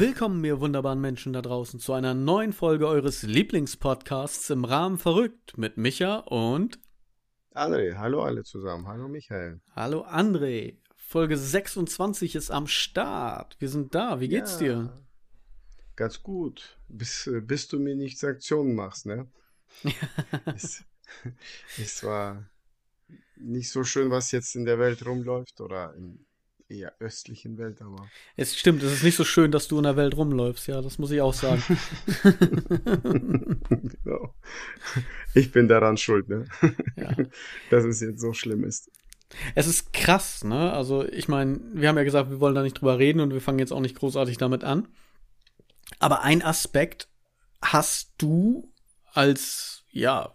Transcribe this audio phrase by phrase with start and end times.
[0.00, 5.58] Willkommen, ihr wunderbaren Menschen da draußen, zu einer neuen Folge eures Lieblingspodcasts im Rahmen verrückt
[5.58, 6.80] mit Micha und
[7.52, 7.96] André.
[7.98, 8.88] Hallo alle zusammen.
[8.88, 9.60] Hallo Michael.
[9.76, 10.78] Hallo André.
[10.96, 13.56] Folge 26 ist am Start.
[13.58, 14.20] Wir sind da.
[14.20, 15.04] Wie geht's ja, dir?
[15.96, 16.78] Ganz gut.
[16.88, 19.30] Bis, bis du mir nicht Sanktionen machst, ne?
[20.46, 20.82] es,
[21.76, 22.48] es war
[23.36, 26.24] nicht so schön, was jetzt in der Welt rumläuft oder in,
[26.70, 28.08] eher östlichen Welt, aber.
[28.36, 30.98] Es stimmt, es ist nicht so schön, dass du in der Welt rumläufst, ja, das
[30.98, 31.62] muss ich auch sagen.
[34.04, 34.34] genau.
[35.34, 36.46] Ich bin daran schuld, ne?
[36.96, 37.10] Ja.
[37.70, 38.90] Dass es jetzt so schlimm ist.
[39.54, 40.72] Es ist krass, ne?
[40.72, 43.40] Also, ich meine, wir haben ja gesagt, wir wollen da nicht drüber reden und wir
[43.40, 44.88] fangen jetzt auch nicht großartig damit an.
[45.98, 47.08] Aber ein Aspekt
[47.62, 48.72] hast du
[49.12, 50.34] als, ja,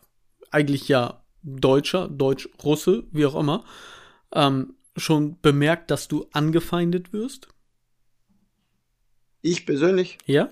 [0.51, 3.65] eigentlich ja Deutscher, Deutsch-Russe, wie auch immer,
[4.33, 7.47] ähm, schon bemerkt, dass du angefeindet wirst?
[9.41, 10.17] Ich persönlich?
[10.25, 10.49] Ja?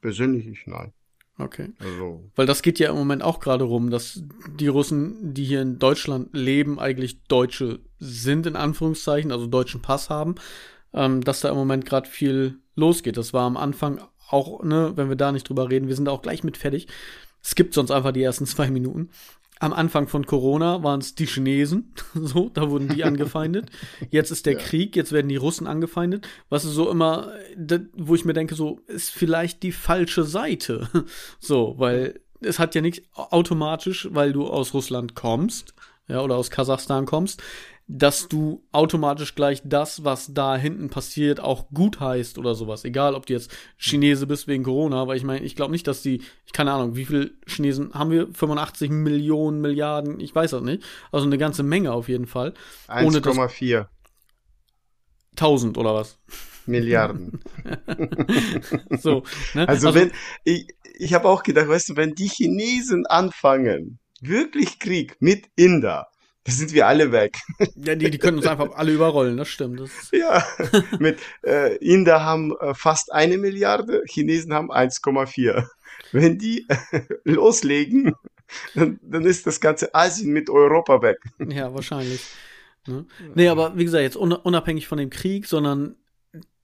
[0.00, 0.92] Persönlich ich nein.
[1.38, 1.70] Okay.
[1.78, 2.28] Also.
[2.34, 4.22] Weil das geht ja im Moment auch gerade rum, dass
[4.58, 10.10] die Russen, die hier in Deutschland leben, eigentlich Deutsche sind, in Anführungszeichen, also deutschen Pass
[10.10, 10.34] haben,
[10.92, 13.16] ähm, dass da im Moment gerade viel losgeht.
[13.16, 16.12] Das war am Anfang auch, ne, wenn wir da nicht drüber reden, wir sind da
[16.12, 16.88] auch gleich mit fertig.
[17.42, 19.10] Es gibt sonst einfach die ersten zwei Minuten
[19.60, 23.70] am Anfang von Corona waren es die Chinesen, so, da wurden die angefeindet.
[24.10, 24.58] Jetzt ist der ja.
[24.58, 26.26] Krieg, jetzt werden die Russen angefeindet.
[26.48, 27.32] Was ist so immer,
[27.94, 30.88] wo ich mir denke, so ist vielleicht die falsche Seite.
[31.40, 35.74] So, weil es hat ja nichts automatisch, weil du aus Russland kommst,
[36.06, 37.42] ja, oder aus Kasachstan kommst,
[37.90, 42.84] dass du automatisch gleich das, was da hinten passiert, auch gut heißt oder sowas.
[42.84, 46.02] Egal, ob du jetzt Chinese bist wegen Corona, weil ich meine, ich glaube nicht, dass
[46.02, 48.28] die, ich keine Ahnung, wie viele Chinesen haben wir?
[48.30, 50.82] 85 Millionen, Milliarden, ich weiß das nicht.
[51.10, 52.52] Also eine ganze Menge auf jeden Fall.
[52.88, 53.86] 1,4.
[55.30, 56.18] 1000 oder was?
[56.66, 57.40] Milliarden.
[59.00, 59.22] so,
[59.54, 59.66] ne?
[59.66, 60.12] also, also wenn,
[60.44, 66.08] ich, ich habe auch gedacht, weißt du, wenn die Chinesen anfangen, wirklich Krieg mit Inder,
[66.44, 67.36] da sind wir alle weg.
[67.76, 69.80] Ja, die, die können uns einfach alle überrollen, das stimmt.
[69.80, 70.44] Das ja,
[70.98, 75.66] mit äh, Inder haben äh, fast eine Milliarde, Chinesen haben 1,4.
[76.12, 78.14] Wenn die äh, loslegen,
[78.74, 81.18] dann, dann ist das ganze Asien mit Europa weg.
[81.38, 82.24] Ja, wahrscheinlich.
[82.86, 83.04] Ne?
[83.34, 85.96] Nee, aber wie gesagt, jetzt unabhängig von dem Krieg, sondern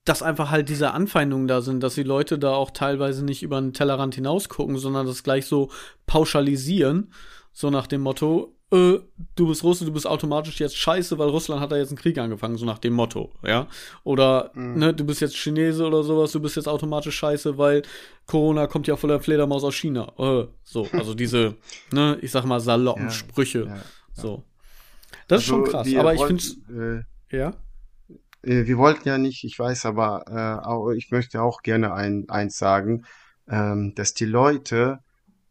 [0.04, 3.60] dass einfach halt diese Anfeindungen da sind, dass die Leute da auch teilweise nicht über
[3.60, 5.70] den Tellerrand hinaus gucken, sondern das gleich so
[6.06, 7.12] pauschalisieren,
[7.52, 8.98] so nach dem Motto, äh,
[9.36, 12.18] du bist Russe, du bist automatisch jetzt scheiße, weil Russland hat da jetzt einen Krieg
[12.18, 13.68] angefangen, so nach dem Motto, ja.
[14.02, 14.78] Oder, mhm.
[14.78, 17.82] ne, du bist jetzt Chinese oder sowas, du bist jetzt automatisch scheiße, weil
[18.26, 20.12] Corona kommt ja voller Fledermaus aus China.
[20.18, 21.56] Äh, so, also diese,
[21.92, 23.66] ne, ich sag mal, saloppen ja, Sprüche.
[23.66, 23.82] Ja, ja.
[24.12, 24.42] So.
[25.28, 27.54] Das also, ist schon also, krass, aber ich finde äh, ja.
[28.42, 32.58] Äh, wir wollten ja nicht, ich weiß, aber äh, ich möchte auch gerne ein, eins
[32.58, 33.04] sagen,
[33.48, 35.00] ähm, dass die Leute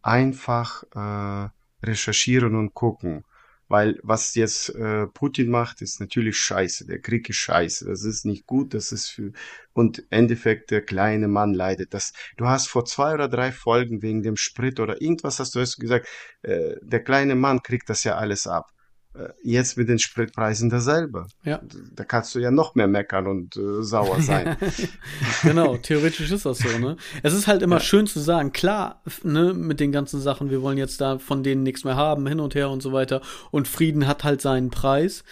[0.02, 1.50] einfach äh,
[1.84, 3.24] recherchieren und gucken.
[3.70, 6.86] Weil was jetzt äh, Putin macht, ist natürlich scheiße.
[6.86, 7.86] Der Krieg ist scheiße.
[7.86, 8.74] Das ist nicht gut.
[8.74, 9.32] Das ist für
[9.74, 11.94] und im Endeffekt der kleine Mann leidet.
[11.94, 15.60] Das, du hast vor zwei oder drei Folgen wegen dem Sprit oder irgendwas hast du
[15.60, 16.08] gesagt.
[16.44, 18.72] Äh, der kleine Mann kriegt das ja alles ab.
[19.16, 21.28] Äh, jetzt mit den Spritpreisen dasselbe.
[21.44, 21.62] Ja.
[21.96, 24.58] Da kannst du ja noch mehr meckern und äh, sauer sein.
[25.44, 26.98] genau, theoretisch ist das so, ne?
[27.22, 27.82] Es ist halt immer ja.
[27.82, 31.62] schön zu sagen, klar, ne, mit den ganzen Sachen, wir wollen jetzt da von denen
[31.64, 33.22] nichts mehr haben, hin und her und so weiter.
[33.52, 35.24] Und Frieden hat halt seinen Preis.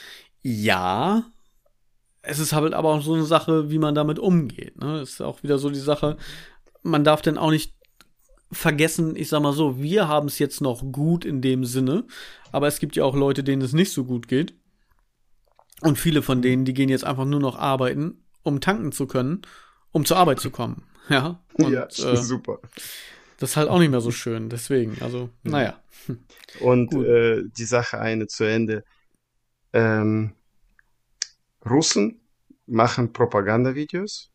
[0.43, 1.23] Ja,
[2.21, 4.79] es ist halt aber auch so eine Sache, wie man damit umgeht.
[4.79, 4.99] Ne?
[4.99, 6.17] Es ist auch wieder so die Sache,
[6.83, 7.73] man darf denn auch nicht
[8.51, 12.05] vergessen, ich sag mal so, wir haben es jetzt noch gut in dem Sinne,
[12.51, 14.53] aber es gibt ja auch Leute, denen es nicht so gut geht.
[15.81, 19.41] Und viele von denen, die gehen jetzt einfach nur noch arbeiten, um tanken zu können,
[19.91, 20.83] um zur Arbeit zu kommen.
[21.09, 22.59] Ja, und, ja äh, super.
[23.37, 25.81] Das ist halt auch nicht mehr so schön, deswegen, also, naja.
[26.59, 28.83] Und äh, die Sache eine zu Ende.
[29.73, 30.33] Ähm,
[31.67, 32.21] Russen
[32.65, 34.30] machen Propagandavideos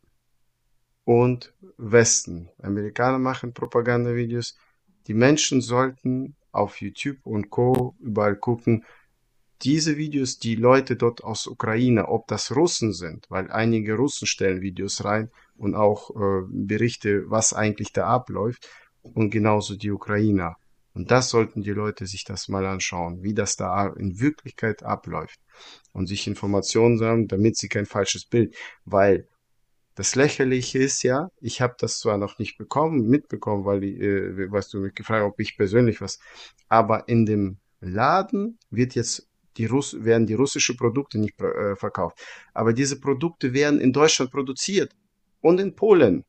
[1.07, 2.51] und Westen.
[2.61, 4.59] Amerikaner machen Propagandavideos.
[5.07, 7.95] Die Menschen sollten auf YouTube und Co.
[8.01, 8.85] überall gucken.
[9.63, 14.61] Diese Videos, die Leute dort aus Ukraine, ob das Russen sind, weil einige Russen stellen
[14.61, 18.69] Videos rein und auch äh, Berichte, was eigentlich da abläuft
[19.03, 20.57] und genauso die Ukrainer.
[20.93, 25.39] Und das sollten die Leute sich das mal anschauen, wie das da in Wirklichkeit abläuft
[25.93, 29.29] und sich Informationen sammeln, damit sie kein falsches Bild, weil
[29.97, 34.69] das Lächerliche ist ja, ich habe das zwar noch nicht bekommen, mitbekommen, weil äh, was
[34.69, 36.19] du mich gefragt ob ich persönlich was,
[36.69, 42.21] aber in dem Laden wird jetzt die Russ werden die russische Produkte nicht äh, verkauft,
[42.53, 44.95] aber diese Produkte werden in Deutschland produziert
[45.41, 46.25] und in Polen.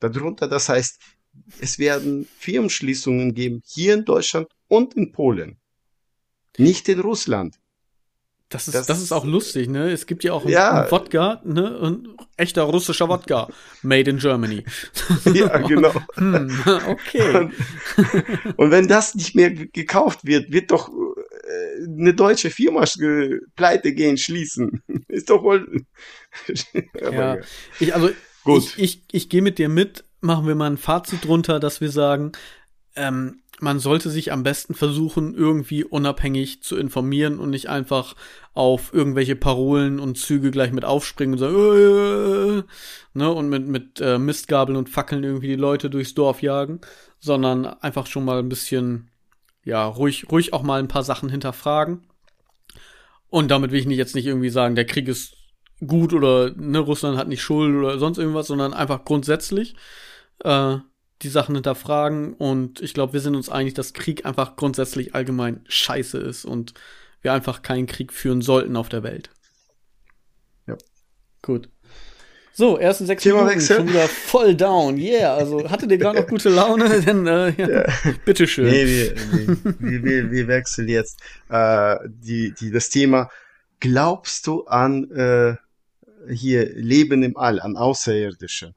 [0.00, 1.00] Darunter, das heißt,
[1.60, 5.58] es werden Firmenschließungen geben, hier in Deutschland und in Polen.
[6.58, 7.58] Nicht in Russland.
[8.50, 9.90] Das ist, das, das, ist auch lustig, ne?
[9.90, 10.82] Es gibt ja auch ja.
[10.82, 11.78] einen Wodka, ne?
[11.82, 13.48] Ein echter russischer Wodka.
[13.82, 14.64] Made in Germany.
[15.34, 15.92] Ja, genau.
[16.14, 17.36] hm, okay.
[17.36, 17.52] Und,
[18.56, 22.84] und, wenn das nicht mehr gekauft wird, wird doch äh, eine deutsche Firma
[23.56, 24.82] pleite gehen, schließen.
[25.08, 25.84] Ist doch wohl.
[27.00, 27.38] ja.
[27.80, 28.10] Ich, also,
[28.44, 28.62] Gut.
[28.76, 30.04] ich, ich, ich gehe mit dir mit.
[30.20, 32.32] Machen wir mal ein Fazit drunter, dass wir sagen,
[32.96, 38.14] ähm, man sollte sich am besten versuchen, irgendwie unabhängig zu informieren und nicht einfach
[38.52, 42.62] auf irgendwelche Parolen und Züge gleich mit aufspringen und sagen, äh,
[43.18, 46.80] ne, und mit, mit äh, Mistgabeln und Fackeln irgendwie die Leute durchs Dorf jagen,
[47.20, 49.10] sondern einfach schon mal ein bisschen,
[49.64, 52.02] ja, ruhig, ruhig auch mal ein paar Sachen hinterfragen.
[53.30, 55.36] Und damit will ich nicht jetzt nicht irgendwie sagen, der Krieg ist
[55.84, 59.74] gut oder ne, Russland hat nicht Schuld oder sonst irgendwas, sondern einfach grundsätzlich.
[60.44, 60.78] Äh,
[61.22, 65.64] die Sachen hinterfragen und ich glaube, wir sind uns einig, dass Krieg einfach grundsätzlich allgemein
[65.68, 66.74] scheiße ist und
[67.22, 69.30] wir einfach keinen Krieg führen sollten auf der Welt.
[70.66, 70.76] Ja.
[71.42, 71.68] Gut.
[72.56, 73.76] So, ersten sechs Thema Minuten Wechsel.
[73.78, 74.96] schon wieder voll down.
[74.96, 77.00] Yeah, also hattet ihr gerade noch gute Laune?
[77.06, 77.92] Dann, äh, ja, ja.
[78.24, 78.66] bitteschön.
[78.66, 79.14] Nee, wir,
[79.80, 83.28] wir, wir, wir wechseln jetzt äh, die, die, das Thema.
[83.80, 85.56] Glaubst du an äh,
[86.32, 88.74] hier Leben im All, an Außerirdische?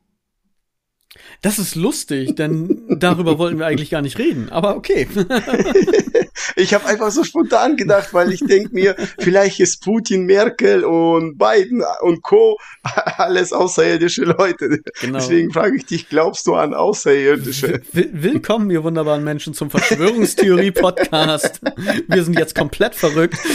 [1.41, 5.07] Das ist lustig, denn darüber wollten wir eigentlich gar nicht reden, aber okay.
[6.55, 11.37] ich habe einfach so spontan gedacht, weil ich denke mir, vielleicht ist Putin, Merkel und
[11.37, 12.57] Biden und Co.
[13.17, 14.81] alles außerirdische Leute.
[14.99, 15.19] Genau.
[15.19, 17.81] Deswegen frage ich dich, glaubst du an Außerirdische?
[17.93, 21.61] Will willkommen, ihr wunderbaren Menschen, zum Verschwörungstheorie-Podcast.
[22.07, 23.37] Wir sind jetzt komplett verrückt.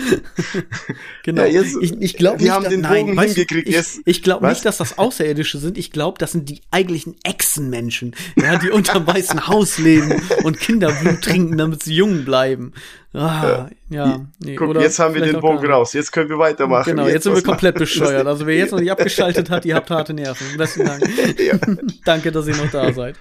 [1.24, 1.42] genau.
[1.42, 3.68] Ja, jetzt, ich ich glaube nicht, haben dass, den nein, hingekriegt.
[3.68, 5.78] Ich, ich glaube nicht, dass das Außerirdische sind.
[5.78, 11.22] Ich glaube, das sind die eigentlichen Echsenmenschen, ja, die unterm weißen Haus leben und Kinderblut
[11.22, 12.72] trinken, damit sie jung bleiben.
[13.12, 14.26] Ah, ja.
[14.38, 15.92] Nee, Guck, jetzt haben wir den Bogen raus.
[15.94, 16.90] Jetzt können wir weitermachen.
[16.90, 18.26] Genau, jetzt, jetzt sind wir komplett bescheuert.
[18.26, 20.56] Also wer jetzt noch nicht abgeschaltet hat, ihr habt harte Nerven.
[20.56, 21.02] Besten Dank.
[21.40, 21.58] Ja.
[22.04, 23.16] Danke, dass ihr noch da seid.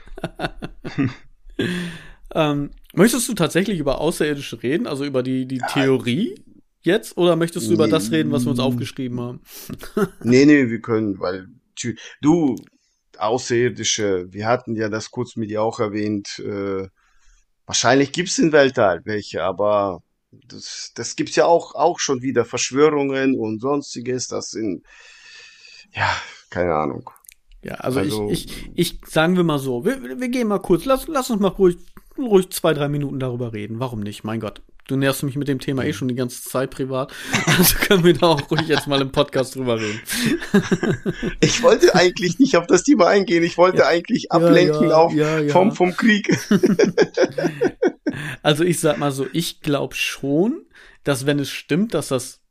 [2.36, 4.88] ähm, möchtest du tatsächlich über Außerirdische reden?
[4.88, 6.36] Also über die, die Theorie?
[6.82, 9.42] Jetzt oder möchtest du über das reden, was wir uns aufgeschrieben haben?
[10.24, 11.48] nee, nee, wir können, weil
[12.22, 12.56] du,
[13.18, 16.88] Außerirdische, wir hatten ja das kurz mit dir auch erwähnt, äh,
[17.66, 23.38] wahrscheinlich gibt's im Weltall welche, aber das, das gibt's ja auch, auch schon wieder Verschwörungen
[23.38, 24.86] und sonstiges, das sind,
[25.94, 26.10] ja,
[26.50, 27.10] keine Ahnung.
[27.62, 30.86] Ja, also, also ich, ich, ich, sagen wir mal so, wir, wir gehen mal kurz,
[30.86, 31.78] lass, lass uns mal ruhig,
[32.18, 33.80] ruhig zwei, drei Minuten darüber reden.
[33.80, 34.24] Warum nicht?
[34.24, 34.62] Mein Gott.
[34.90, 37.14] Du näherst mich mit dem Thema eh schon die ganze Zeit privat.
[37.46, 40.02] Also können wir da auch ruhig jetzt mal im Podcast drüber reden.
[41.42, 43.44] Ich wollte eigentlich nicht auf das Thema eingehen.
[43.44, 43.88] Ich wollte ja.
[43.88, 46.28] eigentlich ablenken ja, auf, ja, Vom, vom Krieg.
[48.42, 50.66] Also ich sag mal so, ich glaube schon,
[51.04, 52.42] dass wenn es stimmt, dass das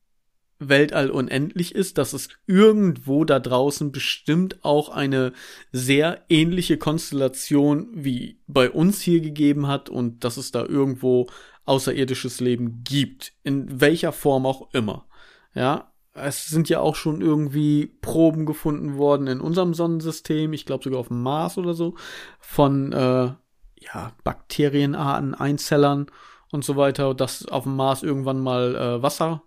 [0.58, 5.32] Weltall unendlich ist, dass es irgendwo da draußen bestimmt auch eine
[5.72, 11.28] sehr ähnliche Konstellation wie bei uns hier gegeben hat und dass es da irgendwo
[11.68, 15.06] außerirdisches Leben gibt, in welcher Form auch immer.
[15.54, 20.84] Ja, es sind ja auch schon irgendwie Proben gefunden worden in unserem Sonnensystem, ich glaube
[20.84, 21.94] sogar auf dem Mars oder so,
[22.40, 23.32] von äh,
[23.80, 26.06] ja, Bakterienarten, Einzellern
[26.50, 29.42] und so weiter, dass auf dem Mars irgendwann mal äh, Wasser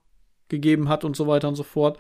[0.48, 1.98] gegeben hat und so weiter und so fort.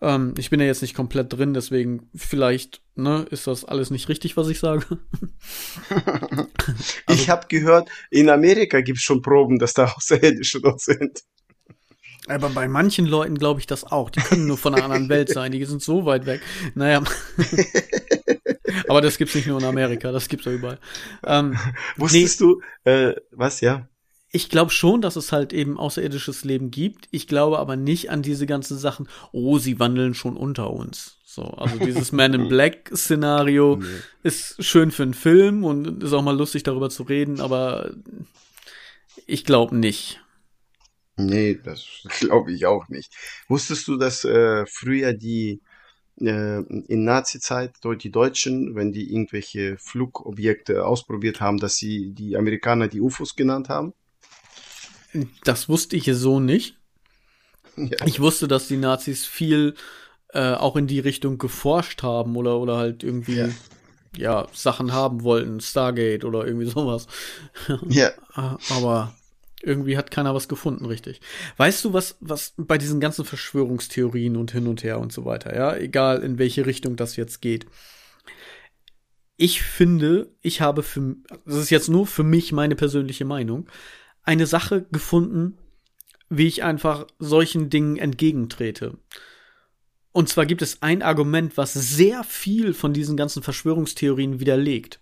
[0.00, 4.08] Ähm, ich bin ja jetzt nicht komplett drin, deswegen vielleicht ne, ist das alles nicht
[4.08, 4.84] richtig, was ich sage.
[5.90, 6.46] also,
[7.22, 11.22] ich habe gehört, in Amerika gibt es schon Proben, dass da Außerirdische dort sind.
[12.28, 14.10] Aber bei manchen Leuten glaube ich das auch.
[14.10, 15.50] Die können nur von einer anderen Welt sein.
[15.50, 16.42] Die sind so weit weg.
[16.74, 17.02] Naja.
[18.88, 20.78] Aber das gibt's nicht nur in Amerika, das gibt's ja überall.
[21.24, 21.58] Ähm,
[21.96, 23.88] Wusstest nee, du, äh, was, ja?
[24.30, 27.08] Ich glaube schon, dass es halt eben außerirdisches Leben gibt.
[27.10, 31.16] Ich glaube aber nicht an diese ganzen Sachen, oh, sie wandeln schon unter uns.
[31.24, 33.86] So, also dieses Man in Black Szenario nee.
[34.22, 37.90] ist schön für einen Film und ist auch mal lustig darüber zu reden, aber
[39.26, 40.20] ich glaube nicht.
[41.16, 41.86] Nee, das
[42.20, 43.14] glaube ich auch nicht.
[43.48, 45.60] Wusstest du, dass äh, früher die
[46.20, 52.88] äh, in Nazi-Zeit die Deutschen, wenn die irgendwelche Flugobjekte ausprobiert haben, dass sie die Amerikaner
[52.88, 53.94] die UFOs genannt haben?
[55.44, 56.76] Das wusste ich so nicht.
[57.76, 58.06] Ja.
[58.06, 59.74] Ich wusste, dass die Nazis viel
[60.32, 63.48] äh, auch in die Richtung geforscht haben oder, oder halt irgendwie ja.
[64.16, 67.06] ja Sachen haben wollten, Stargate oder irgendwie sowas.
[67.88, 68.10] Ja.
[68.70, 69.14] Aber
[69.62, 71.20] Irgendwie hat keiner was gefunden, richtig.
[71.56, 75.54] Weißt du, was, was bei diesen ganzen Verschwörungstheorien und hin und her und so weiter,
[75.54, 77.66] ja, egal in welche Richtung das jetzt geht.
[79.36, 83.68] Ich finde, ich habe für, das ist jetzt nur für mich meine persönliche Meinung,
[84.28, 85.56] eine Sache gefunden,
[86.28, 88.98] wie ich einfach solchen Dingen entgegentrete.
[90.12, 95.00] Und zwar gibt es ein Argument, was sehr viel von diesen ganzen Verschwörungstheorien widerlegt.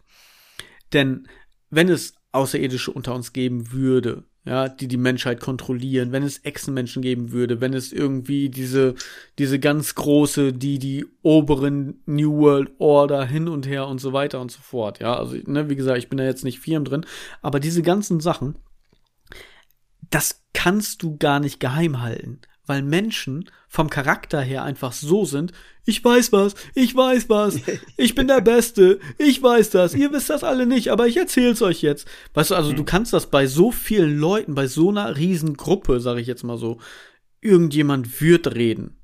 [0.92, 1.26] Denn
[1.70, 7.02] wenn es Außerirdische unter uns geben würde, ja, die die Menschheit kontrollieren, wenn es Echsenmenschen
[7.02, 8.94] geben würde, wenn es irgendwie diese,
[9.40, 14.40] diese ganz große, die, die oberen New World Order hin und her und so weiter
[14.40, 17.04] und so fort, ja, also, ne, wie gesagt, ich bin da jetzt nicht firm drin,
[17.42, 18.54] aber diese ganzen Sachen,
[20.10, 25.52] das kannst du gar nicht geheim halten weil Menschen vom Charakter her einfach so sind,
[25.84, 27.60] ich weiß was, ich weiß was,
[27.96, 31.62] ich bin der Beste, ich weiß das, ihr wisst das alle nicht, aber ich erzähl's
[31.62, 32.08] euch jetzt.
[32.34, 32.86] Weißt du, also du mhm.
[32.86, 36.58] kannst das bei so vielen Leuten, bei so einer riesen Gruppe, sag ich jetzt mal
[36.58, 36.78] so,
[37.40, 38.96] irgendjemand wird reden.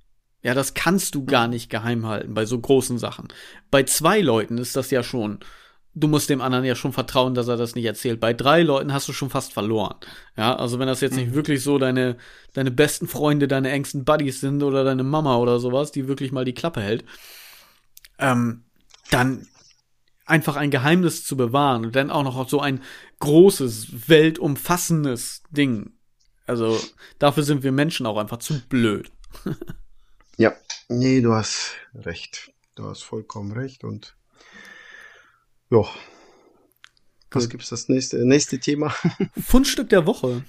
[0.43, 3.29] Ja, das kannst du gar nicht geheim halten bei so großen Sachen.
[3.71, 5.39] Bei zwei Leuten ist das ja schon,
[5.95, 8.21] du musst dem anderen ja schon vertrauen, dass er das nicht erzählt.
[8.21, 9.97] Bei drei Leuten hast du schon fast verloren.
[10.37, 11.35] Ja, also wenn das jetzt nicht mhm.
[11.35, 12.17] wirklich so deine,
[12.55, 16.45] deine besten Freunde, deine engsten Buddies sind oder deine Mama oder sowas, die wirklich mal
[16.45, 17.05] die Klappe hält,
[18.19, 18.65] ähm,
[19.11, 19.47] dann
[20.25, 22.81] einfach ein Geheimnis zu bewahren und dann auch noch so ein
[23.19, 25.93] großes, weltumfassendes Ding.
[26.47, 26.81] Also
[27.19, 29.11] dafür sind wir Menschen auch einfach zu blöd.
[30.39, 30.55] ja,
[30.89, 32.53] nee, du hast recht.
[32.75, 34.17] Du hast vollkommen recht und
[35.73, 35.85] ja.
[37.31, 38.95] Was gibt es das nächste, nächste Thema?
[39.43, 40.45] Fundstück der Woche.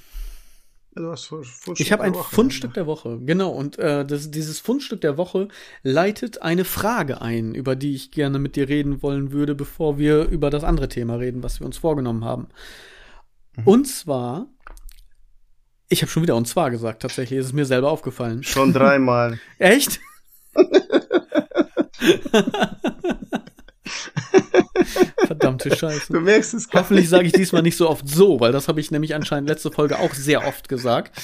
[1.77, 3.49] Ich habe ein Fundstück der Woche, genau.
[3.49, 5.47] Und äh, das, dieses Fundstück der Woche
[5.81, 10.27] leitet eine Frage ein, über die ich gerne mit dir reden wollen würde, bevor wir
[10.27, 12.49] über das andere Thema reden, was wir uns vorgenommen haben.
[13.55, 13.67] Mhm.
[13.67, 14.45] Und zwar,
[15.89, 18.43] ich habe schon wieder und zwar gesagt, tatsächlich, ist es mir selber aufgefallen.
[18.43, 19.39] Schon dreimal.
[19.57, 19.99] Echt?
[25.25, 26.13] Verdammte Scheiße.
[26.13, 28.91] Du merkst es Hoffentlich sage ich diesmal nicht so oft so, weil das habe ich
[28.91, 31.17] nämlich anscheinend letzte Folge auch sehr oft gesagt.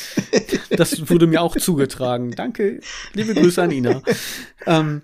[0.70, 2.32] Das wurde mir auch zugetragen.
[2.32, 2.82] Danke,
[3.13, 4.01] liebe Grüße an Ina.
[4.66, 5.01] Ähm,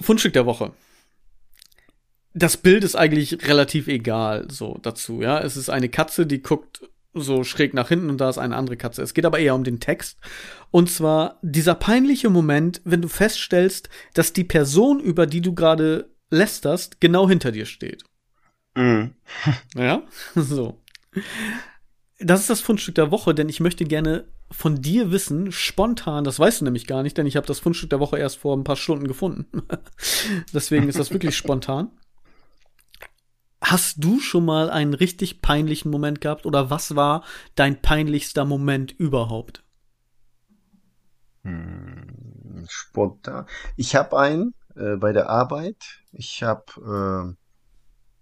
[0.00, 0.72] Fundstück der Woche.
[2.34, 5.40] Das Bild ist eigentlich relativ egal so dazu, ja.
[5.40, 6.82] Es ist eine Katze, die guckt
[7.16, 9.02] so schräg nach hinten und da ist eine andere Katze.
[9.02, 10.18] Es geht aber eher um den Text.
[10.70, 16.10] Und zwar dieser peinliche Moment, wenn du feststellst, dass die Person, über die du gerade
[16.30, 18.04] lästerst, genau hinter dir steht.
[18.74, 19.14] Mhm.
[19.74, 20.02] Ja,
[20.34, 20.82] so.
[22.18, 26.38] Das ist das Fundstück der Woche, denn ich möchte gerne von dir wissen, spontan, das
[26.38, 28.64] weißt du nämlich gar nicht, denn ich habe das Fundstück der Woche erst vor ein
[28.64, 29.46] paar Stunden gefunden.
[30.54, 31.90] Deswegen ist das wirklich spontan.
[33.68, 37.24] Hast du schon mal einen richtig peinlichen Moment gehabt oder was war
[37.56, 39.64] dein peinlichster Moment überhaupt?
[41.42, 43.46] Hm, spontan.
[43.74, 45.98] Ich habe einen äh, bei der Arbeit.
[46.12, 47.36] Ich habe, äh,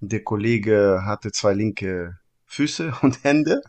[0.01, 3.61] der Kollege hatte zwei linke Füße und Hände.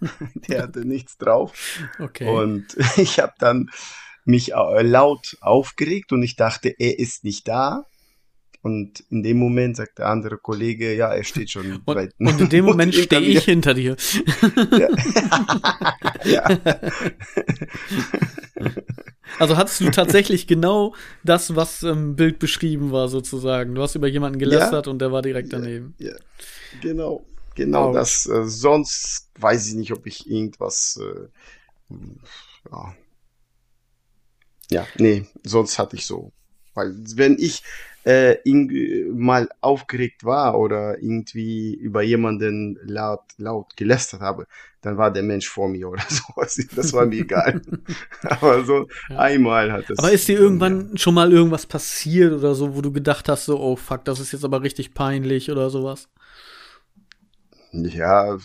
[0.48, 1.78] der hatte nichts drauf.
[1.98, 2.26] Okay.
[2.26, 3.68] Und ich habe dann
[4.24, 7.84] mich laut aufgeregt und ich dachte, er ist nicht da.
[8.60, 12.12] Und in dem Moment sagt der andere Kollege, ja, er steht schon und, weit.
[12.18, 13.96] Und in dem Moment stehe ich hinter dir.
[16.24, 16.44] Ja.
[19.38, 23.74] Also hattest du tatsächlich genau das, was im Bild beschrieben war, sozusagen.
[23.74, 24.92] Du hast über jemanden gelästert ja.
[24.92, 25.94] und der war direkt daneben.
[25.98, 26.14] Ja,
[26.82, 27.24] genau.
[27.54, 27.94] Genau Ouch.
[27.94, 28.26] das.
[28.26, 30.98] Äh, sonst weiß ich nicht, ob ich irgendwas.
[31.00, 31.94] Äh,
[32.70, 32.94] ja.
[34.70, 36.32] ja, nee, sonst hatte ich so.
[36.74, 37.62] Weil wenn ich
[38.08, 44.46] äh, mal aufgeregt war oder irgendwie über jemanden laut, laut gelästert habe,
[44.80, 46.58] dann war der Mensch vor mir oder sowas.
[46.74, 47.60] Das war mir egal.
[48.22, 49.18] Aber so ja.
[49.18, 49.98] einmal hat es.
[49.98, 50.96] Aber ist dir irgendwann ja.
[50.96, 54.32] schon mal irgendwas passiert oder so, wo du gedacht hast, so, oh fuck, das ist
[54.32, 56.08] jetzt aber richtig peinlich oder sowas?
[57.72, 58.38] Ja,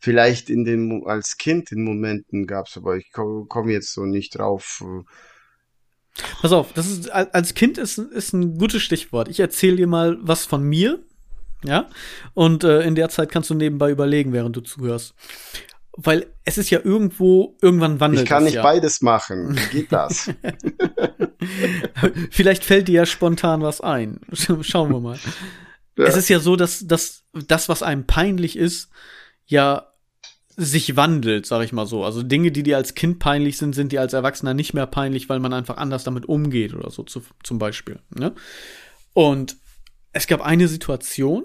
[0.00, 4.36] vielleicht in den, als Kind in Momenten gab's, aber ich komme komm jetzt so nicht
[4.36, 4.82] drauf.
[4.84, 5.04] Äh,
[6.40, 9.28] Pass auf, das ist als Kind ist, ist ein gutes Stichwort.
[9.28, 11.00] Ich erzähle dir mal was von mir,
[11.64, 11.88] ja,
[12.34, 15.14] und äh, in der Zeit kannst du nebenbei überlegen, während du zuhörst.
[15.92, 18.62] Weil es ist ja irgendwo, irgendwann wandelt Ich kann nicht ja.
[18.62, 19.56] beides machen.
[19.56, 20.30] Wie geht das?
[22.30, 24.20] Vielleicht fällt dir ja spontan was ein.
[24.32, 25.18] Schauen wir mal.
[25.98, 26.04] Ja.
[26.04, 28.88] Es ist ja so, dass, dass das, was einem peinlich ist,
[29.46, 29.89] ja
[30.60, 32.04] sich wandelt, sag ich mal so.
[32.04, 35.28] Also Dinge, die dir als Kind peinlich sind, sind dir als Erwachsener nicht mehr peinlich,
[35.28, 38.00] weil man einfach anders damit umgeht oder so, zu, zum Beispiel.
[38.10, 38.34] Ne?
[39.14, 39.56] Und
[40.12, 41.44] es gab eine Situation,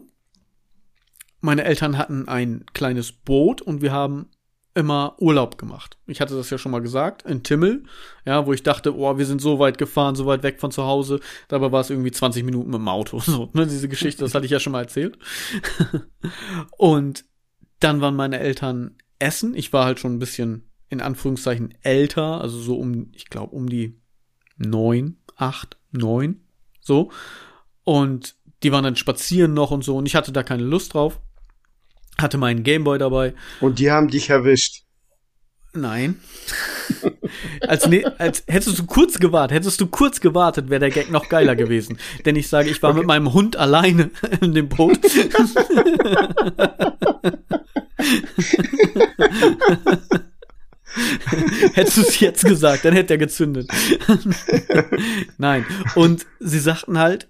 [1.39, 4.29] meine Eltern hatten ein kleines Boot und wir haben
[4.73, 5.97] immer Urlaub gemacht.
[6.05, 7.83] Ich hatte das ja schon mal gesagt, in Timmel,
[8.25, 10.83] ja, wo ich dachte, oh, wir sind so weit gefahren, so weit weg von zu
[10.83, 11.21] Hause.
[11.47, 13.19] Dabei war es irgendwie 20 Minuten mit dem Auto.
[13.25, 15.17] So, ne, diese Geschichte, das hatte ich ja schon mal erzählt.
[16.77, 17.23] und
[17.79, 19.55] dann waren meine Eltern essen.
[19.55, 23.67] Ich war halt schon ein bisschen in Anführungszeichen älter, also so um, ich glaube, um
[23.67, 23.99] die
[24.57, 26.41] neun, acht, neun,
[26.79, 27.11] so.
[27.83, 31.19] Und die waren dann spazieren noch und so und ich hatte da keine Lust drauf.
[32.17, 33.33] Hatte meinen Gameboy dabei.
[33.59, 34.83] Und die haben dich erwischt.
[35.73, 36.19] Nein.
[37.61, 41.29] als, ne, als hättest du kurz gewartet, hättest du kurz gewartet, wäre der Gag noch
[41.29, 41.97] geiler gewesen.
[42.25, 42.99] Denn ich sage, ich war okay.
[42.99, 44.11] mit meinem Hund alleine
[44.41, 44.99] in dem Boot.
[51.73, 53.69] Hättest du es jetzt gesagt, dann hätte er gezündet.
[55.37, 55.65] Nein.
[55.95, 57.27] Und sie sagten halt,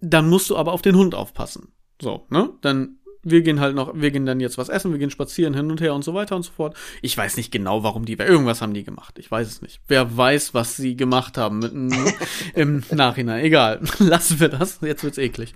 [0.00, 1.72] dann musst du aber auf den Hund aufpassen.
[2.00, 2.50] So, ne?
[2.60, 5.70] Dann wir gehen halt noch, wir gehen dann jetzt was essen, wir gehen spazieren hin
[5.70, 6.76] und her und so weiter und so fort.
[7.02, 9.18] Ich weiß nicht genau, warum die, irgendwas haben die gemacht.
[9.18, 9.80] Ich weiß es nicht.
[9.88, 11.72] Wer weiß, was sie gemacht haben mit,
[12.54, 13.44] im Nachhinein.
[13.44, 13.80] Egal.
[13.98, 14.80] Lassen wir das.
[14.80, 15.54] Jetzt wird's eklig.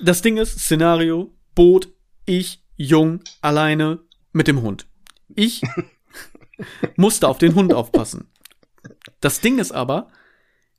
[0.00, 1.88] Das Ding ist, Szenario, Boot,
[2.26, 4.00] ich, jung, alleine,
[4.32, 4.86] mit dem Hund.
[5.34, 5.62] Ich
[6.96, 8.28] musste auf den Hund aufpassen.
[9.20, 10.10] Das Ding ist aber,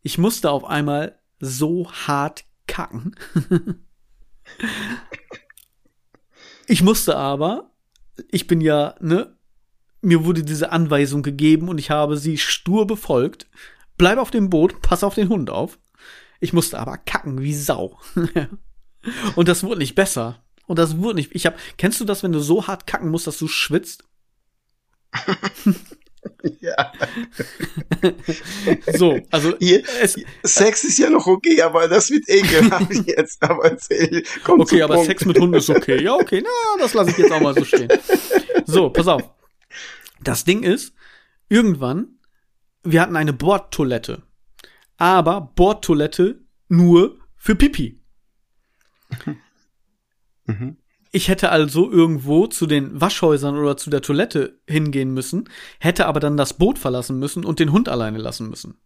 [0.03, 3.15] ich musste auf einmal so hart kacken.
[6.67, 7.71] Ich musste aber,
[8.29, 9.35] ich bin ja, ne,
[10.01, 13.47] mir wurde diese Anweisung gegeben und ich habe sie stur befolgt.
[13.97, 15.79] Bleib auf dem Boot, pass auf den Hund auf.
[16.39, 17.99] Ich musste aber kacken wie Sau.
[19.35, 20.43] und das wurde nicht besser.
[20.67, 21.33] Und das wurde nicht.
[21.33, 24.03] Ich hab, kennst du das, wenn du so hart kacken musst, dass du schwitzt?
[26.61, 26.91] ja.
[28.93, 29.83] so, also Hier,
[30.43, 33.41] Sex ist ja noch okay, aber das wird ekelhaft jetzt.
[33.43, 35.09] Aber erzähl, komm Okay, aber Punkt.
[35.09, 36.01] Sex mit Hunden ist okay.
[36.01, 37.89] Ja, okay, na, das lasse ich jetzt auch mal so stehen.
[38.65, 39.23] So, pass auf.
[40.21, 40.93] Das Ding ist,
[41.49, 42.19] irgendwann,
[42.83, 44.23] wir hatten eine Bordtoilette.
[44.97, 48.01] Aber Bordtoilette nur für Pipi.
[50.45, 50.77] Mhm.
[51.17, 55.49] Ich hätte also irgendwo zu den Waschhäusern oder zu der Toilette hingehen müssen,
[55.79, 58.77] hätte aber dann das Boot verlassen müssen und den Hund alleine lassen müssen.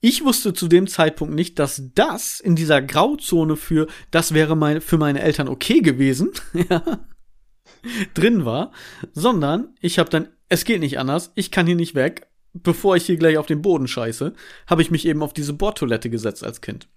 [0.00, 4.80] Ich wusste zu dem Zeitpunkt nicht, dass das in dieser Grauzone für, das wäre mein,
[4.80, 6.32] für meine Eltern okay gewesen,
[8.14, 8.72] drin war,
[9.12, 13.06] sondern ich habe dann, es geht nicht anders, ich kann hier nicht weg, bevor ich
[13.06, 14.32] hier gleich auf den Boden scheiße,
[14.66, 16.88] habe ich mich eben auf diese Bordtoilette gesetzt als Kind.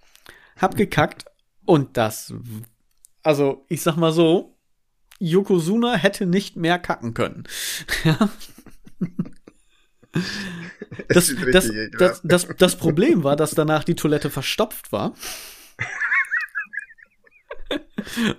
[0.57, 1.25] Hab gekackt
[1.65, 2.33] und das
[3.25, 4.55] also ich sag mal so,
[5.19, 7.43] Yokozuna hätte nicht mehr kacken können.
[11.09, 15.13] Das, das, das, das, das Problem war, dass danach die Toilette verstopft war.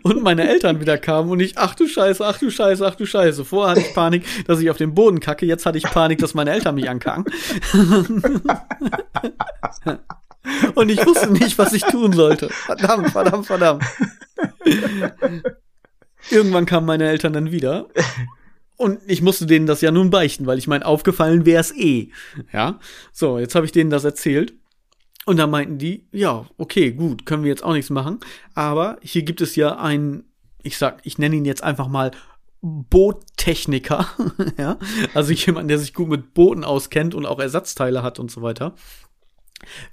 [0.02, 3.04] Und meine Eltern wieder kamen und ich, ach du Scheiße, ach du Scheiße, ach du
[3.04, 3.44] Scheiße.
[3.44, 6.34] Vorher hatte ich Panik, dass ich auf den Boden kacke, jetzt hatte ich Panik, dass
[6.34, 7.24] meine Eltern mich ankacken.
[10.74, 12.48] Und ich wusste nicht, was ich tun sollte.
[12.48, 13.84] Verdammt, verdammt, verdammt.
[16.30, 17.88] Irgendwann kamen meine Eltern dann wieder.
[18.76, 22.10] Und ich musste denen das ja nun beichten, weil ich mein, aufgefallen wäre es eh.
[22.52, 22.78] Ja.
[23.12, 24.54] So, jetzt habe ich denen das erzählt.
[25.24, 28.20] Und dann meinten die, ja, okay, gut, können wir jetzt auch nichts machen.
[28.54, 30.24] Aber hier gibt es ja einen,
[30.62, 32.12] ich sag, ich nenne ihn jetzt einfach mal
[32.60, 34.06] Boottechniker,
[34.58, 34.78] ja,
[35.14, 38.74] also jemand, der sich gut mit Booten auskennt und auch Ersatzteile hat und so weiter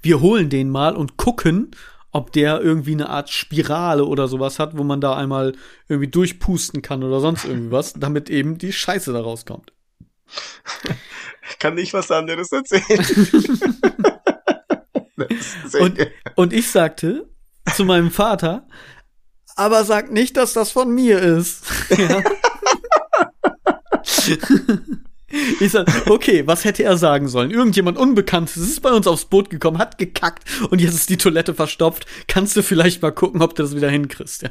[0.02, 1.70] wir holen den mal und gucken,
[2.10, 5.54] ob der irgendwie eine Art Spirale oder sowas hat, wo man da einmal
[5.88, 9.72] irgendwie durchpusten kann oder sonst irgendwas, damit eben die Scheiße da rauskommt.
[11.58, 13.44] Kann nicht was anderes erzählen.
[15.80, 16.06] und,
[16.36, 17.28] und ich sagte
[17.74, 18.66] zu meinem Vater,
[19.56, 21.64] aber sag nicht, dass das von mir ist.
[24.26, 24.36] Ja.
[25.60, 27.50] Ich sag, okay, was hätte er sagen sollen?
[27.50, 31.54] Irgendjemand Unbekanntes ist bei uns aufs Boot gekommen, hat gekackt und jetzt ist die Toilette
[31.54, 32.06] verstopft.
[32.28, 34.42] Kannst du vielleicht mal gucken, ob du das wieder hinkriegst?
[34.42, 34.50] Ja.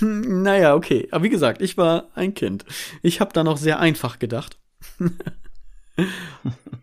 [0.00, 1.08] naja, okay.
[1.10, 2.64] Aber wie gesagt, ich war ein Kind.
[3.02, 4.58] Ich habe da noch sehr einfach gedacht.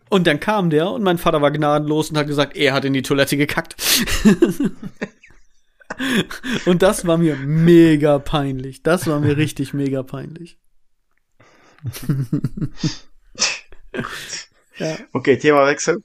[0.09, 2.93] und dann kam der und mein Vater war gnadenlos und hat gesagt, er hat in
[2.93, 3.75] die Toilette gekackt.
[6.65, 8.81] und das war mir mega peinlich.
[8.81, 10.57] Das war mir richtig mega peinlich
[14.77, 14.97] ja.
[15.13, 16.03] Okay, Themawechsel.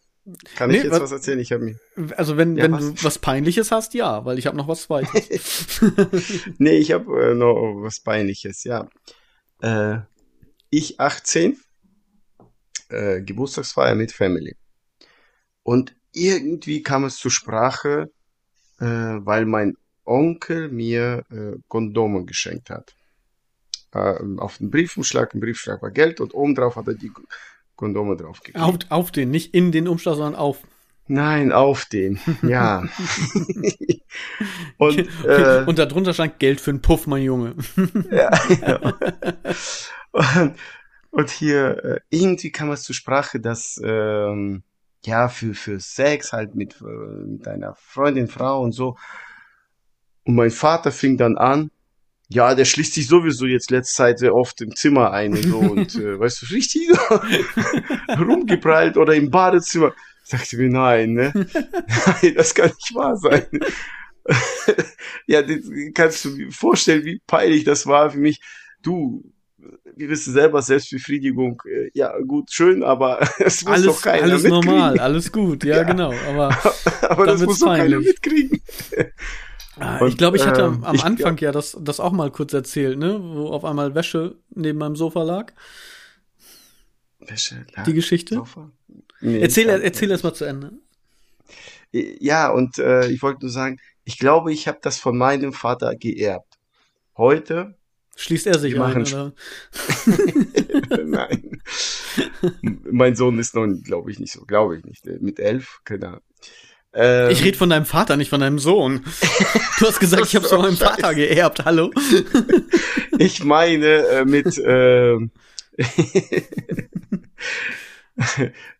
[0.56, 1.38] Kann nee, ich jetzt was, was erzählen?
[1.38, 1.78] Ich habe mir.
[2.16, 2.94] Also wenn, ja, wenn was?
[2.94, 5.80] du was Peinliches hast, ja, weil ich habe noch was Zweites.
[6.58, 8.88] nee, ich habe äh, noch was Peinliches, ja.
[9.60, 9.98] Äh,
[10.70, 11.60] ich 18,
[12.88, 14.56] äh, Geburtstagsfeier mit Family.
[15.62, 18.10] Und irgendwie kam es zur Sprache,
[18.78, 22.94] äh, weil mein Onkel mir äh, Kondome geschenkt hat.
[23.94, 27.12] Äh, auf den Briefumschlag, im Briefschlag war Geld und obendrauf hat er die
[27.76, 28.60] Kondome draufgekriegt.
[28.60, 30.58] Auf, auf den, nicht in den Umschlag, sondern auf.
[31.06, 32.82] Nein, auf den, ja.
[34.78, 37.56] und, äh, und darunter stand Geld für einen Puff, mein Junge.
[38.10, 38.30] ja,
[38.60, 38.94] ja.
[40.12, 40.54] Und,
[41.10, 44.62] und hier, äh, irgendwie kam es zur Sprache, dass, ähm,
[45.04, 48.96] ja, für, für Sex halt mit, äh, mit einer Freundin, Frau und so.
[50.22, 51.72] Und mein Vater fing dann an,
[52.28, 55.58] ja, der schließt sich sowieso jetzt letzte Zeit sehr oft im Zimmer ein und so
[55.58, 56.88] und äh, weißt du, richtig
[58.18, 59.92] rumgeprallt oder im Badezimmer.
[60.24, 61.32] Ich dachte mir, nein, ne?
[61.52, 63.46] nein, das kann nicht wahr sein.
[65.26, 65.42] ja,
[65.92, 68.40] kannst du dir vorstellen, wie peinlich das war für mich.
[68.80, 69.22] Du,
[69.96, 74.42] wir wissen selber, Selbstbefriedigung, äh, ja, gut, schön, aber es muss alles, doch keiner Alles
[74.42, 74.64] mitkriegen.
[74.66, 75.82] normal, alles gut, ja, ja.
[75.82, 76.56] genau, aber,
[77.02, 78.62] aber das muss doch keiner mitkriegen.
[79.78, 82.12] Ah, und, ich glaube, ich hatte äh, am ich, Anfang ja, ja das, das auch
[82.12, 83.18] mal kurz erzählt, ne?
[83.20, 85.52] Wo auf einmal Wäsche neben meinem Sofa lag.
[87.18, 88.36] Wäsche lag Die Geschichte?
[88.36, 88.70] Sofa?
[89.20, 90.72] Nee, erzähl erzähl erst mal zu Ende.
[91.92, 95.94] Ja, und äh, ich wollte nur sagen, ich glaube, ich habe das von meinem Vater
[95.94, 96.58] geerbt.
[97.16, 97.76] Heute
[98.16, 99.32] Schließt er sich ein, oder?
[101.04, 101.60] Nein.
[102.90, 105.04] mein Sohn ist noch, glaube ich, nicht so, glaube ich nicht.
[105.20, 106.20] Mit elf, keine Ahnung.
[106.94, 109.04] Ähm, ich rede von deinem Vater, nicht von deinem Sohn.
[109.80, 111.64] Du hast gesagt, ich habe es von meinem Vater geerbt.
[111.64, 111.90] Hallo?
[113.18, 115.14] ich meine äh, mit äh,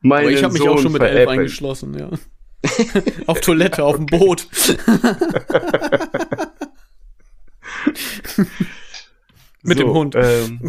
[0.05, 2.11] Aber ich habe mich Sohn auch schon mit elf eingeschlossen, ja.
[3.27, 4.46] auf Toilette, auf dem Boot.
[9.62, 10.14] mit so, dem Hund.
[10.14, 10.61] Ähm.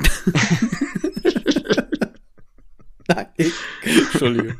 [3.08, 3.27] Nein,
[3.84, 4.55] Entschuldigung.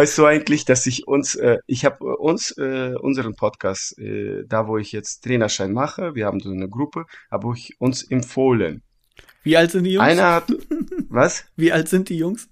[0.00, 4.66] Weißt du eigentlich, dass ich uns, äh, ich habe uns, äh, unseren Podcast, äh, da
[4.66, 8.82] wo ich jetzt Trainerschein mache, wir haben so eine Gruppe, habe ich uns empfohlen.
[9.42, 10.08] Wie alt sind die Jungs?
[10.08, 10.50] Einer hat,
[11.10, 11.44] was?
[11.54, 12.48] Wie alt sind die Jungs?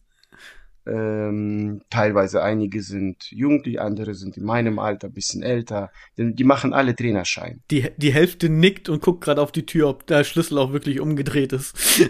[0.87, 5.91] Ähm, teilweise einige sind jung, die andere sind in meinem Alter, bisschen älter.
[6.19, 7.63] Die, die machen alle Trainerschein.
[7.71, 11.01] Die, die Hälfte nickt und guckt gerade auf die Tür, ob der Schlüssel auch wirklich
[11.01, 11.75] umgedreht ist.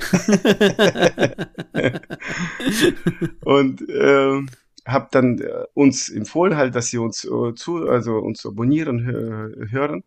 [3.44, 4.48] und ähm,
[4.88, 9.68] habe dann äh, uns empfohlen halt, dass sie uns äh, zu, also uns abonnieren hö
[9.70, 10.03] hören.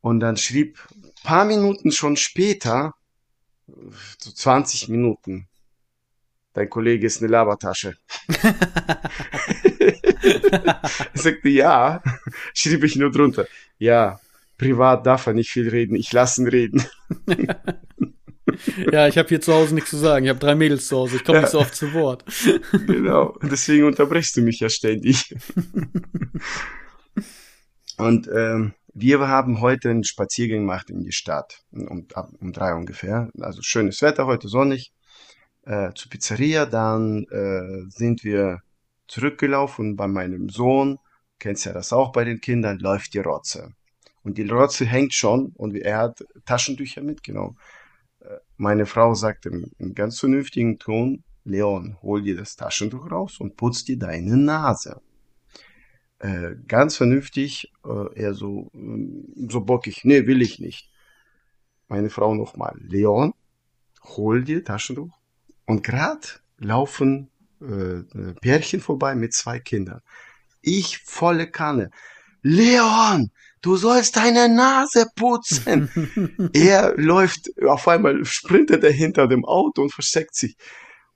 [0.00, 0.78] Und dann schrieb
[1.22, 2.94] paar Minuten schon später,
[4.18, 5.48] so 20 Minuten,
[6.52, 7.96] dein Kollege ist eine Labertasche.
[8.28, 8.38] ich
[11.22, 12.02] sagte, ja,
[12.54, 13.46] schrieb ich nur drunter.
[13.78, 14.20] Ja,
[14.58, 16.84] privat darf er nicht viel reden, ich lasse ihn reden.
[18.92, 20.24] ja, ich habe hier zu Hause nichts zu sagen.
[20.24, 21.16] Ich habe drei Mädels zu Hause.
[21.16, 21.42] Ich komme ja.
[21.42, 22.24] nicht so oft zu Wort.
[22.86, 23.36] genau.
[23.42, 25.34] Deswegen unterbrichst du mich ja ständig.
[27.96, 31.60] Und ähm, wir haben heute einen Spaziergang gemacht in die Stadt.
[31.70, 32.06] Um,
[32.40, 33.30] um drei ungefähr.
[33.38, 34.92] Also schönes Wetter heute, sonnig.
[35.64, 36.66] Äh, zur Pizzeria.
[36.66, 38.60] Dann äh, sind wir
[39.06, 40.98] zurückgelaufen bei meinem Sohn.
[41.38, 43.72] Kennst ja das auch bei den Kindern, läuft die Rotze.
[44.22, 47.56] Und die Rotze hängt schon und er hat Taschentücher mitgenommen.
[48.60, 53.84] Meine Frau sagte im, ganz vernünftigen Ton, Leon, hol dir das Taschentuch raus und putz
[53.84, 55.00] dir deine Nase.
[56.18, 60.90] Äh, ganz vernünftig, äh, er so, äh, so bockig, nee, will ich nicht.
[61.88, 63.32] Meine Frau nochmal, Leon,
[64.04, 65.16] hol dir Taschentuch.
[65.64, 67.30] Und grad laufen
[67.62, 68.02] äh,
[68.42, 70.02] Pärchen vorbei mit zwei Kindern.
[70.60, 71.90] Ich volle Kanne.
[72.42, 73.30] Leon,
[73.62, 76.50] du sollst deine Nase putzen.
[76.52, 80.56] er läuft, auf einmal sprintet er hinter dem Auto und versteckt sich.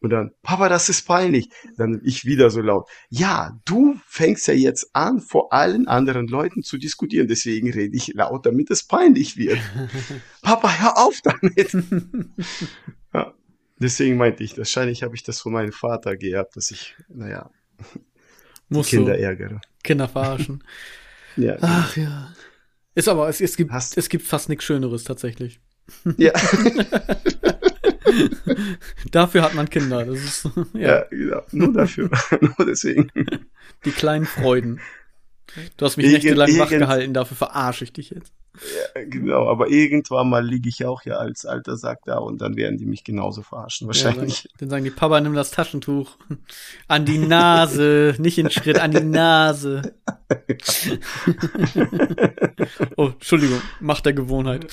[0.00, 1.48] Und dann, Papa, das ist peinlich.
[1.78, 2.90] Dann ich wieder so laut.
[3.09, 7.26] Ja, du fängst ja jetzt an, vor allen anderen Leuten zu diskutieren.
[7.26, 9.59] Deswegen rede ich laut, damit es peinlich wird.
[10.42, 11.72] Papa, hör auf damit.
[13.14, 13.33] ja,
[13.78, 17.50] deswegen meinte ich, wahrscheinlich habe ich das von meinem Vater geerbt, dass ich, naja,
[18.68, 19.61] Musst Kinder ärgere.
[19.83, 20.64] Kinder verarschen.
[21.37, 21.57] Ja.
[21.61, 22.33] Ach ja.
[22.94, 25.61] Ist aber, es, es gibt, Hast es gibt fast nichts Schöneres tatsächlich.
[26.16, 26.33] Ja.
[29.11, 30.07] dafür hat man Kinder.
[30.07, 30.81] Das ist, ja.
[30.81, 31.42] ja, genau.
[31.53, 32.11] Nur dafür.
[32.40, 33.11] Nur deswegen.
[33.85, 34.81] Die kleinen Freuden.
[35.77, 38.33] Du hast mich Irgend, nächtelang wach gehalten, dafür verarsche ich dich jetzt.
[38.95, 42.55] Ja, genau, aber irgendwann mal liege ich auch ja als alter Sack da und dann
[42.55, 44.45] werden die mich genauso verarschen, wahrscheinlich.
[44.45, 46.17] Ja, dann, dann sagen die, Papa, nimm das Taschentuch.
[46.87, 49.95] An die Nase, nicht in Schritt, an die Nase.
[52.97, 54.69] oh, Entschuldigung, Macht der Gewohnheit.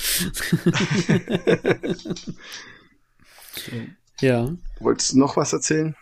[4.20, 4.48] ja.
[4.78, 5.96] Wolltest du noch was erzählen?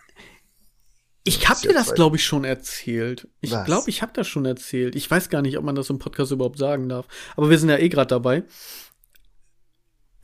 [1.25, 3.29] Ich habe dir das, glaube ich, schon erzählt.
[3.41, 4.97] Ich glaube, ich habe das schon erzählt.
[4.97, 7.07] Ich weiß gar nicht, ob man das im Podcast überhaupt sagen darf.
[7.37, 8.45] Aber wir sind ja eh gerade dabei.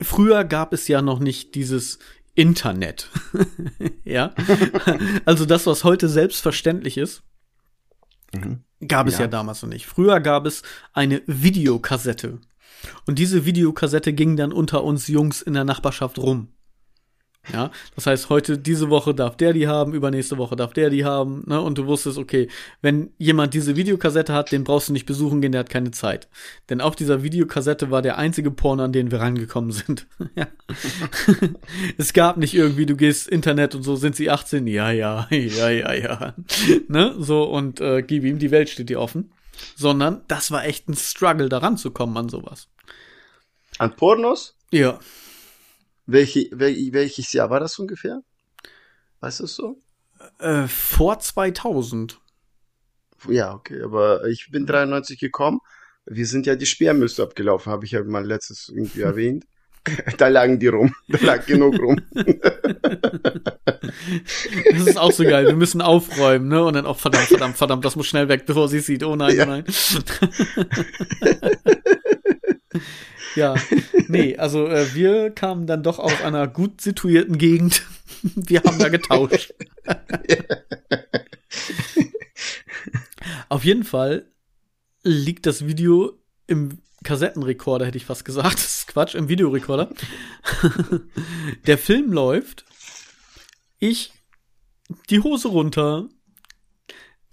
[0.01, 1.99] Früher gab es ja noch nicht dieses
[2.33, 3.09] Internet.
[4.03, 4.33] ja.
[5.25, 7.23] also das, was heute selbstverständlich ist,
[8.33, 8.63] mhm.
[8.87, 9.21] gab es ja.
[9.21, 9.85] ja damals noch nicht.
[9.85, 12.39] Früher gab es eine Videokassette.
[13.05, 16.53] Und diese Videokassette ging dann unter uns Jungs in der Nachbarschaft rum.
[17.53, 21.05] Ja, das heißt, heute, diese Woche darf der die haben, übernächste Woche darf der die
[21.05, 21.61] haben, ne?
[21.61, 22.49] Und du wusstest, okay,
[22.81, 26.27] wenn jemand diese Videokassette hat, den brauchst du nicht besuchen gehen, der hat keine Zeit.
[26.69, 30.07] Denn auf dieser Videokassette war der einzige Porno, an den wir rangekommen sind.
[30.35, 30.47] ja.
[31.97, 34.67] es gab nicht irgendwie, du gehst Internet und so, sind sie 18?
[34.67, 36.33] Ja, ja, ja, ja, ja.
[36.87, 37.15] ne?
[37.17, 39.31] So, und äh, gib ihm, die Welt steht dir offen.
[39.75, 42.67] Sondern das war echt ein Struggle, daran zu kommen an sowas.
[43.79, 44.55] An Pornos?
[44.71, 44.99] Ja.
[46.07, 48.21] Welche, wel, welches Jahr war das ungefähr?
[49.19, 49.77] Weißt du es so?
[50.39, 52.19] Äh, vor 2000.
[53.27, 55.59] Ja, okay, aber ich bin 93 gekommen.
[56.05, 59.45] Wir sind ja die Sperrmüsse abgelaufen, habe ich ja mal letztes irgendwie erwähnt.
[60.17, 60.93] Da lagen die rum.
[61.07, 62.01] Da lag genug rum.
[64.71, 65.45] Das ist auch so geil.
[65.45, 66.63] Wir müssen aufräumen, ne?
[66.63, 69.03] Und dann auch, oh, verdammt, verdammt, verdammt, das muss schnell weg, bevor sie sieht.
[69.03, 69.43] Oh nein, ja.
[69.43, 69.63] oh nein.
[73.37, 73.53] Ja,
[74.07, 77.83] nee, also äh, wir kamen dann doch aus einer gut situierten Gegend.
[78.35, 79.53] wir haben da getauscht.
[83.47, 84.25] Auf jeden Fall
[85.03, 88.55] liegt das Video im Kassettenrekorder, hätte ich fast gesagt.
[88.55, 89.91] Das ist Quatsch, im Videorekorder.
[91.67, 92.65] Der Film läuft.
[93.77, 94.13] Ich
[95.11, 96.09] die Hose runter,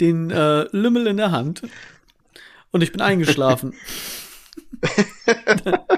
[0.01, 1.62] den äh, Lümmel in der Hand
[2.73, 3.73] und ich bin eingeschlafen.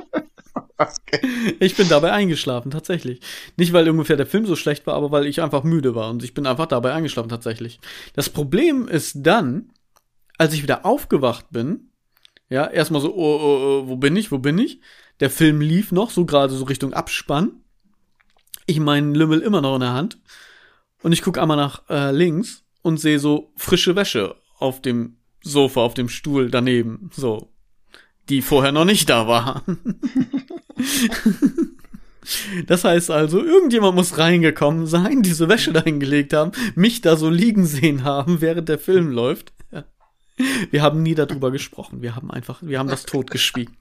[1.58, 3.20] Ich bin dabei eingeschlafen, tatsächlich.
[3.56, 6.22] Nicht, weil ungefähr der Film so schlecht war, aber weil ich einfach müde war und
[6.22, 7.80] ich bin einfach dabei eingeschlafen, tatsächlich.
[8.14, 9.70] Das Problem ist dann,
[10.38, 11.90] als ich wieder aufgewacht bin,
[12.48, 14.80] ja, erstmal so, oh, oh, oh, wo bin ich, wo bin ich?
[15.20, 17.62] Der Film lief noch, so gerade so Richtung Abspann.
[18.66, 20.18] Ich meinen Lümmel immer noch in der Hand.
[21.02, 25.80] Und ich gucke einmal nach äh, links und sehe so frische Wäsche auf dem Sofa,
[25.80, 27.10] auf dem Stuhl daneben.
[27.14, 27.52] So,
[28.28, 29.64] die vorher noch nicht da war.
[32.66, 37.30] Das heißt also, irgendjemand muss reingekommen sein, diese Wäsche da hingelegt haben, mich da so
[37.30, 39.52] liegen sehen haben, während der Film läuft.
[40.70, 42.02] Wir haben nie darüber gesprochen.
[42.02, 43.76] Wir haben einfach, wir haben das tot geschwiegen.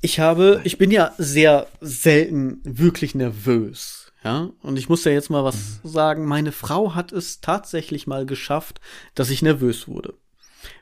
[0.00, 4.03] Ich habe, ich bin ja sehr selten wirklich nervös.
[4.24, 6.24] Ja, und ich muss ja jetzt mal was sagen.
[6.24, 8.80] Meine Frau hat es tatsächlich mal geschafft,
[9.14, 10.14] dass ich nervös wurde.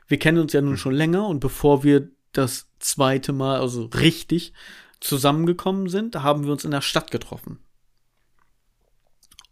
[0.07, 4.53] Wir kennen uns ja nun schon länger und bevor wir das zweite Mal, also richtig
[5.01, 7.59] zusammengekommen sind, haben wir uns in der Stadt getroffen.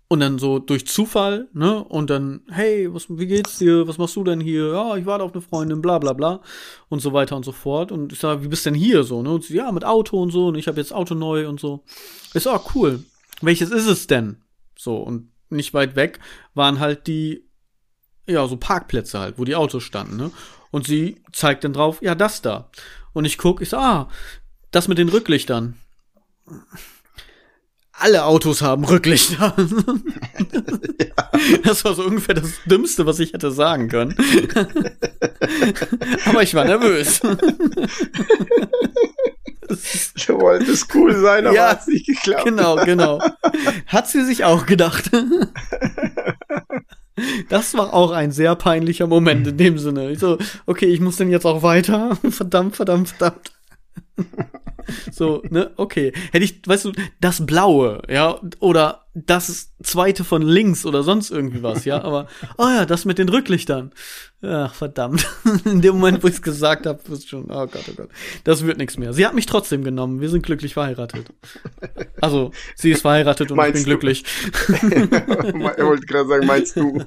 [0.08, 1.84] Und dann so durch Zufall, ne?
[1.84, 3.88] Und dann, hey, was, wie geht's dir?
[3.88, 4.68] Was machst du denn hier?
[4.74, 6.42] Ja, ich warte auf eine Freundin, bla bla bla.
[6.90, 7.94] Und so weiter und so fort.
[7.94, 9.22] Und ich sage, wie bist denn hier so?
[9.22, 9.32] Ne?
[9.32, 10.48] Und sie, ja, mit Auto und so.
[10.48, 11.84] Und ich habe jetzt Auto neu und so.
[12.34, 13.06] Ist auch cool
[13.42, 14.38] welches ist es denn?
[14.78, 16.20] So, und nicht weit weg
[16.54, 17.46] waren halt die,
[18.28, 20.32] ja, so Parkplätze halt, wo die Autos standen, ne?
[20.72, 22.70] Und sie zeigt dann drauf, ja, das da.
[23.14, 24.10] Und ich guck, ich so, ah,
[24.72, 25.78] das mit den Rücklichtern.
[28.02, 29.56] Alle Autos haben Rücklichter.
[31.64, 34.16] das war so ungefähr das Dümmste, was ich hätte sagen können.
[36.26, 37.22] Aber ich war nervös.
[40.28, 42.44] Du wolltest cool sein, aber ja, hat nicht geklappt.
[42.44, 43.22] Genau, genau.
[43.88, 45.10] Hat sie sich auch gedacht.
[47.48, 50.12] Das war auch ein sehr peinlicher Moment in dem Sinne.
[50.12, 52.18] Ich so, okay, ich muss denn jetzt auch weiter.
[52.30, 53.54] Verdammt, verdammt, verdammt.
[55.12, 56.12] So, ne, okay.
[56.32, 61.62] Hätte ich, weißt du, das Blaue, ja, oder das zweite von links oder sonst irgendwie
[61.64, 63.92] was, ja, aber, oh ja, das mit den Rücklichtern.
[64.42, 65.28] Ach, verdammt.
[65.66, 68.10] In dem Moment, wo ich es gesagt habe, ist schon, oh Gott, oh Gott.
[68.44, 69.14] Das wird nichts mehr.
[69.14, 70.20] Sie hat mich trotzdem genommen.
[70.20, 71.32] Wir sind glücklich verheiratet.
[72.20, 74.00] Also, sie ist verheiratet und meinst ich bin du?
[74.00, 74.26] glücklich.
[75.78, 77.04] er wollte gerade sagen, meinst du?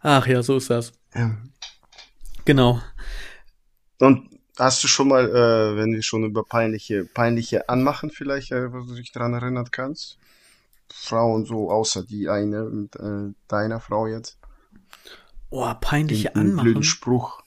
[0.00, 0.92] Ach ja, so ist das.
[1.14, 1.36] Ja.
[2.46, 2.80] Genau.
[3.98, 8.72] Und hast du schon mal, äh, wenn wir schon über peinliche, peinliche Anmachen vielleicht, äh,
[8.72, 10.18] wo du dich daran erinnern kannst?
[10.90, 14.38] Frauen so, außer die eine und äh, deiner Frau jetzt.
[15.50, 16.82] Oh, peinliche Den, Anmachen.
[16.82, 17.42] Spruch.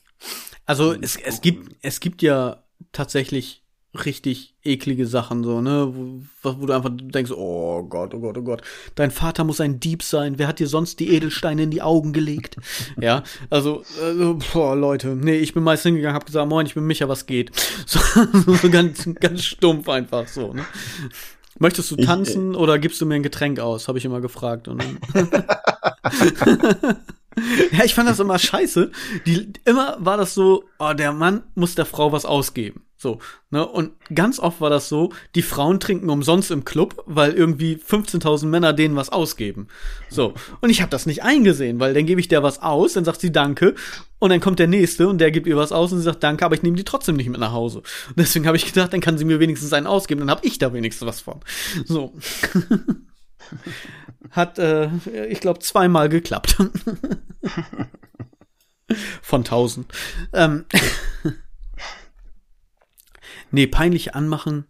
[0.66, 3.61] Also es, es gibt es gibt ja tatsächlich
[3.94, 5.94] richtig eklige Sachen, so, ne?
[6.42, 8.62] Wo, wo, du einfach denkst, oh Gott, oh Gott, oh Gott,
[8.96, 12.14] dein Vater muss ein Dieb sein, wer hat dir sonst die Edelsteine in die Augen
[12.14, 12.58] gelegt?
[13.02, 16.86] ja, also, also, boah, Leute, nee, ich bin meist hingegangen, hab gesagt, moin, ich bin
[16.86, 17.52] Micha, was geht?
[17.86, 18.00] So,
[18.62, 20.66] so ganz, ganz stumpf einfach so, ne?
[21.60, 23.88] Möchtest du tanzen ich, äh, oder gibst du mir ein Getränk aus?
[23.88, 24.68] Habe ich immer gefragt.
[24.68, 24.82] Und
[27.72, 28.91] ja, ich fand das immer scheiße.
[29.26, 32.84] Die, immer war das so, oh, der Mann muss der Frau was ausgeben.
[33.02, 33.17] So,
[33.50, 33.67] ne?
[33.67, 38.46] Und ganz oft war das so, die Frauen trinken umsonst im Club, weil irgendwie 15.000
[38.46, 39.70] Männer denen was ausgeben.
[40.08, 40.36] So.
[40.60, 43.22] Und ich habe das nicht eingesehen, weil dann gebe ich der was aus, dann sagt
[43.22, 43.74] sie Danke
[44.20, 46.46] und dann kommt der nächste und der gibt ihr was aus und sie sagt Danke,
[46.46, 47.80] aber ich nehme die trotzdem nicht mit nach Hause.
[47.80, 50.60] Und deswegen habe ich gedacht, dann kann sie mir wenigstens einen ausgeben, dann habe ich
[50.60, 51.39] da wenigstens was von.
[51.88, 52.13] So.
[54.32, 54.90] Hat, äh,
[55.28, 56.58] ich glaube, zweimal geklappt.
[59.22, 59.92] von tausend.
[60.34, 60.66] Ähm.
[63.52, 64.66] Nee, peinlich anmachen.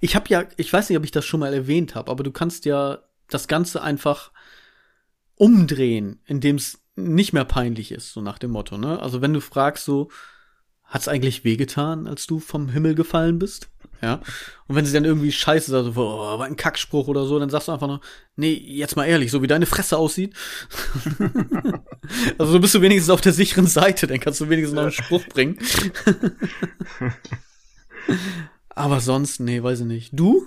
[0.00, 2.30] Ich habe ja, ich weiß nicht, ob ich das schon mal erwähnt habe, aber du
[2.30, 4.30] kannst ja das Ganze einfach
[5.34, 9.00] umdrehen, indem es nicht mehr peinlich ist, so nach dem Motto, ne?
[9.00, 10.08] Also wenn du fragst so,
[10.84, 13.68] hat's eigentlich wehgetan, als du vom Himmel gefallen bist?
[14.02, 14.20] Ja.
[14.66, 17.50] Und wenn sie dann irgendwie scheiße sagt, so, oh, aber ein Kackspruch oder so, dann
[17.50, 18.00] sagst du einfach nur,
[18.36, 20.34] nee, jetzt mal ehrlich, so wie deine Fresse aussieht.
[22.38, 24.92] also so bist du wenigstens auf der sicheren Seite, dann kannst du wenigstens noch einen
[24.92, 25.58] Spruch bringen.
[28.68, 30.10] Aber sonst, nee, weiß ich nicht.
[30.12, 30.46] Du?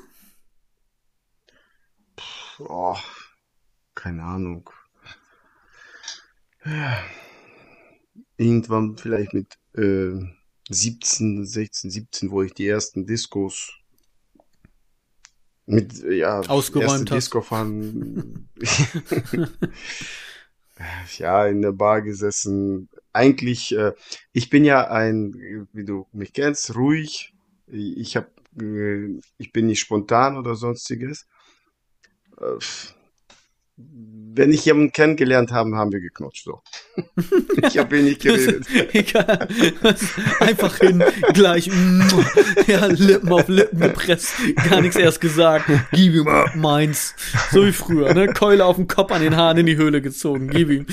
[2.59, 2.97] Oh,
[3.95, 4.69] keine Ahnung.
[6.65, 7.03] Ja.
[8.37, 10.38] Irgendwann vielleicht mit äh,
[10.69, 13.73] 17, 16, 17, wo ich die ersten Discos
[15.65, 17.17] mit ja ausgeräumt hast.
[17.17, 18.49] Disco fahren.
[21.17, 22.89] ja, in der Bar gesessen.
[23.13, 23.93] Eigentlich, äh,
[24.31, 27.33] ich bin ja ein, wie du mich kennst, ruhig,
[27.67, 31.27] ich habe, äh, ich bin nicht spontan oder sonstiges.
[32.37, 32.57] Äh,
[34.39, 36.45] wenn ich jemanden kennengelernt habe, haben wir geknutscht.
[36.45, 36.61] So.
[37.67, 38.65] ich habe wenig geredet.
[38.93, 39.47] Egal.
[40.39, 41.69] Einfach hin, gleich,
[42.67, 44.33] ja, Lippen auf Lippen gepresst,
[44.69, 45.69] gar nichts erst gesagt.
[45.91, 47.15] Gib ihm meins.
[47.51, 48.27] So wie früher, ne?
[48.27, 50.47] Keule auf dem Kopf, an den Haaren in die Höhle gezogen.
[50.47, 50.85] Gib ihm.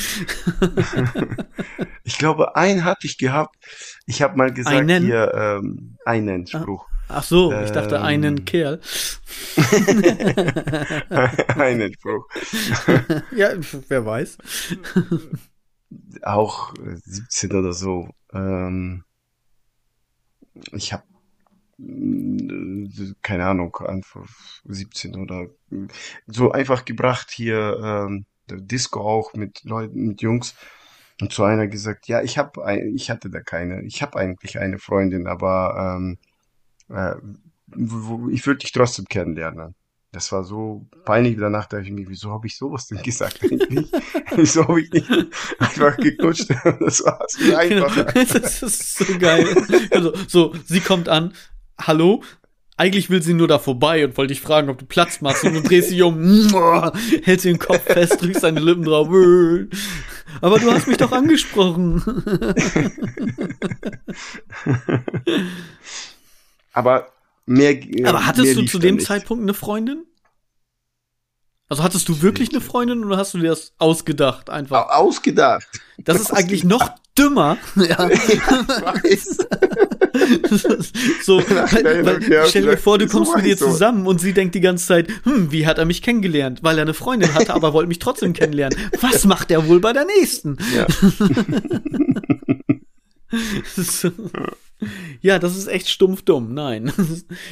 [2.03, 3.57] ich glaube, einen hatte ich gehabt.
[4.07, 5.05] Ich habe mal gesagt, einen?
[5.05, 6.89] hier, ähm, einen Spruch.
[7.09, 8.45] Ach so, ich dachte einen ähm.
[8.45, 8.81] Kerl.
[11.57, 12.29] einen Spruch.
[13.37, 13.51] ja,
[13.89, 14.39] wer weiß.
[16.23, 18.09] Auch 17 oder so.
[18.33, 19.05] Ähm,
[20.73, 21.05] ich habe
[23.23, 24.27] keine Ahnung, einfach
[24.65, 25.49] 17 oder
[26.27, 30.55] so einfach gebracht hier ähm, Disco auch mit Leuten, mit Jungs
[31.21, 32.61] und zu einer gesagt, ja, ich habe,
[32.95, 36.19] ich hatte da keine, ich habe eigentlich eine Freundin, aber ähm,
[36.89, 37.17] äh,
[38.31, 39.75] ich würde dich trotzdem kennenlernen.
[40.13, 41.37] Das war so peinlich.
[41.39, 43.91] Danach dachte ich mir, wieso habe ich sowas denn gesagt eigentlich?
[44.37, 45.11] wieso habe ich nicht
[45.59, 46.49] einfach geknutscht?
[46.81, 48.13] Das war so einfach.
[48.15, 49.47] das ist so geil.
[49.91, 51.35] Also, so, sie kommt an.
[51.79, 52.23] Hallo?
[52.79, 55.45] Eigentlich will sie nur da vorbei und wollte dich fragen, ob du Platz machst.
[55.45, 56.19] Und du drehst sie um,
[57.23, 59.09] hältst den Kopf fest, drückst deine Lippen drauf.
[60.43, 62.03] Aber du hast mich doch angesprochen.
[66.77, 67.09] Aber
[67.47, 67.81] mehr.
[68.05, 70.05] Aber hattest mehr du zu dem Zeitpunkt eine Freundin?
[71.69, 74.91] Also hattest du wirklich eine Freundin oder hast du dir das ausgedacht einfach?
[74.91, 75.67] Ausgedacht.
[75.97, 77.57] Das ist eigentlich noch dümmer.
[77.77, 77.97] Ja.
[81.25, 84.61] so, weil, weil, stell dir vor, du kommst mit ihr zusammen und sie denkt die
[84.61, 86.63] ganze Zeit, hm, wie hat er mich kennengelernt?
[86.63, 88.79] Weil er eine Freundin hatte, aber wollte mich trotzdem kennenlernen.
[89.01, 90.59] Was macht er wohl bei der nächsten?
[90.75, 90.87] Ja.
[93.77, 94.11] so.
[95.21, 96.55] Ja, das ist echt stumpf dumm.
[96.55, 96.93] Nein.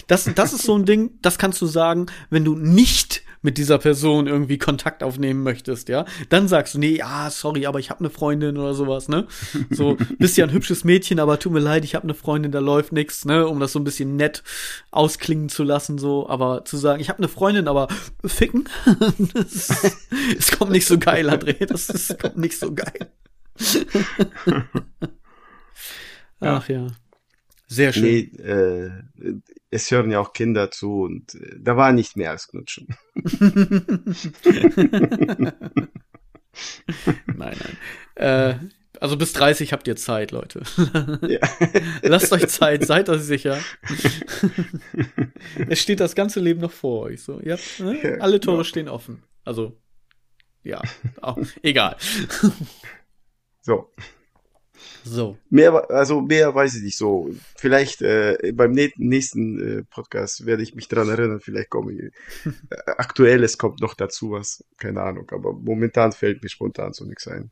[0.06, 3.78] Das, das ist so ein Ding, das kannst du sagen, wenn du nicht mit dieser
[3.78, 6.06] Person irgendwie Kontakt aufnehmen möchtest, ja?
[6.30, 9.26] Dann sagst du, nee, ah, sorry, aber ich habe eine Freundin oder sowas, ne?
[9.70, 12.58] So, bist ja ein hübsches Mädchen, aber tut mir leid, ich habe eine Freundin, da
[12.58, 13.46] läuft nix, ne?
[13.46, 14.42] Um das so ein bisschen nett
[14.90, 16.28] ausklingen zu lassen, so.
[16.28, 17.88] Aber zu sagen, ich habe eine Freundin, aber
[18.24, 18.66] ficken,
[20.38, 21.66] es kommt nicht so geil, André.
[21.66, 23.10] Das, das kommt nicht so geil.
[26.40, 26.86] Ach ja.
[27.66, 28.04] Sehr schön.
[28.04, 28.90] Nee, äh,
[29.70, 32.88] es hören ja auch Kinder zu und äh, da war nicht mehr als Knutschen.
[37.26, 37.76] nein, nein.
[38.16, 38.54] Äh,
[39.00, 40.62] also bis 30 habt ihr Zeit, Leute.
[41.28, 41.40] Ja.
[42.02, 43.58] Lasst euch Zeit, seid euch sicher.
[45.68, 47.22] es steht das ganze Leben noch vor euch.
[47.22, 47.98] So, ihr habt, ne?
[48.02, 48.64] ja, Alle Tore genau.
[48.64, 49.24] stehen offen.
[49.44, 49.76] Also,
[50.62, 50.80] ja,
[51.20, 51.96] auch, egal.
[53.60, 53.90] So.
[55.04, 55.36] So.
[55.50, 57.30] Mehr, also mehr weiß ich nicht so.
[57.56, 62.00] Vielleicht äh, beim nächsten äh, Podcast werde ich mich dran erinnern, vielleicht komme ich.
[62.00, 62.10] Äh,
[62.96, 67.50] Aktuelles kommt noch dazu, was, keine Ahnung, aber momentan fällt mir spontan so nichts ein.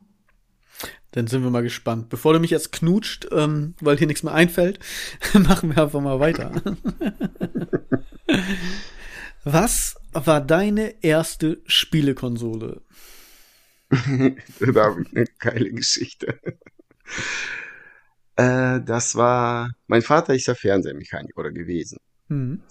[1.11, 2.09] Dann sind wir mal gespannt.
[2.09, 4.79] Bevor du mich jetzt knutscht, ähm, weil hier nichts mehr einfällt,
[5.35, 6.53] machen wir einfach mal weiter.
[9.45, 12.81] was war deine erste Spielekonsole?
[13.91, 16.41] da habe ich eine geile Geschichte.
[18.35, 21.99] Äh, das war, mein Vater ist ja Fernsehmechaniker gewesen.
[22.29, 22.63] Mhm.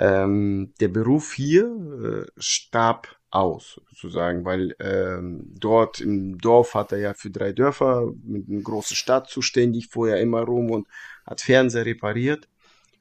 [0.00, 6.98] Ähm, der Beruf hier äh, starb aus, sozusagen, weil ähm, dort im Dorf hat er
[6.98, 10.88] ja für drei Dörfer mit einer großen Stadt zuständig, vorher immer rum und
[11.24, 12.48] hat Fernseher repariert.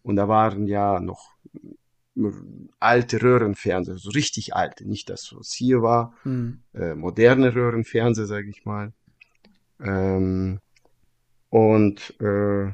[0.04, 1.34] Und da waren ja noch
[2.80, 6.62] alte Röhrenfernseher, so richtig alte, nicht das, was hier war, mhm.
[6.74, 8.94] äh, moderne Röhrenfernseher, sage ich mal.
[9.80, 10.60] Ähm,
[11.54, 12.72] und äh,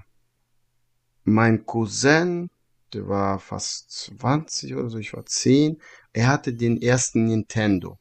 [1.25, 2.49] mein Cousin,
[2.93, 5.81] der war fast 20 oder so, ich war 10,
[6.13, 7.99] er hatte den ersten Nintendo.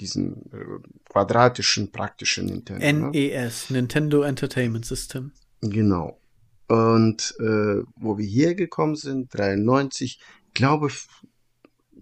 [0.00, 3.10] Diesen äh, quadratischen, praktischen Nintendo.
[3.10, 3.78] NES, ne?
[3.78, 5.30] Nintendo Entertainment System.
[5.60, 6.20] Genau.
[6.66, 10.20] Und äh, wo wir hier gekommen sind, 93,
[10.52, 10.90] glaube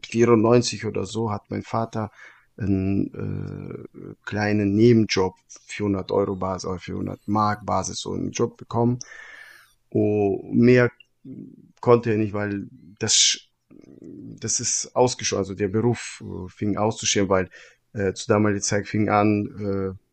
[0.06, 2.10] 94 oder so, hat mein Vater
[2.58, 5.34] einen äh, kleinen Nebenjob,
[5.66, 8.98] 400 Euro Basis oder 400 Mark Basis, so einen Job bekommen.
[9.90, 10.90] Oh, mehr
[11.80, 12.66] konnte er nicht, weil
[12.98, 13.38] das,
[14.00, 17.50] das ist ausgeschoben, also der Beruf äh, fing auszustehen, weil
[17.92, 20.06] äh, zu damaliger Zeit fing an, äh,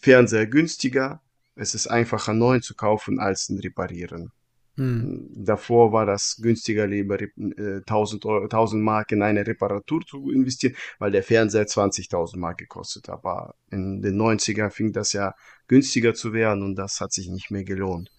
[0.00, 1.22] Fernseher günstiger,
[1.56, 4.32] es ist einfacher neu zu kaufen als ein Reparieren.
[4.76, 5.30] Hm.
[5.36, 10.74] Davor war das günstiger, lieber äh, 1000, Euro, 1000 Mark in eine Reparatur zu investieren,
[10.98, 13.14] weil der Fernseher 20.000 Mark gekostet hat.
[13.14, 15.34] Aber in den 90er fing das ja
[15.68, 18.10] günstiger zu werden und das hat sich nicht mehr gelohnt.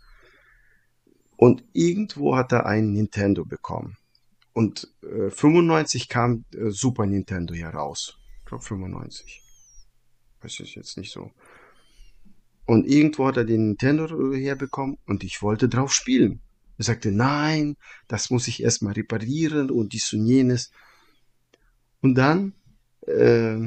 [1.38, 3.98] Und irgendwo hat er einen Nintendo bekommen.
[4.54, 8.18] Und äh, 95 kam äh, Super Nintendo hier raus.
[8.40, 9.42] Ich glaube 95.
[10.42, 11.32] Weiß ich jetzt nicht so.
[12.66, 16.42] Und irgendwo hat er den Nintendo herbekommen und ich wollte drauf spielen.
[16.78, 20.72] Er sagte, nein, das muss ich erstmal reparieren und dies und jenes.
[22.02, 22.54] Und dann,
[23.08, 23.60] äh,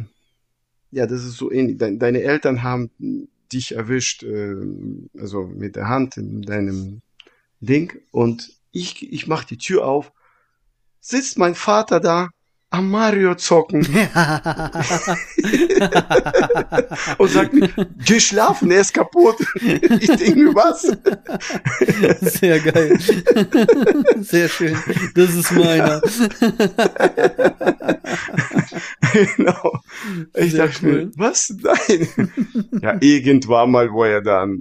[0.90, 1.78] ja, das ist so ähnlich.
[1.78, 2.90] Deine Eltern haben
[3.52, 4.56] dich erwischt, äh,
[5.18, 7.02] also mit der Hand in deinem
[7.60, 10.12] Ding und ich, ich mach die Tür auf,
[11.00, 12.28] sitzt mein Vater da
[12.70, 13.80] am Mario zocken.
[17.18, 17.70] und sagt mir,
[18.04, 19.36] geh schlafen, er ist kaputt.
[19.54, 20.82] ich denke mir, was?
[22.20, 22.98] Sehr geil.
[24.20, 24.76] Sehr schön.
[25.14, 26.02] Das ist meiner.
[29.12, 29.80] genau.
[30.34, 31.06] Ich Sehr dachte cool.
[31.06, 31.54] mir, was?
[31.62, 32.08] Nein.
[32.82, 34.60] ja, irgendwann mal, wo er dann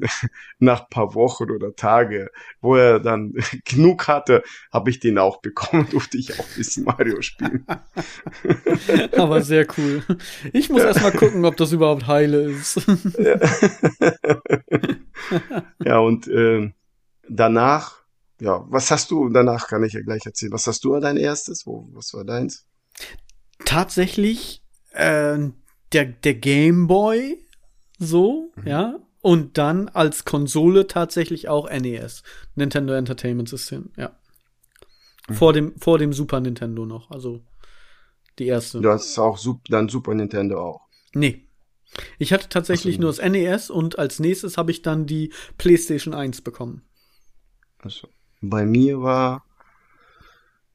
[0.60, 2.32] nach paar Wochen oder Tage,
[2.68, 3.34] wo er dann
[3.66, 4.44] genug hatte,
[4.74, 7.66] habe ich den auch bekommen, durfte ich auch ein bisschen Mario spielen.
[9.18, 10.04] Aber sehr cool.
[10.52, 12.82] Ich muss erst mal gucken, ob das überhaupt heile ist.
[15.84, 16.00] ja.
[16.00, 16.74] und äh,
[17.30, 18.02] danach,
[18.42, 21.18] ja, was hast du, danach kann ich ja gleich erzählen, was hast du an dein
[21.18, 21.66] erstes?
[21.66, 22.66] Wo, was war deins?
[23.64, 24.62] Tatsächlich
[24.92, 25.38] äh,
[25.94, 27.46] der, der Game Boy,
[27.98, 28.68] so, mhm.
[28.68, 29.00] ja.
[29.22, 32.24] Und dann als Konsole tatsächlich auch NES,
[32.56, 34.16] Nintendo Entertainment System, ja.
[35.28, 35.34] Mhm.
[35.34, 37.42] Vor dem, vor dem Super Nintendo noch, also
[38.40, 38.82] die erste.
[38.82, 39.40] Du hast auch
[39.70, 40.88] dann Super Nintendo auch.
[41.14, 41.44] Nee.
[42.20, 43.02] Ich hatte tatsächlich so.
[43.02, 46.84] nur das NES und als nächstes habe ich dann die PlayStation 1 bekommen.
[47.80, 48.10] Also,
[48.42, 49.46] bei mir war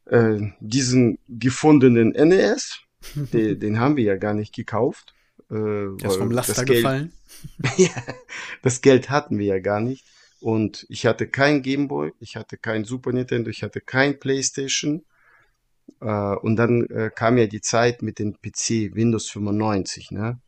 [0.06, 2.80] äh, diesen gefundenen NES,
[3.14, 5.14] den, den haben wir ja gar nicht gekauft.
[5.52, 7.12] Äh, Der ist vom Laster gefallen.
[7.76, 7.90] ja,
[8.62, 10.06] das Geld hatten wir ja gar nicht.
[10.40, 15.04] Und ich hatte kein Gameboy, ich hatte kein Super Nintendo, ich hatte kein PlayStation.
[16.00, 20.40] Äh, und dann äh, kam ja die Zeit mit dem PC Windows 95, ne?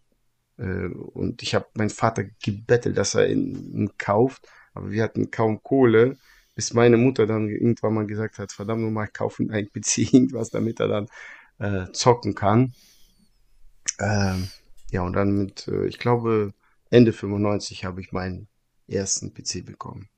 [0.56, 5.30] Äh, und ich habe meinen Vater gebettelt, dass er ihn, ihn, kauft, aber wir hatten
[5.30, 6.16] kaum Kohle,
[6.54, 10.80] bis meine Mutter dann irgendwann mal gesagt hat, verdammt nochmal, kaufen einen PC, irgendwas, damit
[10.80, 11.08] er dann
[11.58, 12.72] äh, zocken kann.
[14.00, 14.48] Ähm,
[14.94, 16.54] ja, und dann mit, äh, ich glaube,
[16.90, 18.48] Ende 95 habe ich meinen
[18.88, 20.08] ersten PC bekommen.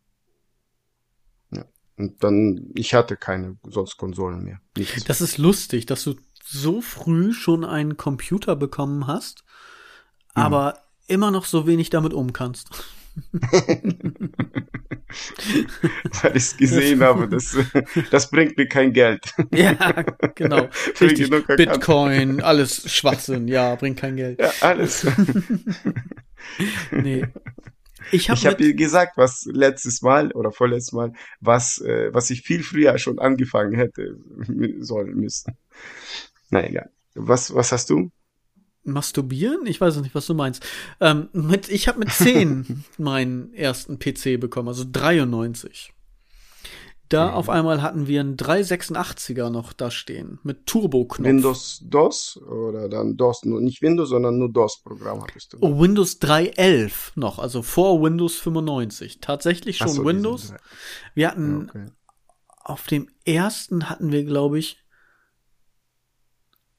[1.96, 4.60] Und dann, ich hatte keine sonst Konsolen mehr.
[4.76, 5.04] Nichts.
[5.04, 6.14] Das ist lustig, dass du
[6.44, 9.44] so früh schon einen Computer bekommen hast,
[10.34, 10.42] mhm.
[10.42, 12.68] aber immer noch so wenig damit um kannst.
[16.22, 17.56] Weil ich es gesehen habe, das,
[18.10, 19.24] das bringt mir kein Geld.
[19.52, 20.04] ja,
[20.34, 20.68] genau.
[21.00, 21.30] Richtig.
[21.46, 24.40] Bitcoin, alles Schwachsinn, ja, bringt kein Geld.
[24.40, 25.06] Ja, alles.
[26.90, 27.26] nee.
[28.12, 32.42] Ich habe hab ihr gesagt, was letztes Mal oder vorletztes Mal, was, äh, was ich
[32.42, 34.16] viel früher schon angefangen hätte
[34.78, 35.56] sollen müssen.
[36.50, 36.90] Na egal.
[37.14, 38.10] Was, was hast du?
[38.92, 39.66] Masturbieren?
[39.66, 40.64] Ich weiß nicht, was du meinst.
[41.00, 45.92] Ähm, mit, ich habe mit 10 meinen ersten PC bekommen, also 93.
[47.08, 47.34] Da mhm.
[47.34, 51.28] auf einmal hatten wir einen 386er noch da stehen mit Turbo-Knopf.
[51.28, 55.58] Windows DOS oder dann DOS, nur nicht Windows, sondern nur DOS-Programm hattest du.
[55.60, 59.20] Oh, Windows 3.11 noch, also vor Windows 95.
[59.20, 60.52] Tatsächlich schon so, Windows.
[61.14, 61.86] Wir hatten okay.
[62.64, 64.78] auf dem ersten hatten wir, glaube ich,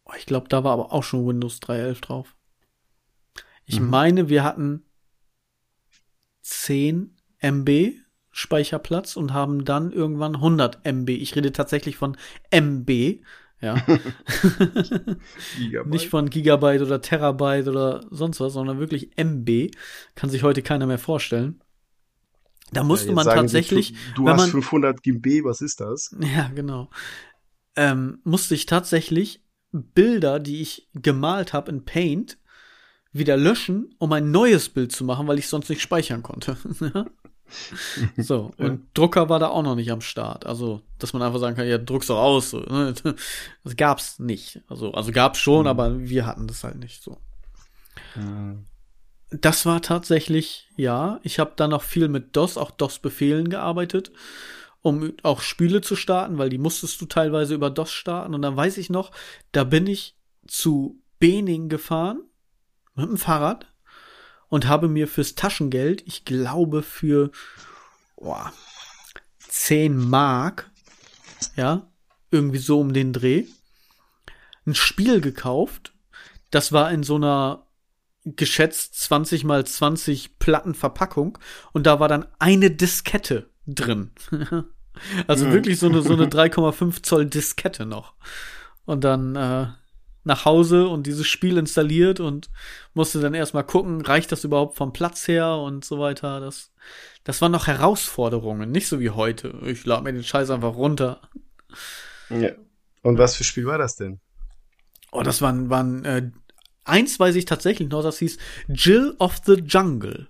[0.08, 2.36] oh, ich glaube, da war aber auch schon Windows 3.11 drauf.
[3.66, 3.90] Ich mhm.
[3.90, 4.86] meine, wir hatten
[6.42, 7.94] 10 MB
[8.32, 11.10] Speicherplatz und haben dann irgendwann 100 MB.
[11.10, 12.16] Ich rede tatsächlich von
[12.52, 13.20] MB,
[13.60, 13.84] ja.
[15.86, 19.72] Nicht von Gigabyte oder Terabyte oder sonst was, sondern wirklich MB.
[20.14, 21.62] Kann sich heute keiner mehr vorstellen.
[22.72, 23.88] Da musste ja, man tatsächlich.
[23.88, 26.16] Sie, du, du hast man, 500 GB, was ist das?
[26.20, 26.90] Ja, genau.
[27.76, 29.42] Ähm, musste ich tatsächlich
[29.72, 32.38] Bilder, die ich gemalt habe in Paint,
[33.12, 36.58] wieder löschen, um ein neues Bild zu machen, weil ich sonst nicht speichern konnte.
[38.18, 38.78] So, und ja.
[38.94, 40.46] Drucker war da auch noch nicht am Start.
[40.46, 42.52] Also, dass man einfach sagen kann, ja, druck's doch aus.
[42.52, 42.94] So, ne?
[43.64, 44.62] Das gab's nicht.
[44.68, 45.68] Also, also gab's schon, mhm.
[45.68, 47.18] aber wir hatten das halt nicht so.
[48.16, 48.66] Mhm.
[49.30, 54.12] Das war tatsächlich, ja, ich habe da noch viel mit DOS, auch DOS-Befehlen gearbeitet,
[54.82, 58.34] um auch Spiele zu starten, weil die musstest du teilweise über DOS starten.
[58.34, 59.12] Und dann weiß ich noch,
[59.52, 60.16] da bin ich
[60.48, 62.22] zu Bening gefahren
[62.96, 63.68] mit dem Fahrrad
[64.50, 67.32] und habe mir fürs Taschengeld, ich glaube für
[68.16, 68.54] boah,
[69.48, 70.70] 10 Mark,
[71.56, 71.90] ja,
[72.32, 73.46] irgendwie so um den Dreh,
[74.66, 75.94] ein Spiel gekauft.
[76.52, 77.68] Das war in so einer
[78.24, 81.38] geschätzt 20 mal 20 Platten Verpackung
[81.72, 84.12] und da war dann eine Diskette drin.
[85.28, 85.52] also mhm.
[85.52, 88.14] wirklich so eine, so eine 3,5 Zoll Diskette noch.
[88.86, 89.68] Und dann äh,
[90.24, 92.50] nach Hause und dieses Spiel installiert und
[92.94, 96.40] musste dann erstmal gucken, reicht das überhaupt vom Platz her und so weiter.
[96.40, 96.72] Das,
[97.24, 99.56] das waren noch Herausforderungen, nicht so wie heute.
[99.66, 101.22] Ich lade mir den Scheiß einfach runter.
[102.30, 102.52] Ja.
[103.04, 104.20] Und was für Spiel war das denn?
[105.12, 106.30] Oh, das waren, waren äh,
[106.84, 108.38] eins weiß ich tatsächlich noch, das hieß
[108.68, 110.28] Jill of the Jungle.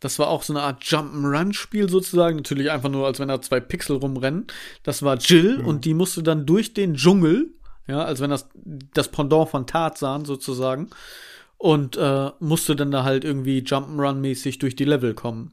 [0.00, 2.36] Das war auch so eine Art Jump'n'Run-Spiel sozusagen.
[2.36, 4.46] Natürlich einfach nur, als wenn da zwei Pixel rumrennen.
[4.82, 5.66] Das war Jill mhm.
[5.66, 7.52] und die musste dann durch den Dschungel
[7.90, 8.48] ja, als wenn das
[8.94, 10.90] das Pendant von Tarzan sozusagen.
[11.58, 15.52] Und äh, musste dann da halt irgendwie Jump'n'Run-mäßig durch die Level kommen.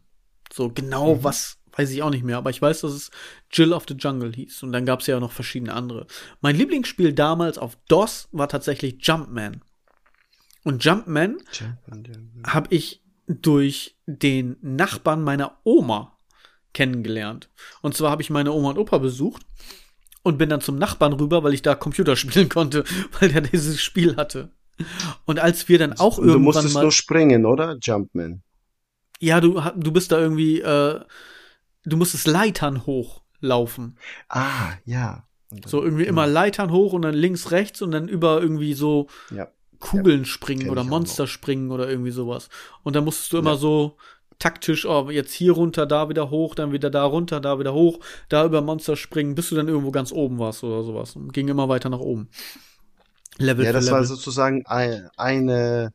[0.54, 1.24] So genau mhm.
[1.26, 3.12] was weiß ich auch nicht mehr, aber ich weiß, dass es
[3.52, 4.64] Jill of the Jungle hieß.
[4.64, 6.08] Und dann gab es ja auch noch verschiedene andere.
[6.41, 9.62] Mein Lieblingsspiel damals auf DOS war tatsächlich Jumpman.
[10.64, 11.38] Und Jumpman
[12.48, 16.18] habe ich durch den Nachbarn meiner Oma
[16.74, 17.50] kennengelernt.
[17.82, 19.46] Und zwar habe ich meine Oma und Opa besucht
[20.24, 22.84] und bin dann zum Nachbarn rüber, weil ich da Computer spielen konnte,
[23.20, 24.52] weil der dieses Spiel hatte.
[25.26, 27.78] Und als wir dann auch irgendwann Du musstest mal, nur springen, oder?
[27.82, 28.44] Jumpman.
[29.20, 31.02] Ja, du, du bist da irgendwie, äh,
[31.84, 33.98] du musstest Leitern hochlaufen.
[34.30, 35.28] Ah, ja.
[35.66, 36.10] So irgendwie ja.
[36.10, 39.48] immer Leitern hoch und dann links, rechts und dann über irgendwie so ja.
[39.80, 40.26] Kugeln ja.
[40.26, 42.50] springen oder Monster springen oder irgendwie sowas.
[42.84, 43.98] Und dann musstest du immer so
[44.40, 48.00] taktisch, oh, jetzt hier runter, da wieder hoch, dann wieder da runter, da wieder hoch,
[48.30, 51.16] da über Monster springen, bis du dann irgendwo ganz oben warst oder sowas.
[51.16, 52.30] Und ging immer weiter nach oben.
[53.38, 54.00] Level Ja, das Level.
[54.00, 55.94] war sozusagen ein, eine,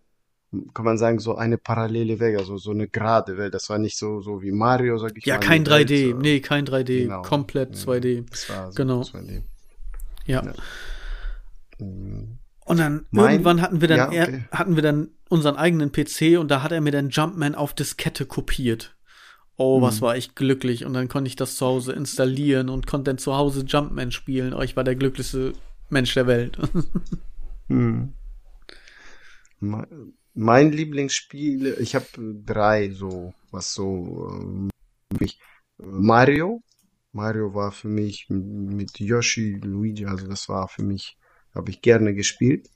[0.74, 3.54] kann man sagen, so eine parallele Welt, also so eine gerade Welt.
[3.54, 5.42] Das war nicht so, so wie Mario, sag ich ja, mal.
[5.42, 7.22] Ja, kein 3D, Welt, nee, kein 3D, genau.
[7.22, 8.28] komplett 2D.
[8.28, 9.00] Das war so genau.
[9.02, 9.42] 2D.
[10.26, 10.44] Ja.
[10.44, 10.52] ja.
[11.78, 12.38] Mhm.
[12.64, 14.44] Und dann mein, irgendwann hatten wir dann ja, okay.
[14.50, 17.74] er, hatten wir dann unseren eigenen PC und da hat er mir dann Jumpman auf
[17.74, 18.96] Diskette kopiert.
[19.56, 19.82] Oh, hm.
[19.82, 23.18] was war ich glücklich und dann konnte ich das zu Hause installieren und konnte dann
[23.18, 24.54] zu Hause Jumpman spielen.
[24.54, 25.52] Oh, ich war der glücklichste
[25.90, 26.58] Mensch der Welt.
[27.68, 28.12] hm.
[30.34, 32.06] Mein Lieblingsspiel, ich habe
[32.44, 34.70] drei so, was so ähm,
[35.18, 35.38] mich
[35.78, 36.62] Mario.
[37.12, 41.18] Mario war für mich mit Yoshi, Luigi, also das war für mich
[41.54, 42.68] habe ich gerne gespielt.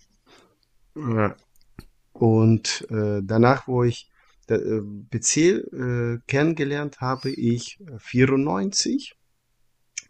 [2.12, 4.11] Und äh, danach, wo ich
[4.49, 9.14] äh, PC äh, kennengelernt habe, ich 94.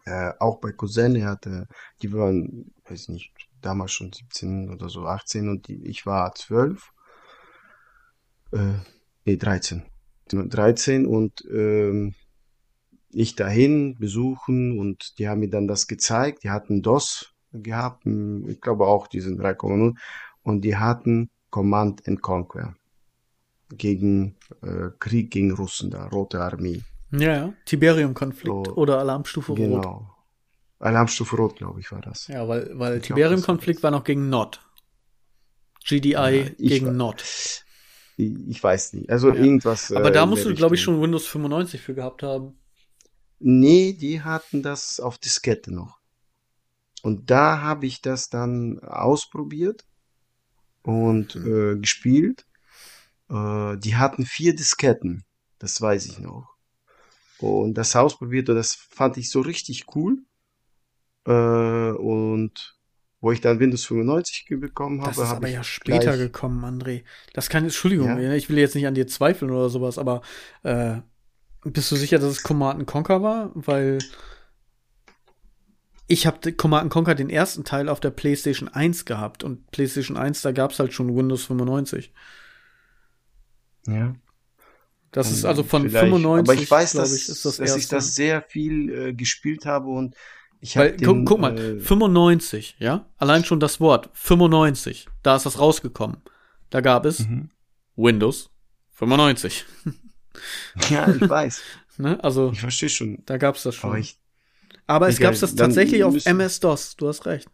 [0.05, 1.67] Äh, auch bei Cousin, er hatte,
[2.01, 6.91] die waren, weiß nicht, damals schon 17 oder so, 18 und die, ich war 12.
[8.53, 8.73] Äh,
[9.25, 9.83] nee, 13.
[10.29, 12.15] 13 und ähm,
[13.09, 16.43] ich dahin besuchen und die haben mir dann das gezeigt.
[16.43, 19.95] Die hatten DOS gehabt, ich glaube auch diesen 3,0
[20.43, 22.75] und die hatten Command and Conquer.
[23.69, 26.81] gegen äh, Krieg gegen Russen da, Rote Armee.
[27.11, 27.53] Ja, ja.
[27.65, 29.75] Tiberium-Konflikt so, oder Alarmstufe genau.
[29.75, 29.83] Rot.
[29.83, 30.13] Genau.
[30.79, 32.27] Alarmstufe Rot, glaube ich, war das.
[32.27, 34.61] Ja, weil, weil Tiberium-Konflikt war noch gegen Nord.
[35.85, 37.23] GDI ja, gegen Nord.
[38.17, 39.09] Ich weiß nicht.
[39.09, 39.35] Also ja.
[39.35, 39.91] irgendwas.
[39.91, 42.57] Aber äh, da musst du, glaube ich, schon Windows 95 für gehabt haben.
[43.39, 45.96] Nee, die hatten das auf Diskette noch.
[47.03, 49.85] Und da habe ich das dann ausprobiert
[50.83, 51.75] und mhm.
[51.75, 52.45] äh, gespielt.
[53.29, 55.23] Äh, die hatten vier Disketten,
[55.59, 56.55] das weiß ich noch.
[57.39, 60.17] Und das ausprobiert und das fand ich so richtig cool.
[61.25, 62.77] Äh, und
[63.19, 65.15] wo ich dann Windows 95 bekommen habe.
[65.15, 66.19] Das ist aber ja später gleich...
[66.19, 67.03] gekommen, André.
[67.33, 68.33] Das kann, Entschuldigung, ja?
[68.33, 70.21] ich will jetzt nicht an dir zweifeln oder sowas, aber
[70.63, 70.97] äh,
[71.63, 73.51] bist du sicher, dass es Command Conquer war?
[73.55, 73.97] Weil
[76.07, 80.41] ich habe Command Conquer den ersten Teil auf der PlayStation 1 gehabt und PlayStation 1,
[80.41, 82.13] da gab es halt schon Windows 95.
[83.87, 84.15] Ja.
[85.11, 86.05] Das ist also von Vielleicht.
[86.05, 86.49] 95.
[86.49, 90.15] Aber ich weiß, dass, ich, das dass ich das sehr viel äh, gespielt habe und
[90.59, 93.07] ich habe guck, guck, mal, äh, 95, ja?
[93.17, 96.17] Allein schon das Wort 95, da ist das rausgekommen.
[96.69, 97.49] Da gab es mhm.
[97.95, 98.49] Windows
[98.91, 99.65] 95.
[100.89, 101.61] ja, ich weiß.
[101.97, 102.23] ne?
[102.23, 103.23] Also ich verstehe schon.
[103.25, 103.91] Da gab es das schon.
[103.91, 104.17] Aber, ich,
[104.87, 106.95] Aber es gab es tatsächlich auf MS-DOS.
[106.95, 107.49] Du hast recht.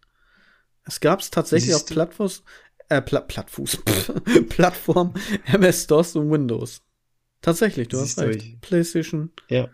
[0.86, 2.44] Es gab es tatsächlich auf Plattfuß,
[2.90, 3.84] äh, Pla Plattfuß,
[4.50, 5.14] Plattform
[5.46, 6.82] MS-DOS und Windows.
[7.42, 8.54] Tatsächlich, du Siehst hast recht.
[8.54, 9.32] Du, PlayStation.
[9.50, 9.70] Ja.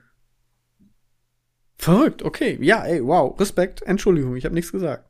[1.77, 2.57] Verrückt, okay.
[2.61, 3.39] Ja, ey, wow.
[3.39, 3.81] Respekt.
[3.83, 5.09] Entschuldigung, ich habe nichts gesagt.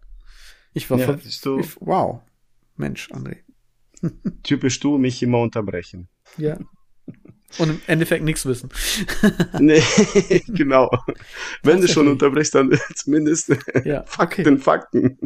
[0.74, 2.22] Ich war ja, du, ich, Wow.
[2.76, 3.38] Mensch, André.
[4.44, 6.10] Typisch du, mich immer unterbrechen.
[6.38, 6.58] Ja.
[7.58, 8.70] Und im Endeffekt nichts wissen.
[9.60, 9.82] nee,
[10.50, 10.90] genau.
[11.64, 14.58] Wenn du schon unterbrichst, dann zumindest ja, Fakten, okay.
[14.58, 15.18] Fakten.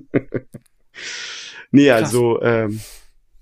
[1.71, 2.03] nee, Krass.
[2.03, 2.79] also, ähm,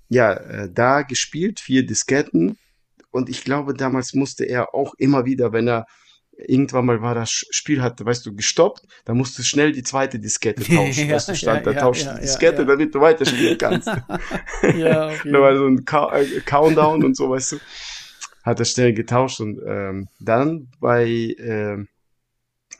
[0.08, 2.58] ja, äh, da gespielt, vier Disketten.
[3.10, 5.86] Und ich glaube, damals musste er auch immer wieder, wenn er
[6.36, 10.18] irgendwann mal war das Spiel hat, weißt du, gestoppt, da musst du schnell die zweite
[10.18, 13.58] Diskette tauschen, ja, weißt du, stand ja, da, tausch ja, die Diskette, damit du weiterspielen
[13.58, 13.86] kannst.
[14.76, 15.30] ja, okay.
[15.30, 17.56] da war so ein äh, Countdown und so, weißt du,
[18.42, 21.84] hat er schnell getauscht und ähm, dann bei äh,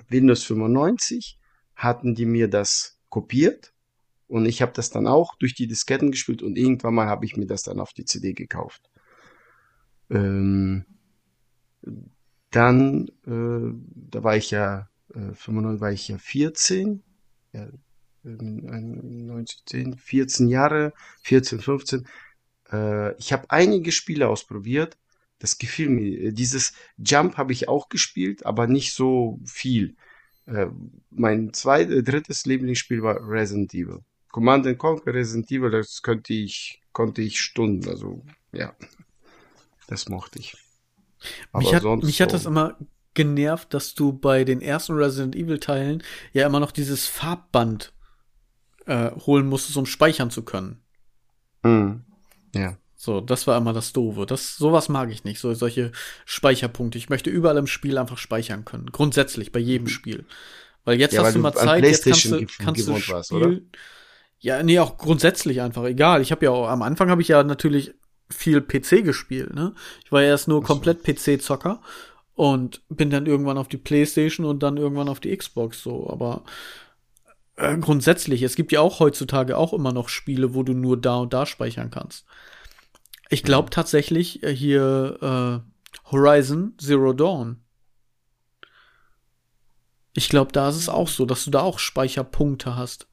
[0.09, 1.39] Windows 95
[1.75, 3.73] hatten die mir das kopiert
[4.27, 7.37] und ich habe das dann auch durch die Disketten gespielt und irgendwann mal habe ich
[7.37, 8.91] mir das dann auf die CD gekauft.
[10.11, 10.85] Ähm,
[12.51, 13.75] dann, äh,
[14.11, 17.03] da war ich ja, äh, 95 war ich ja 14,
[17.53, 17.69] ja,
[18.25, 20.93] 19, 14 Jahre,
[21.23, 22.07] 14, 15.
[22.71, 24.97] Äh, ich habe einige Spiele ausprobiert.
[25.43, 26.31] Das gefiel mir.
[26.31, 29.97] Dieses Jump habe ich auch gespielt, aber nicht so viel.
[30.47, 30.69] Äh,
[31.11, 34.05] mein zweites, äh, drittes Lieblingsspiel war Resident Evil.
[34.29, 38.73] Command Conquer Resident Evil, das könnte ich, konnte ich Stunden, also ja,
[39.89, 40.57] das mochte ich.
[41.51, 42.23] Aber mich hat, mich so.
[42.23, 42.79] hat das immer
[43.15, 47.93] genervt, dass du bei den ersten Resident Evil Teilen ja immer noch dieses Farbband
[48.87, 50.85] äh, holen musstest, um speichern zu können.
[51.65, 52.05] Mhm.
[52.55, 52.79] Ja.
[53.05, 54.27] So, das war immer das Doofe.
[54.27, 55.91] Das, sowas mag ich nicht, so solche
[56.25, 56.99] Speicherpunkte.
[56.99, 58.93] Ich möchte überall im Spiel einfach speichern können.
[58.93, 59.89] Grundsätzlich, bei jedem mhm.
[59.89, 60.25] Spiel.
[60.85, 63.59] Weil jetzt ja, hast du mal Zeit, jetzt kannst du, kannst du Spiel, warst, oder?
[64.39, 65.83] Ja, nee, auch grundsätzlich einfach.
[65.83, 66.23] Egal.
[66.23, 67.93] Ich habe ja auch, am Anfang habe ich ja natürlich
[68.31, 69.75] viel PC gespielt, ne?
[70.05, 71.81] Ich war erst nur komplett PC-Zocker
[72.37, 76.45] und bin dann irgendwann auf die Playstation und dann irgendwann auf die Xbox so, aber
[77.57, 81.17] äh, grundsätzlich, es gibt ja auch heutzutage auch immer noch Spiele, wo du nur da
[81.17, 82.27] und da speichern kannst.
[83.33, 85.17] Ich glaube tatsächlich äh, hier
[85.65, 87.65] äh, Horizon Zero Dawn.
[90.15, 93.09] Ich glaube, da ist es auch so, dass du da auch Speicherpunkte hast.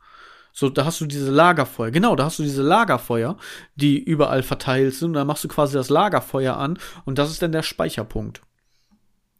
[0.51, 1.91] So, da hast du diese Lagerfeuer.
[1.91, 3.37] Genau, da hast du diese Lagerfeuer,
[3.75, 5.11] die überall verteilt sind.
[5.11, 8.41] Und dann machst du quasi das Lagerfeuer an und das ist dann der Speicherpunkt.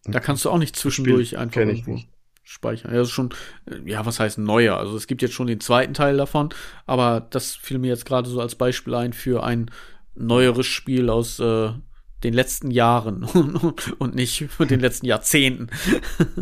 [0.06, 2.08] Da kannst du auch nicht zwischendurch Spiel einfach nicht.
[2.44, 2.92] speichern.
[2.92, 3.34] Ja, das ist schon,
[3.66, 4.78] äh, ja, was heißt neuer?
[4.78, 6.54] Also es gibt jetzt schon den zweiten Teil davon,
[6.86, 9.70] aber das fiel mir jetzt gerade so als Beispiel ein für ein
[10.16, 11.72] neueres Spiel aus äh,
[12.24, 13.24] den letzten Jahren
[14.00, 15.70] und nicht für den letzten Jahrzehnten.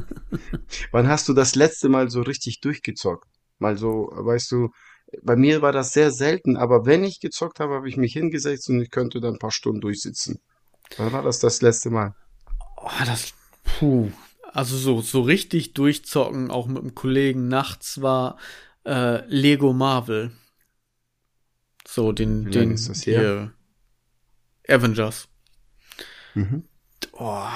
[0.92, 3.28] Wann hast du das letzte Mal so richtig durchgezockt?
[3.60, 4.70] Mal so, weißt du,
[5.22, 8.70] bei mir war das sehr selten, aber wenn ich gezockt habe, habe ich mich hingesetzt
[8.70, 10.40] und ich könnte dann ein paar Stunden durchsitzen.
[10.98, 12.16] Wann war das das letzte Mal?
[12.78, 14.12] Oh, das, puh.
[14.54, 18.38] Also so, so richtig durchzocken, auch mit einem Kollegen nachts war
[18.86, 20.32] äh, Lego Marvel.
[21.88, 23.20] So, den, Wie den, ist das hier?
[23.20, 23.54] hier
[24.68, 25.28] Avengers.
[26.34, 26.64] Mhm.
[27.14, 27.48] Oh.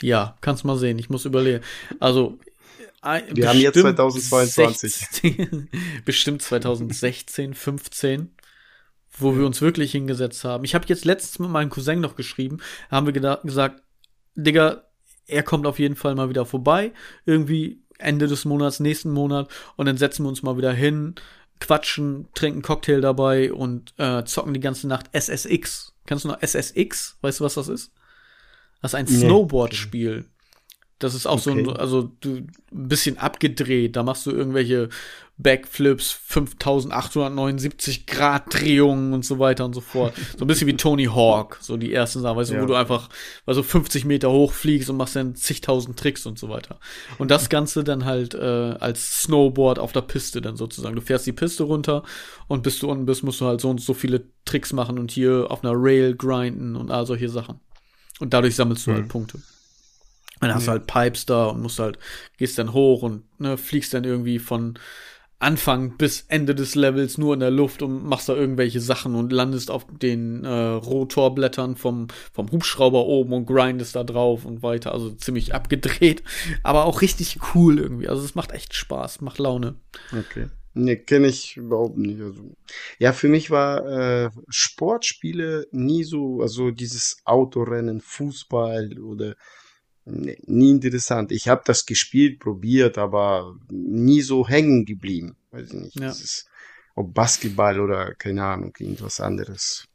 [0.00, 0.98] Ja, kannst mal sehen.
[0.98, 1.62] Ich muss überlegen.
[2.00, 2.38] Also,
[3.02, 4.94] wir haben jetzt 2022.
[4.94, 5.68] 16,
[6.04, 8.30] bestimmt 2016, 15,
[9.18, 10.64] wo wir uns wirklich hingesetzt haben.
[10.64, 12.58] Ich habe jetzt letztens mit meinem Cousin noch geschrieben,
[12.90, 13.82] haben wir gesagt,
[14.34, 14.84] Digga,
[15.26, 16.92] er kommt auf jeden Fall mal wieder vorbei,
[17.26, 21.14] irgendwie Ende des Monats, nächsten Monat, und dann setzen wir uns mal wieder hin,
[21.60, 25.94] quatschen, trinken Cocktail dabei und äh, zocken die ganze Nacht SSX.
[26.06, 27.16] Kennst du noch SSX?
[27.20, 27.92] Weißt du, was das ist?
[28.82, 29.26] Das ist ein nee.
[29.26, 30.26] Snowboard-Spiel.
[30.98, 31.64] Das ist auch okay.
[31.64, 33.96] so ein, also du, ein bisschen abgedreht.
[33.96, 34.88] Da machst du irgendwelche
[35.36, 40.14] Backflips, 5879 Grad Drehungen und so weiter und so fort.
[40.38, 42.62] So ein bisschen wie Tony Hawk, so die ersten Sachen, weißt du, ja.
[42.62, 43.08] wo du einfach,
[43.44, 46.78] also 50 Meter hoch fliegst und machst dann zigtausend Tricks und so weiter.
[47.18, 50.94] Und das Ganze dann halt äh, als Snowboard auf der Piste dann sozusagen.
[50.94, 52.04] Du fährst die Piste runter
[52.46, 55.10] und bis du unten bist, musst du halt so und so viele Tricks machen und
[55.10, 57.58] hier auf einer Rail grinden und all solche Sachen.
[58.20, 58.94] Und dadurch sammelst du mhm.
[58.94, 59.42] halt Punkte.
[60.40, 61.98] Dann hast du halt Pipes da und musst halt,
[62.36, 64.78] gehst dann hoch und ne, fliegst dann irgendwie von
[65.38, 69.30] Anfang bis Ende des Levels nur in der Luft und machst da irgendwelche Sachen und
[69.30, 74.92] landest auf den äh, Rotorblättern vom, vom Hubschrauber oben und grindest da drauf und weiter.
[74.92, 76.22] Also ziemlich abgedreht,
[76.62, 78.08] aber auch richtig cool irgendwie.
[78.08, 79.74] Also es macht echt Spaß, macht Laune.
[80.12, 80.48] Okay.
[80.76, 82.20] Nee, kenne ich überhaupt nicht.
[82.20, 82.56] Also,
[82.98, 89.36] ja, für mich war äh, Sportspiele nie so, also dieses Autorennen, Fußball oder
[90.04, 91.32] nie interessant.
[91.32, 95.36] Ich habe das gespielt, probiert, aber nie so hängen geblieben.
[95.50, 96.00] Weiß ich nicht.
[96.00, 96.10] Ja.
[96.10, 96.46] Ist,
[96.94, 99.86] ob Basketball oder keine Ahnung, irgendwas anderes.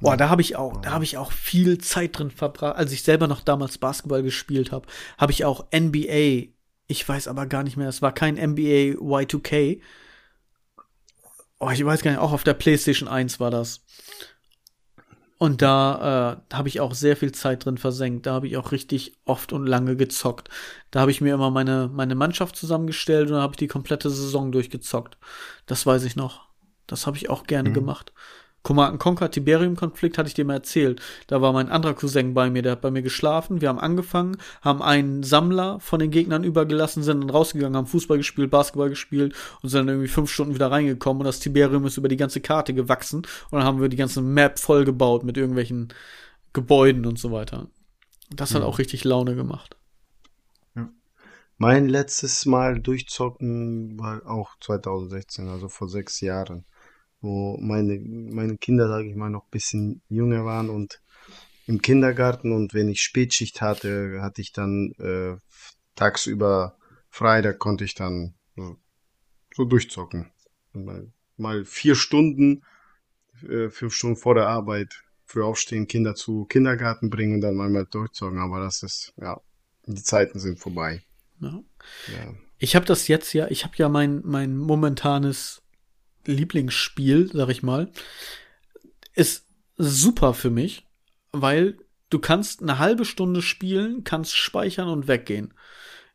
[0.00, 2.76] Boah, da habe ich auch, da habe ich auch viel Zeit drin verbracht.
[2.76, 4.88] Als ich selber noch damals Basketball gespielt habe,
[5.18, 6.48] habe ich auch NBA.
[6.86, 7.88] Ich weiß aber gar nicht mehr.
[7.88, 9.80] Es war kein NBA Y2K.
[11.60, 12.20] Oh, ich weiß gar nicht.
[12.20, 13.84] Auch auf der PlayStation 1 war das.
[15.38, 18.26] Und da äh, habe ich auch sehr viel Zeit drin versenkt.
[18.26, 20.48] Da habe ich auch richtig oft und lange gezockt.
[20.90, 24.10] Da habe ich mir immer meine, meine Mannschaft zusammengestellt und da habe ich die komplette
[24.10, 25.16] Saison durchgezockt.
[25.66, 26.48] Das weiß ich noch.
[26.88, 27.74] Das habe ich auch gerne mhm.
[27.74, 28.12] gemacht.
[28.68, 31.00] Command Conquer Tiberium-Konflikt hatte ich dir mal erzählt.
[31.26, 33.62] Da war mein anderer Cousin bei mir, der hat bei mir geschlafen.
[33.62, 38.18] Wir haben angefangen, haben einen Sammler von den Gegnern übergelassen, sind dann rausgegangen, haben Fußball
[38.18, 41.96] gespielt, Basketball gespielt und sind dann irgendwie fünf Stunden wieder reingekommen und das Tiberium ist
[41.96, 45.88] über die ganze Karte gewachsen und dann haben wir die ganze Map vollgebaut mit irgendwelchen
[46.52, 47.68] Gebäuden und so weiter.
[48.28, 48.68] Das hat ja.
[48.68, 49.78] auch richtig Laune gemacht.
[50.76, 50.90] Ja.
[51.56, 56.66] Mein letztes Mal durchzocken war auch 2016, also vor sechs Jahren
[57.20, 61.00] wo meine, meine Kinder, sage ich mal, noch ein bisschen jünger waren und
[61.66, 65.36] im Kindergarten und wenn ich Spätschicht hatte, hatte ich dann äh,
[65.96, 66.78] tagsüber
[67.10, 68.76] frei, da konnte ich dann so,
[69.54, 70.30] so durchzocken.
[70.72, 72.62] Mal, mal vier Stunden,
[73.46, 77.68] äh, fünf Stunden vor der Arbeit für aufstehen, Kinder zu Kindergarten bringen und dann mal,
[77.68, 78.38] mal durchzocken.
[78.38, 79.38] Aber das ist, ja,
[79.86, 81.02] die Zeiten sind vorbei.
[81.40, 81.62] Ja.
[82.08, 82.34] Ja.
[82.58, 85.62] Ich habe das jetzt ja, ich habe ja mein, mein momentanes
[86.28, 87.90] Lieblingsspiel, sag ich mal,
[89.14, 90.86] ist super für mich,
[91.32, 91.78] weil
[92.10, 95.54] du kannst eine halbe Stunde spielen, kannst speichern und weggehen.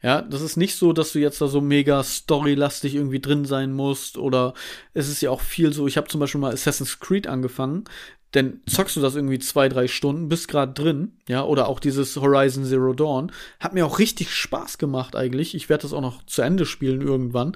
[0.01, 3.71] Ja, das ist nicht so, dass du jetzt da so mega storylastig irgendwie drin sein
[3.71, 4.53] musst oder
[4.93, 7.85] es ist ja auch viel so, ich habe zum Beispiel mal Assassin's Creed angefangen,
[8.33, 12.17] denn zockst du das irgendwie zwei, drei Stunden, bist gerade drin, ja, oder auch dieses
[12.17, 15.55] Horizon Zero Dawn, hat mir auch richtig Spaß gemacht eigentlich.
[15.55, 17.55] Ich werde das auch noch zu Ende spielen irgendwann.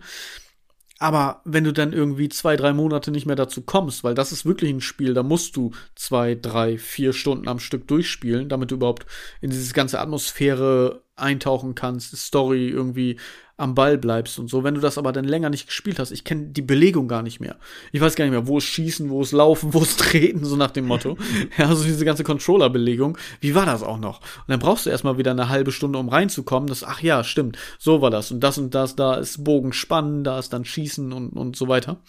[0.99, 4.45] Aber wenn du dann irgendwie zwei, drei Monate nicht mehr dazu kommst, weil das ist
[4.45, 8.75] wirklich ein Spiel, da musst du zwei, drei, vier Stunden am Stück durchspielen, damit du
[8.75, 9.05] überhaupt
[9.39, 13.19] in diese ganze Atmosphäre eintauchen kannst, Story irgendwie
[13.57, 14.63] am Ball bleibst und so.
[14.63, 17.39] Wenn du das aber dann länger nicht gespielt hast, ich kenne die Belegung gar nicht
[17.39, 17.57] mehr.
[17.91, 20.55] Ich weiß gar nicht mehr, wo es schießen, wo es laufen, wo es treten, so
[20.55, 21.17] nach dem Motto.
[21.57, 23.17] ja, also diese ganze Controller-Belegung.
[23.41, 24.19] Wie war das auch noch?
[24.19, 26.67] Und dann brauchst du erstmal wieder eine halbe Stunde, um reinzukommen.
[26.67, 28.31] Das, ach ja, stimmt, so war das.
[28.31, 31.67] Und das und das, da ist Bogen spannen, da ist dann Schießen und, und so
[31.67, 32.01] weiter.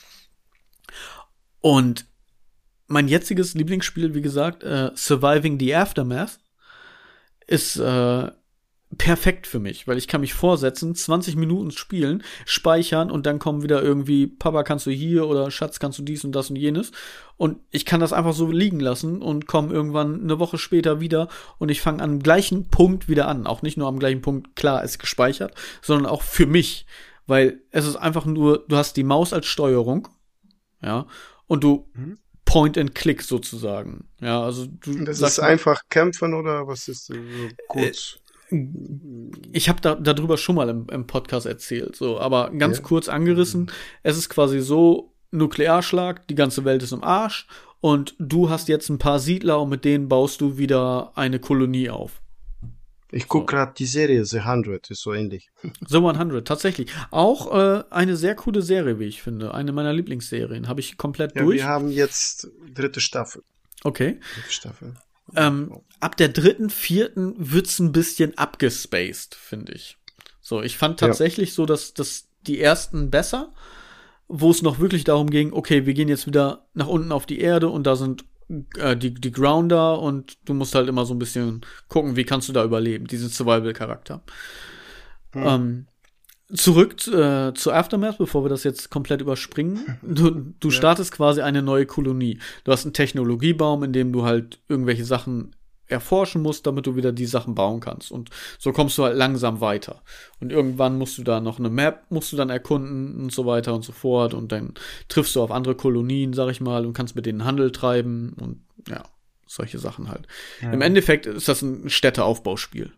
[1.60, 2.06] Und
[2.88, 6.38] mein jetziges Lieblingsspiel, wie gesagt, äh, Surviving the Aftermath,
[7.46, 8.30] ist äh,
[8.96, 13.62] perfekt für mich, weil ich kann mich vorsetzen, 20 Minuten spielen, speichern und dann kommen
[13.62, 16.92] wieder irgendwie, Papa kannst du hier oder Schatz kannst du dies und das und jenes.
[17.36, 21.28] Und ich kann das einfach so liegen lassen und komme irgendwann eine Woche später wieder
[21.58, 23.46] und ich fange am gleichen Punkt wieder an.
[23.46, 26.86] Auch nicht nur am gleichen Punkt, klar, ist gespeichert, sondern auch für mich.
[27.26, 30.08] Weil es ist einfach nur, du hast die Maus als Steuerung,
[30.80, 31.06] ja,
[31.46, 32.18] und du mhm.
[32.46, 34.08] Point and Click sozusagen.
[34.20, 35.04] Ja, also du.
[35.04, 37.14] Das ist einfach kämpfen oder was ist so
[37.68, 38.18] kurz?
[39.52, 42.82] Ich habe da darüber schon mal im, im, Podcast erzählt, so, aber ganz ja.
[42.82, 43.70] kurz angerissen.
[44.02, 47.46] Es ist quasi so Nuklearschlag, die ganze Welt ist im Arsch
[47.80, 51.90] und du hast jetzt ein paar Siedler und mit denen baust du wieder eine Kolonie
[51.90, 52.22] auf.
[53.10, 53.56] Ich gucke so.
[53.56, 55.50] gerade die Serie The 100, ist so ähnlich.
[55.86, 56.90] The 100, tatsächlich.
[57.10, 59.54] Auch äh, eine sehr coole Serie, wie ich finde.
[59.54, 60.68] Eine meiner Lieblingsserien.
[60.68, 61.58] Habe ich komplett ja, durch.
[61.58, 63.42] Wir haben jetzt dritte Staffel.
[63.82, 64.20] Okay.
[64.34, 64.94] Dritte Staffel.
[65.36, 69.98] Ähm, ab der dritten, vierten wird's ein bisschen abgespaced, finde ich.
[70.40, 71.54] So, ich fand tatsächlich ja.
[71.56, 73.52] so, dass, dass die ersten besser,
[74.28, 77.40] wo es noch wirklich darum ging, okay, wir gehen jetzt wieder nach unten auf die
[77.40, 78.24] Erde und da sind
[78.78, 82.48] äh, die, die Grounder und du musst halt immer so ein bisschen gucken, wie kannst
[82.48, 84.22] du da überleben, diesen Survival-Charakter.
[85.32, 85.42] Hm.
[85.46, 85.86] Ähm,
[86.52, 89.98] zurück äh, zu Aftermath, bevor wir das jetzt komplett überspringen.
[90.02, 90.74] Du, du ja.
[90.74, 92.38] startest quasi eine neue Kolonie.
[92.64, 95.54] Du hast einen Technologiebaum, in dem du halt irgendwelche Sachen
[95.88, 98.12] erforschen musst, damit du wieder die Sachen bauen kannst.
[98.12, 100.02] Und so kommst du halt langsam weiter.
[100.40, 103.74] Und irgendwann musst du da noch eine Map, musst du dann erkunden und so weiter
[103.74, 104.34] und so fort.
[104.34, 104.74] Und dann
[105.08, 108.60] triffst du auf andere Kolonien, sag ich mal, und kannst mit denen Handel treiben und
[108.88, 109.02] ja,
[109.46, 110.26] solche Sachen halt.
[110.60, 110.72] Ja.
[110.72, 112.92] Im Endeffekt ist das ein Städteaufbauspiel.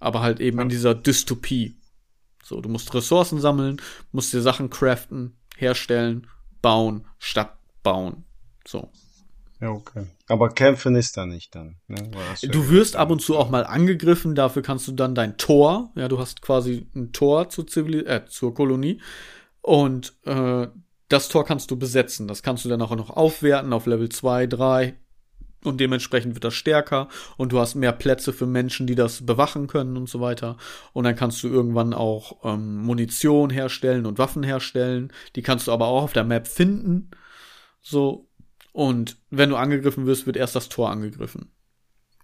[0.00, 0.62] Aber halt eben ja.
[0.62, 1.76] in dieser Dystopie.
[2.42, 3.80] So, du musst Ressourcen sammeln,
[4.12, 6.26] musst dir Sachen craften, herstellen,
[6.62, 8.24] bauen, Stadt bauen.
[8.66, 8.90] So.
[9.60, 10.06] Ja, okay.
[10.28, 11.76] Aber kämpfen ist da nicht dann.
[11.88, 12.10] Ne?
[12.42, 16.06] Du wirst ab und zu auch mal angegriffen, dafür kannst du dann dein Tor, ja,
[16.06, 19.00] du hast quasi ein Tor zur, Zivil äh, zur Kolonie
[19.60, 20.68] und äh,
[21.08, 22.28] das Tor kannst du besetzen.
[22.28, 24.94] Das kannst du dann auch noch aufwerten auf Level 2, 3
[25.64, 29.66] und dementsprechend wird das stärker und du hast mehr Plätze für Menschen, die das bewachen
[29.66, 30.56] können und so weiter.
[30.92, 35.12] Und dann kannst du irgendwann auch ähm, Munition herstellen und Waffen herstellen.
[35.36, 37.10] Die kannst du aber auch auf der Map finden.
[37.80, 38.28] So,
[38.72, 41.50] und wenn du angegriffen wirst, wird erst das Tor angegriffen.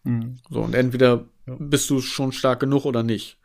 [0.05, 0.37] Mhm.
[0.51, 1.57] So, und entweder ja.
[1.59, 3.39] bist du schon stark genug oder nicht.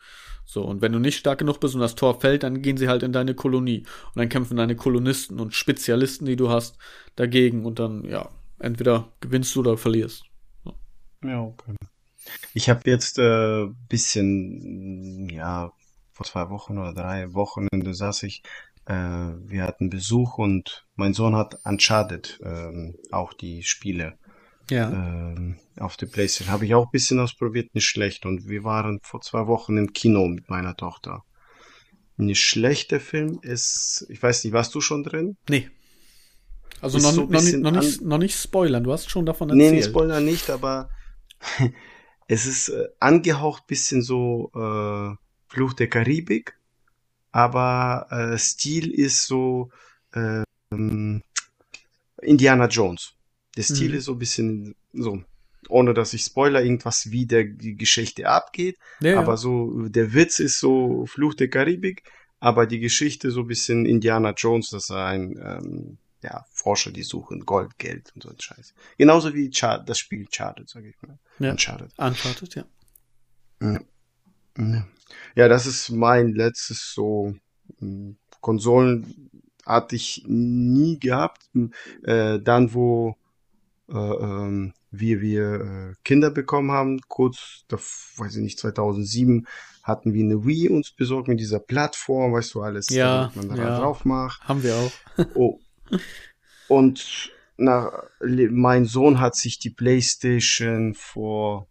[0.45, 2.89] So, und wenn du nicht stark genug bist und das Tor fällt, dann gehen sie
[2.89, 3.79] halt in deine Kolonie.
[4.07, 6.77] Und dann kämpfen deine Kolonisten und Spezialisten, die du hast,
[7.15, 7.65] dagegen.
[7.65, 8.29] Und dann, ja,
[8.59, 10.23] entweder gewinnst du oder verlierst.
[11.23, 11.75] Ja, okay.
[12.53, 15.71] Ich habe jetzt äh, bisschen, ja,
[16.11, 18.43] vor zwei Wochen oder drei Wochen saß ich
[18.89, 24.17] äh, wir hatten Besuch und mein Sohn hat Uncharted ähm, auch die Spiele
[24.71, 24.89] ja.
[24.89, 26.51] ähm, auf der Playstation.
[26.51, 28.25] Habe ich auch ein bisschen ausprobiert, nicht schlecht.
[28.25, 31.23] Und wir waren vor zwei Wochen im Kino mit meiner Tochter.
[32.17, 35.37] Ein schlechter Film ist, ich weiß nicht, warst du schon drin?
[35.47, 35.69] Nee.
[36.81, 39.71] Also noch, so noch, nicht, noch, nicht, noch nicht spoilern, du hast schon davon erzählt.
[39.71, 40.89] Nee, nicht spoilern nicht, aber
[42.27, 45.15] es ist äh, angehaucht bisschen so äh,
[45.47, 46.59] Fluch der Karibik
[47.31, 49.69] aber äh, Stil ist so
[50.13, 50.43] äh,
[52.21, 53.13] Indiana Jones.
[53.55, 53.95] Der Stil mhm.
[53.95, 55.21] ist so ein bisschen so,
[55.67, 58.77] ohne dass ich spoiler, irgendwas wie der die Geschichte abgeht.
[59.01, 59.37] Ja, aber ja.
[59.37, 62.03] so, der Witz ist so Fluch der Karibik,
[62.39, 67.03] aber die Geschichte so ein bisschen Indiana Jones, dass er ein ähm, ja, Forscher, die
[67.03, 68.73] suchen Gold, Geld und so ein Scheiß.
[68.97, 71.17] Genauso wie Char das Spiel Charted, sag ich mal.
[71.39, 71.51] Ja.
[71.51, 71.91] Uncharted.
[71.97, 72.65] Uncharted, ja.
[73.61, 74.87] ja.
[75.35, 77.35] Ja, das ist mein letztes so
[77.79, 79.29] hm, Konsolen
[79.65, 81.49] hatte ich nie gehabt.
[81.53, 83.15] Hm, äh, dann, wo
[83.89, 89.47] äh, ähm, wir, wir äh, Kinder bekommen haben, kurz, da, weiß ich nicht, 2007
[89.83, 93.55] hatten wir eine Wii uns besorgt mit dieser Plattform, weißt du, alles, ja, man da
[93.55, 93.79] ja.
[93.79, 94.41] drauf macht.
[94.47, 94.91] Haben wir auch.
[95.35, 95.59] oh.
[96.67, 101.67] Und na, mein Sohn hat sich die Playstation vor,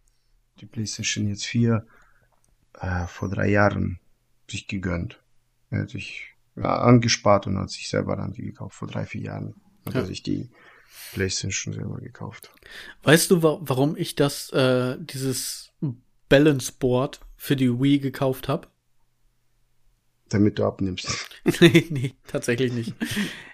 [0.59, 1.85] die Playstation jetzt 4,
[2.79, 3.99] äh, vor drei Jahren
[4.49, 5.21] sich gegönnt.
[5.69, 8.75] Er hat sich ja, angespart und hat sich selber dann die gekauft.
[8.75, 9.55] Vor drei, vier Jahren
[9.85, 10.01] hat ja.
[10.01, 10.49] er sich die
[11.13, 12.51] PlayStation selber gekauft.
[13.03, 15.71] Weißt du, wa warum ich das, äh, dieses
[16.27, 18.67] Balance Board für die Wii gekauft habe?
[20.33, 21.29] Damit du abnimmst.
[21.59, 22.93] nee, nee, tatsächlich nicht.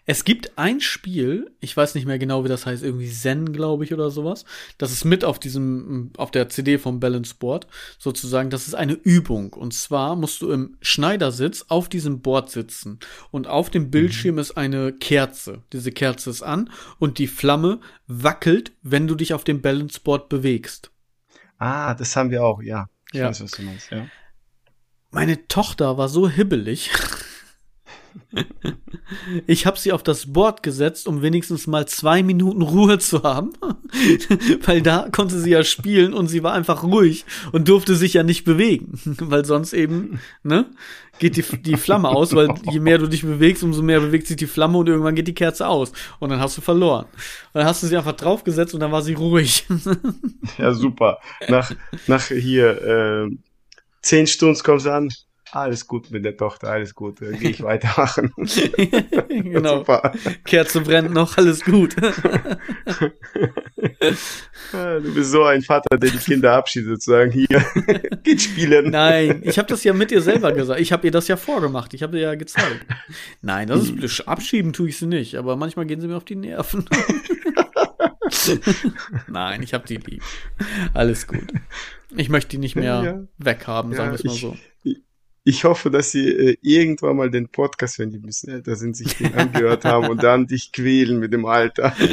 [0.06, 3.84] Es gibt ein Spiel, ich weiß nicht mehr genau, wie das heißt, irgendwie Zen, glaube
[3.84, 4.46] ich, oder sowas.
[4.78, 7.68] Das ist mit auf diesem, auf der CD vom Balance Board,
[7.98, 8.50] sozusagen.
[8.50, 9.54] Das ist eine Übung.
[9.54, 13.00] Und zwar musst du im Schneidersitz auf diesem Board sitzen.
[13.32, 14.40] Und auf dem Bildschirm mhm.
[14.42, 15.64] ist eine Kerze.
[15.74, 16.70] Diese Kerze ist an
[17.00, 20.92] und die Flamme wackelt, wenn du dich auf dem Balance Board bewegst.
[21.58, 22.90] Ah, das haben wir auch, ja.
[23.12, 23.30] Ich ja.
[23.30, 24.08] weiß, was du meinst, ja.
[25.16, 26.92] Meine Tochter war so hibbelig.
[29.48, 33.54] Ich habe sie auf das Board gesetzt, um wenigstens mal zwei Minuten Ruhe zu haben,
[34.66, 38.24] weil da konnte sie ja spielen und sie war einfach ruhig und durfte sich ja
[38.24, 40.66] nicht bewegen, weil sonst eben, ne,
[41.20, 44.38] geht die, die Flamme aus, weil je mehr du dich bewegst, umso mehr bewegt sich
[44.38, 47.06] die Flamme und irgendwann geht die Kerze aus und dann hast du verloren.
[47.54, 49.66] Und dann hast du sie einfach draufgesetzt und dann war sie ruhig.
[50.58, 51.20] Ja, super.
[51.48, 51.72] Nach,
[52.08, 53.38] nach hier, äh,
[54.06, 55.10] zehn Stunden kommst du an.
[55.52, 58.32] alles gut mit der Tochter, alles gut, dann gehe ich weitermachen.
[59.30, 59.78] genau.
[59.80, 60.14] Super.
[60.46, 61.96] Kerze brennt noch, alles gut.
[64.72, 67.66] du bist so ein Vater, der die Kinder abschießt, sozusagen hier.
[68.24, 68.92] Geht spielen.
[68.92, 70.80] Nein, ich habe das ja mit dir selber gesagt.
[70.80, 71.94] Ich habe ihr das ja vorgemacht.
[71.94, 72.86] Ich habe dir ja gezeigt.
[73.42, 76.36] Nein, das ist abschieben tue ich sie nicht, aber manchmal gehen sie mir auf die
[76.36, 76.86] Nerven.
[79.28, 80.24] Nein, ich habe die lieb.
[80.94, 81.52] Alles gut.
[82.18, 83.24] Ich möchte die nicht mehr ja.
[83.38, 84.58] weghaben, sagen wir es mal so.
[84.84, 85.04] Ich,
[85.44, 88.98] ich hoffe, dass sie äh, irgendwann mal den Podcast, wenn die ein bisschen älter sind,
[88.98, 91.96] sich den angehört haben und dann dich quälen mit dem Alter.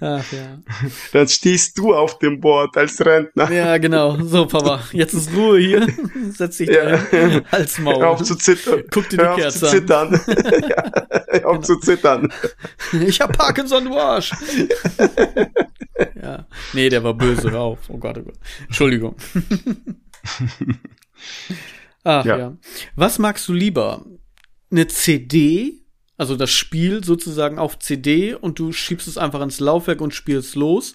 [0.00, 0.58] Ach ja.
[1.12, 3.50] Dann stehst du auf dem Board als Rentner.
[3.50, 4.16] Ja, genau.
[4.20, 5.86] So, Papa, jetzt ist Ruhe hier.
[6.30, 6.96] Setz dich ja.
[6.96, 8.00] da als Maul.
[8.00, 8.82] Hör auf zu zittern.
[8.90, 10.20] Guck dir die Hör Kerze auf zu zittern.
[10.68, 10.92] ja,
[11.28, 12.32] hör auf zu zittern.
[13.06, 14.32] Ich hab Parkinson, du Arsch.
[16.20, 16.46] Ja.
[16.72, 17.50] Nee, der war böse.
[17.50, 17.88] Hör auf.
[17.88, 18.38] Oh Gott, oh Gott.
[18.66, 19.16] Entschuldigung.
[22.04, 22.38] Ach ja.
[22.38, 22.56] ja.
[22.96, 24.04] Was magst du lieber?
[24.70, 25.82] Eine CD
[26.22, 30.54] also das Spiel sozusagen auf CD und du schiebst es einfach ins Laufwerk und spielst
[30.54, 30.94] los.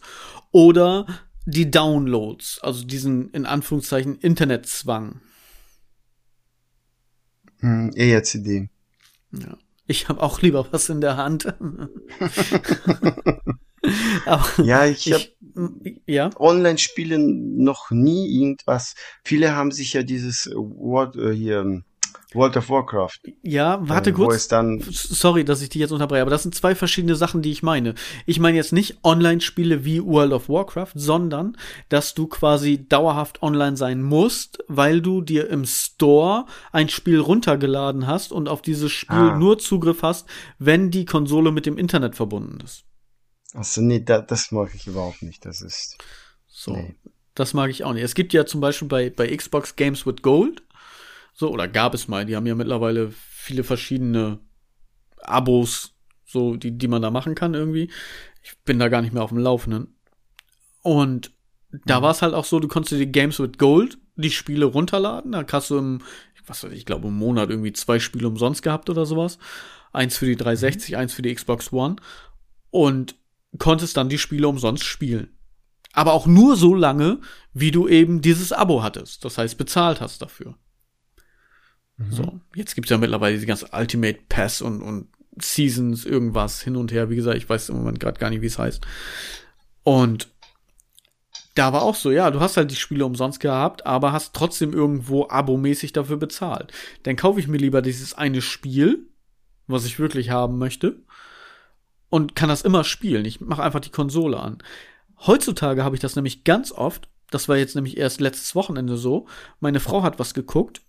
[0.52, 1.06] Oder
[1.46, 5.20] die Downloads, also diesen in Anführungszeichen Internetzwang.
[7.60, 8.70] Hm, eher CD.
[9.34, 9.58] Ja.
[9.86, 11.54] Ich habe auch lieber was in der Hand.
[14.26, 15.26] Aber ja, ich, ich habe
[16.06, 16.30] ja?
[16.38, 18.96] Online-Spielen noch nie irgendwas.
[19.24, 21.84] Viele haben sich ja dieses Wort äh, hier
[22.34, 23.20] World of Warcraft.
[23.42, 24.50] Ja, warte äh, kurz.
[24.92, 27.96] Sorry, dass ich dich jetzt unterbreche, aber das sind zwei verschiedene Sachen, die ich meine.
[28.26, 31.58] Ich meine jetzt nicht Online-Spiele wie World of Warcraft, sondern
[31.90, 38.08] dass du quasi dauerhaft online sein musst, weil du dir im Store ein Spiel runtergeladen
[38.08, 39.38] hast und auf dieses Spiel ah.
[39.38, 40.28] nur Zugriff hast,
[40.60, 42.87] wenn die Konsole mit dem Internet verbunden ist.
[43.58, 45.46] Also nee, da, das mag ich überhaupt nicht.
[45.46, 45.98] Das ist
[46.48, 46.74] so.
[46.74, 46.96] Nee.
[47.34, 48.04] Das mag ich auch nicht.
[48.04, 50.64] Es gibt ja zum Beispiel bei, bei Xbox Games with Gold
[51.34, 52.26] so, oder gab es mal.
[52.26, 54.40] Die haben ja mittlerweile viele verschiedene
[55.22, 55.94] Abos,
[56.26, 57.92] so, die, die man da machen kann irgendwie.
[58.44, 59.96] Ich bin da gar nicht mehr auf dem Laufenden.
[60.82, 61.32] Und
[61.86, 62.04] da mhm.
[62.04, 65.32] war es halt auch so, du konntest dir die Games with Gold, die Spiele runterladen.
[65.34, 66.02] Da hast du im,
[66.48, 69.38] was weiß ich, ich glaube, im Monat irgendwie zwei Spiele umsonst gehabt oder sowas.
[69.94, 70.98] Eins für die 360, mhm.
[70.98, 71.98] eins für die Xbox One.
[72.72, 73.16] Und
[73.58, 75.30] konntest dann die Spiele umsonst spielen.
[75.94, 77.20] Aber auch nur so lange,
[77.54, 79.26] wie du eben dieses Abo hattest.
[79.26, 80.56] Das heißt, bezahlt hast dafür.
[81.98, 82.12] Mhm.
[82.12, 85.08] So, jetzt gibt's ja mittlerweile diese ganze Ultimate Pass und, und
[85.40, 87.10] Seasons, irgendwas hin und her.
[87.10, 88.86] Wie gesagt, ich weiß im Moment gerade gar nicht, wie es heißt.
[89.84, 90.30] Und
[91.56, 94.74] da war auch so, ja, du hast halt die Spiele umsonst gehabt, aber hast trotzdem
[94.74, 96.72] irgendwo abomäßig dafür bezahlt.
[97.04, 99.08] Dann kaufe ich mir lieber dieses eine Spiel,
[99.66, 101.00] was ich wirklich haben möchte,
[102.10, 103.26] und kann das immer spielen.
[103.26, 104.60] Ich mache einfach die Konsole an.
[105.26, 109.28] Heutzutage habe ich das nämlich ganz oft, das war jetzt nämlich erst letztes Wochenende so,
[109.60, 110.82] meine Frau hat was geguckt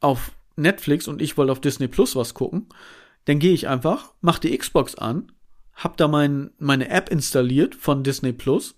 [0.00, 2.68] auf Netflix und ich wollte auf Disney Plus was gucken,
[3.26, 5.32] dann gehe ich einfach, mach die Xbox an,
[5.74, 8.76] hab da mein, meine App installiert von Disney Plus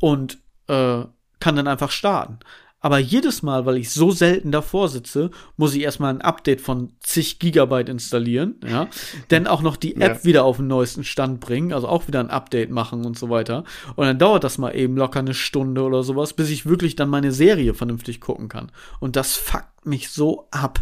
[0.00, 0.38] und
[0.68, 1.04] äh,
[1.38, 2.40] kann dann einfach starten.
[2.80, 6.92] Aber jedes Mal, weil ich so selten davor sitze, muss ich erstmal ein Update von
[7.00, 8.88] zig Gigabyte installieren, ja.
[9.28, 10.24] Dann auch noch die App ja.
[10.24, 13.64] wieder auf den neuesten Stand bringen, also auch wieder ein Update machen und so weiter.
[13.96, 17.08] Und dann dauert das mal eben locker eine Stunde oder sowas, bis ich wirklich dann
[17.08, 18.70] meine Serie vernünftig gucken kann.
[19.00, 20.80] Und das fuckt mich so ab.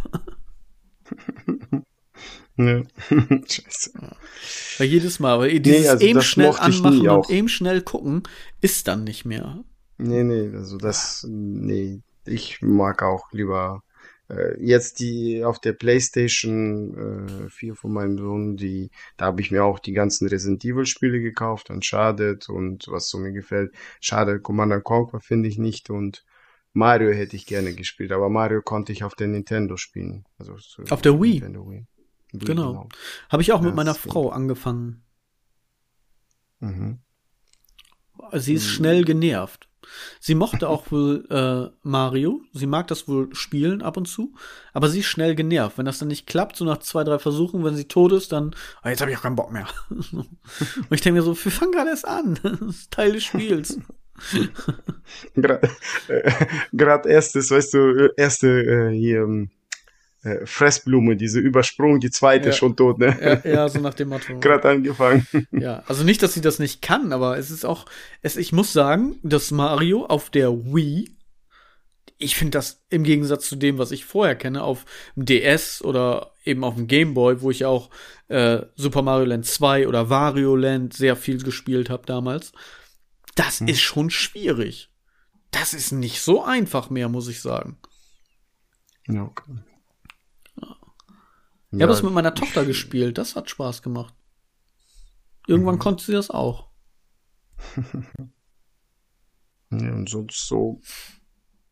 [2.57, 2.83] Ja.
[3.49, 3.93] Scheiße.
[4.79, 8.23] Weil jedes Mal, weil dieses nee, also eben schnell anmachen und eben schnell gucken,
[8.61, 9.65] ist dann nicht mehr.
[9.99, 13.83] Nee, nee, also das, nee, ich mag auch lieber
[14.29, 19.51] äh, jetzt die auf der Playstation äh, 4 von meinem Sohn, die, da habe ich
[19.51, 23.73] mir auch die ganzen Resident Evil Spiele gekauft, Uncharted und was so mir gefällt.
[24.01, 26.25] Schade, Commander Conquer finde ich nicht und
[26.73, 30.25] Mario hätte ich gerne gespielt, aber Mario konnte ich auf der Nintendo spielen.
[30.39, 30.57] Also
[30.91, 31.41] auf der Wii.
[31.43, 31.87] Wii.
[32.33, 32.47] Genau.
[32.47, 32.89] genau.
[33.29, 35.05] Habe ich auch ja, mit meiner Frau angefangen.
[36.59, 36.99] Mhm.
[38.33, 38.71] Sie ist mhm.
[38.71, 39.69] schnell genervt.
[40.21, 42.41] Sie mochte auch wohl äh, Mario.
[42.53, 44.35] Sie mag das wohl spielen ab und zu.
[44.73, 45.79] Aber sie ist schnell genervt.
[45.79, 48.55] Wenn das dann nicht klappt, so nach zwei, drei Versuchen, wenn sie tot ist, dann,
[48.85, 49.69] oh, jetzt habe ich auch keinen Bock mehr.
[49.91, 50.27] und
[50.91, 52.39] ich denke mir so, wir fangen gerade erst an.
[52.43, 53.79] das ist Teil des Spiels.
[55.35, 59.51] Gerade äh, erstes, weißt du, erste äh, hier ähm,
[60.25, 62.53] äh, Fressblume, diese Übersprung, die zweite ja.
[62.53, 63.43] schon tot, ne?
[63.45, 64.39] Ja, ja, so nach dem Motto.
[64.41, 65.27] Gerade angefangen.
[65.53, 67.87] Ja, also nicht, dass sie das nicht kann, aber es ist auch,
[68.23, 71.11] es, ich muss sagen, dass Mario auf der Wii,
[72.19, 74.85] ich finde das im Gegensatz zu dem, was ich vorher kenne, auf
[75.17, 77.91] dem DS oder eben auf dem Game Boy, wo ich auch
[78.29, 82.53] äh, Super Mario Land 2 oder Wario Land sehr viel gespielt habe damals,
[83.37, 83.69] das hm.
[83.69, 84.91] ist schon schwierig
[85.55, 87.79] das ist nicht so einfach mehr, muss ich sagen.
[89.07, 89.53] Ja, okay.
[91.75, 91.79] Ja.
[91.79, 94.15] Ich habe das mit meiner Tochter gespielt, das hat Spaß gemacht.
[95.47, 95.81] Irgendwann mhm.
[95.81, 96.69] konnte sie das auch.
[99.71, 100.81] ja, und sonst so.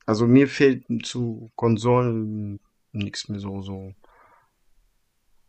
[0.05, 2.59] Also mir fehlt zu Konsolen
[2.93, 3.95] nichts mehr so, so.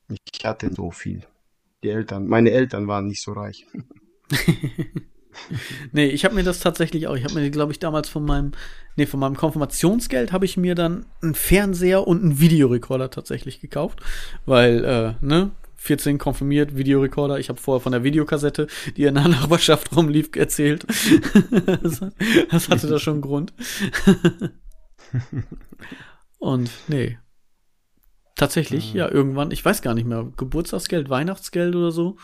[0.07, 1.25] Ich hatte so viel.
[1.81, 3.65] Die Eltern, meine Eltern waren nicht so reich.
[5.91, 7.15] nee, ich habe mir das tatsächlich auch.
[7.15, 8.51] Ich habe mir, glaube ich, damals von meinem,
[8.95, 13.99] nee, von meinem Konfirmationsgeld habe ich mir dann einen Fernseher und einen Videorekorder tatsächlich gekauft,
[14.45, 17.39] weil, äh, ne, 14 konfirmiert, Videorekorder.
[17.39, 20.85] Ich habe vorher von der Videokassette, die in der Nachbarschaft rumlief, erzählt.
[22.49, 23.53] das, hatte da schon einen Grund.
[26.39, 27.17] und nee.
[28.35, 32.17] Tatsächlich, ja, irgendwann, ich weiß gar nicht mehr, Geburtstagsgeld, Weihnachtsgeld oder so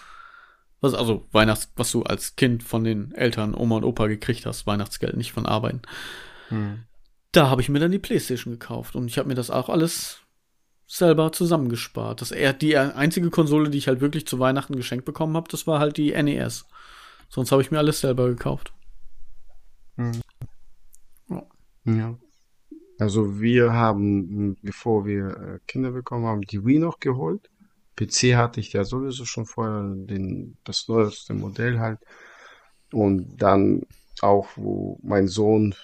[0.82, 4.68] was, also Weihnachts, was du als Kind von den Eltern, Oma und Opa gekriegt hast,
[4.68, 5.82] Weihnachtsgeld, nicht von Arbeiten.
[6.50, 6.84] Hm.
[7.32, 10.22] Da habe ich mir dann die Playstation gekauft und ich habe mir das auch alles
[10.88, 12.22] selber zusammengespart.
[12.22, 15.68] Das eher die einzige Konsole, die ich halt wirklich zu Weihnachten geschenkt bekommen habe, das
[15.68, 16.66] war halt die NES.
[17.30, 18.74] Sonst habe ich mir alles selber gekauft.
[19.98, 20.14] Hm.
[21.30, 21.44] Ja.
[21.86, 22.18] ja.
[22.98, 27.50] Also wir haben, bevor wir äh, Kinder bekommen haben, die Wii noch geholt.
[28.00, 32.00] PC hatte ich ja sowieso schon vorher, den, das neueste Modell halt.
[32.92, 33.84] Und dann
[34.22, 35.76] auch, wo mein Sohn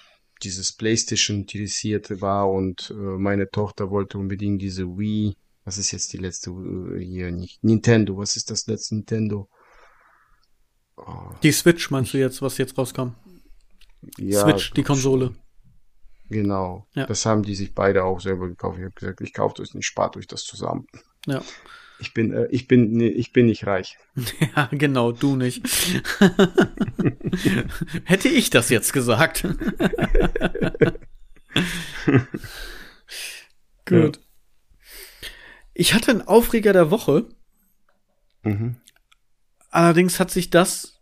[0.42, 5.36] dieses PlayStation interessierte war und äh, meine Tochter wollte unbedingt diese Wii.
[5.64, 7.62] Was ist jetzt die letzte äh, hier nicht?
[7.62, 8.16] Nintendo.
[8.16, 9.48] Was ist das letzte Nintendo?
[10.96, 11.30] Oh.
[11.42, 13.14] Die Switch meinst du jetzt, was jetzt rauskam?
[14.18, 15.34] Ja, Switch, die Konsole.
[16.28, 16.86] Genau.
[16.94, 17.06] Ja.
[17.06, 18.78] Das haben die sich beide auch selber gekauft.
[18.78, 20.86] Ich habe gesagt, ich kaufe das nicht, spart euch das zusammen.
[21.26, 21.42] Ja.
[21.98, 23.96] Ich bin, äh, ich bin, nee, ich bin nicht reich.
[24.56, 25.66] Ja, genau, du nicht.
[28.04, 29.42] Hätte ich das jetzt gesagt.
[33.86, 34.16] Gut.
[34.16, 34.22] Ja.
[35.74, 37.28] Ich hatte einen Aufreger der Woche.
[38.42, 38.76] Mhm.
[39.70, 41.00] Allerdings hat sich das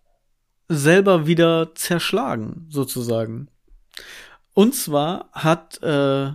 [0.69, 3.49] selber wieder zerschlagen, sozusagen.
[4.53, 6.33] Und zwar hat äh,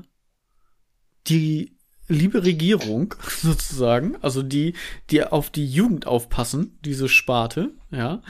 [1.28, 1.78] die
[2.10, 4.74] liebe Regierung sozusagen, also die,
[5.10, 8.22] die auf die Jugend aufpassen, diese Sparte, ja,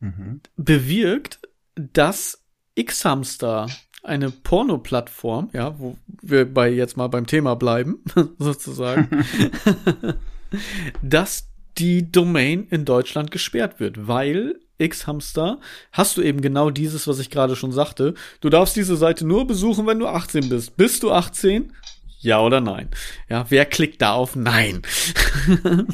[0.00, 0.40] mhm.
[0.56, 1.40] bewirkt,
[1.74, 2.44] dass
[2.76, 3.66] X-Hamster
[4.04, 8.04] eine Porno-Plattform, ja, wo wir bei jetzt mal beim Thema bleiben,
[8.38, 9.24] sozusagen,
[11.02, 11.48] dass
[11.78, 15.60] die Domain in Deutschland gesperrt wird, weil X-Hamster
[15.92, 18.14] hast du eben genau dieses, was ich gerade schon sagte.
[18.40, 20.76] Du darfst diese Seite nur besuchen, wenn du 18 bist.
[20.76, 21.72] Bist du 18?
[22.24, 22.90] Ja oder nein?
[23.28, 24.82] Ja, wer klickt da auf Nein?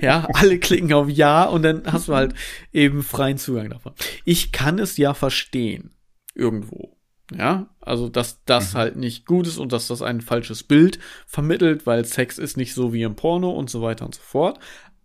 [0.00, 2.34] ja, alle klicken auf Ja und dann hast du halt
[2.72, 3.92] eben freien Zugang davon.
[4.24, 5.96] Ich kann es ja verstehen.
[6.34, 6.96] Irgendwo.
[7.36, 8.78] Ja, also dass das mhm.
[8.78, 12.74] halt nicht gut ist und dass das ein falsches Bild vermittelt, weil Sex ist nicht
[12.74, 14.58] so wie im Porno und so weiter und so fort.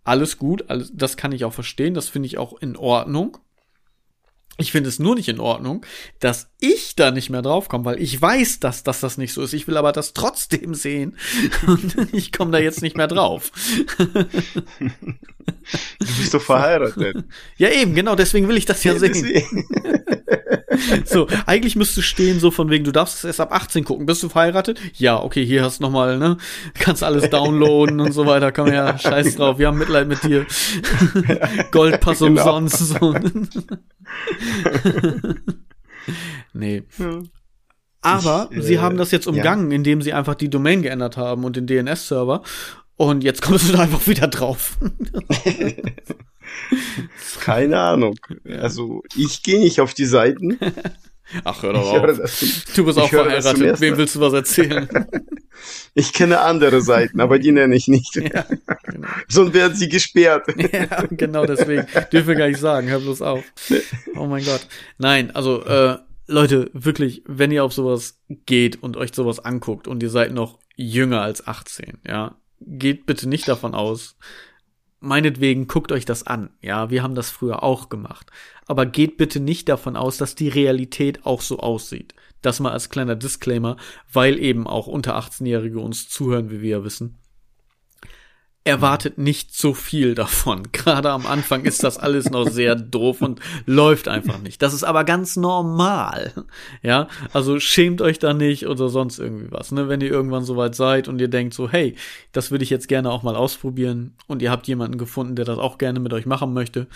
[0.04, 3.38] Alles gut, alles, das kann ich auch verstehen, das finde ich auch in Ordnung.
[4.58, 5.84] Ich finde es nur nicht in Ordnung,
[6.18, 9.52] dass ich da nicht mehr draufkomme, weil ich weiß, dass, dass das nicht so ist.
[9.52, 11.16] Ich will aber das trotzdem sehen
[11.66, 13.52] und ich komme da jetzt nicht mehr drauf.
[15.98, 17.24] Du bist doch verheiratet.
[17.56, 19.64] Ja, eben, genau, deswegen will ich das ja, ja sehen.
[21.04, 24.06] so, eigentlich müsste stehen so von wegen, du darfst es erst ab 18 gucken.
[24.06, 24.80] Bist du verheiratet?
[24.94, 26.36] Ja, okay, hier hast du nochmal, ne?
[26.74, 28.52] Kannst alles downloaden und so weiter.
[28.52, 30.46] Komm ja, scheiß drauf, wir haben Mitleid mit dir.
[31.70, 32.40] Goldpass genau.
[32.40, 32.78] umsonst.
[32.78, 33.14] So.
[36.52, 36.82] nee.
[38.00, 39.76] Aber ich, äh, sie haben das jetzt umgangen, ja.
[39.76, 42.42] indem sie einfach die Domain geändert haben und den DNS-Server.
[42.96, 44.78] Und jetzt kommst du da einfach wieder drauf.
[47.40, 48.16] Keine Ahnung.
[48.48, 50.58] Also ich gehe nicht auf die Seiten.
[51.44, 52.18] Ach, hör doch auf.
[52.18, 53.80] Das, du bist auch verheiratet.
[53.80, 54.88] Wem willst du was erzählen?
[55.94, 58.14] Ich kenne andere Seiten, aber die nenne ich nicht.
[58.16, 58.44] Ja,
[58.84, 59.08] genau.
[59.28, 60.46] Sonst werden sie gesperrt.
[60.72, 61.86] Ja, genau deswegen.
[62.12, 62.88] Dürfen wir gar nicht sagen.
[62.88, 63.44] Hör bloß auf.
[64.14, 64.66] Oh mein Gott.
[64.98, 70.02] Nein, also, äh, Leute, wirklich, wenn ihr auf sowas geht und euch sowas anguckt und
[70.02, 74.16] ihr seid noch jünger als 18, ja, geht bitte nicht davon aus,
[75.00, 76.50] meinetwegen guckt euch das an.
[76.60, 78.30] Ja, wir haben das früher auch gemacht.
[78.66, 82.14] Aber geht bitte nicht davon aus, dass die Realität auch so aussieht.
[82.42, 83.76] Das mal als kleiner Disclaimer,
[84.12, 87.18] weil eben auch unter 18-Jährige uns zuhören, wie wir ja wissen
[88.66, 90.64] erwartet nicht so viel davon.
[90.72, 94.60] Gerade am Anfang ist das alles noch sehr doof und läuft einfach nicht.
[94.60, 96.32] Das ist aber ganz normal.
[96.82, 99.70] Ja, also schämt euch da nicht oder sonst irgendwie was.
[99.70, 99.88] Ne?
[99.88, 101.94] Wenn ihr irgendwann soweit seid und ihr denkt so, hey,
[102.32, 105.58] das würde ich jetzt gerne auch mal ausprobieren und ihr habt jemanden gefunden, der das
[105.58, 106.88] auch gerne mit euch machen möchte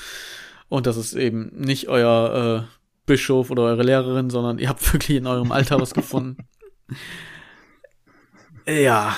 [0.70, 5.18] und das ist eben nicht euer äh, Bischof oder eure Lehrerin, sondern ihr habt wirklich
[5.18, 6.48] in eurem Alter was gefunden.
[8.66, 9.16] Ja,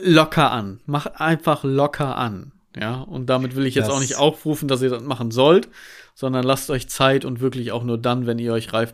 [0.00, 0.80] locker an.
[0.86, 2.52] Macht einfach locker an.
[2.76, 5.68] Ja, und damit will ich jetzt das auch nicht aufrufen, dass ihr das machen sollt,
[6.14, 8.92] sondern lasst euch Zeit und wirklich auch nur dann, wenn ihr euch reif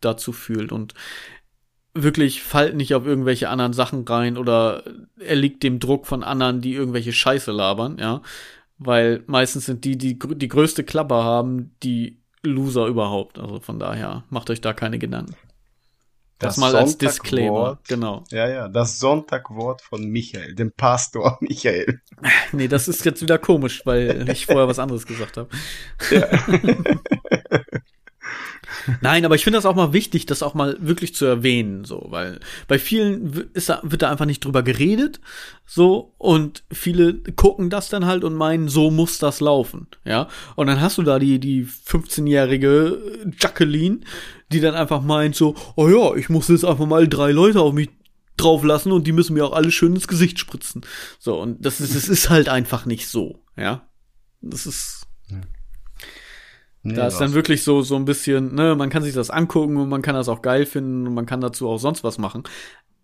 [0.00, 0.72] dazu fühlt.
[0.72, 0.94] Und
[1.94, 4.82] wirklich fallt nicht auf irgendwelche anderen Sachen rein oder
[5.18, 8.22] er liegt dem Druck von anderen, die irgendwelche Scheiße labern, ja.
[8.78, 13.38] Weil meistens sind die, die die größte Klapper haben, die Loser überhaupt.
[13.38, 15.34] Also von daher macht euch da keine Gedanken.
[16.38, 18.22] Das, das mal als Disclaimer, genau.
[18.30, 22.00] Ja, ja, das Sonntagwort von Michael, dem Pastor Michael.
[22.52, 25.48] Nee, das ist jetzt wieder komisch, weil ich vorher was anderes gesagt habe.
[26.10, 26.28] Ja.
[29.00, 32.06] Nein, aber ich finde das auch mal wichtig, das auch mal wirklich zu erwähnen, so,
[32.08, 35.20] weil bei vielen ist da, wird da einfach nicht drüber geredet,
[35.66, 40.28] so, und viele gucken das dann halt und meinen, so muss das laufen, ja.
[40.56, 42.98] Und dann hast du da die, die 15-jährige
[43.38, 44.00] Jacqueline,
[44.52, 47.72] die dann einfach meint so, oh ja, ich muss jetzt einfach mal drei Leute auf
[47.72, 47.90] mich
[48.36, 50.82] drauf lassen und die müssen mir auch alle schön ins Gesicht spritzen.
[51.18, 53.88] So, und das ist, das ist halt einfach nicht so, ja.
[54.40, 55.07] Das ist,
[56.82, 59.76] Nee, da ist dann wirklich so, so ein bisschen, ne, man kann sich das angucken
[59.76, 62.44] und man kann das auch geil finden und man kann dazu auch sonst was machen.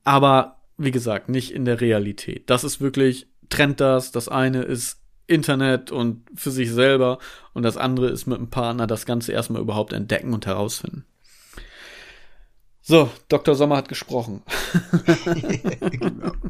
[0.05, 2.49] Aber, wie gesagt, nicht in der Realität.
[2.51, 4.13] Das ist wirklich, trennt das.
[4.13, 7.19] Das eine ist Internet und für sich selber
[7.53, 11.05] und das andere ist mit einem Partner das Ganze erstmal überhaupt entdecken und herausfinden.
[12.83, 13.55] So, Dr.
[13.55, 14.43] Sommer hat gesprochen.
[15.81, 16.33] genau.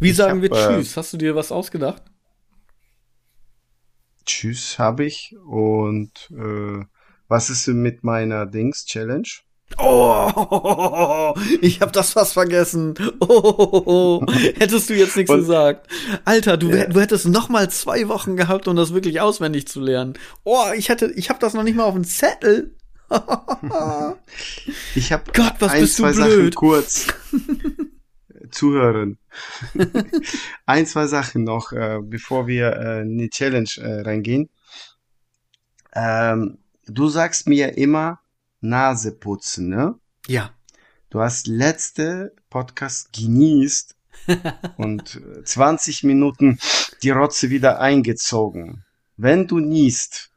[0.00, 0.96] Wie ich sagen hab, wir äh, Tschüss?
[0.96, 2.02] Hast du dir was ausgedacht?
[4.24, 5.34] Tschüss habe ich.
[5.46, 6.84] Und äh,
[7.28, 9.28] was ist mit meiner Dings-Challenge?
[9.78, 12.94] Oh, ich habe das fast vergessen.
[13.20, 14.24] Oh,
[14.58, 15.88] hättest du jetzt nichts gesagt.
[16.24, 16.86] Alter, du, ja.
[16.86, 20.14] du hättest noch mal zwei Wochen gehabt, um das wirklich auswendig zu lernen.
[20.44, 22.74] Oh, ich hätte, ich habe das noch nicht mal auf dem Zettel.
[24.94, 26.14] ich habe Gott, was ein, bist du blöd.
[26.14, 27.06] Sachen kurz.
[28.52, 29.18] Zuhören.
[30.66, 34.50] Ein, zwei Sachen noch, äh, bevor wir äh, in die Challenge äh, reingehen.
[35.94, 38.20] Ähm, du sagst mir immer
[38.60, 39.94] Nase putzen, ne?
[40.26, 40.50] Ja.
[41.10, 43.96] Du hast letzte Podcast genießt
[44.76, 46.58] und 20 Minuten
[47.02, 48.84] die Rotze wieder eingezogen.
[49.16, 50.31] Wenn du niest,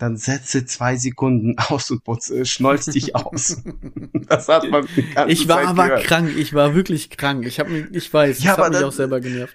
[0.00, 3.62] dann setze zwei Sekunden aus und putz, äh, schnolz dich aus.
[4.28, 4.88] das hat man
[5.28, 6.04] Ich war Zeit aber gehört.
[6.04, 7.46] krank, ich war wirklich krank.
[7.46, 9.54] Ich habe mich, ich weiß, ja, das hat mich auch selber genervt.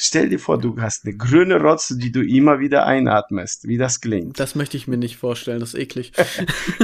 [0.00, 4.00] Stell dir vor, du hast eine grüne Rotze, die du immer wieder einatmest, wie das
[4.00, 4.38] klingt.
[4.38, 6.12] Das möchte ich mir nicht vorstellen, das ist eklig.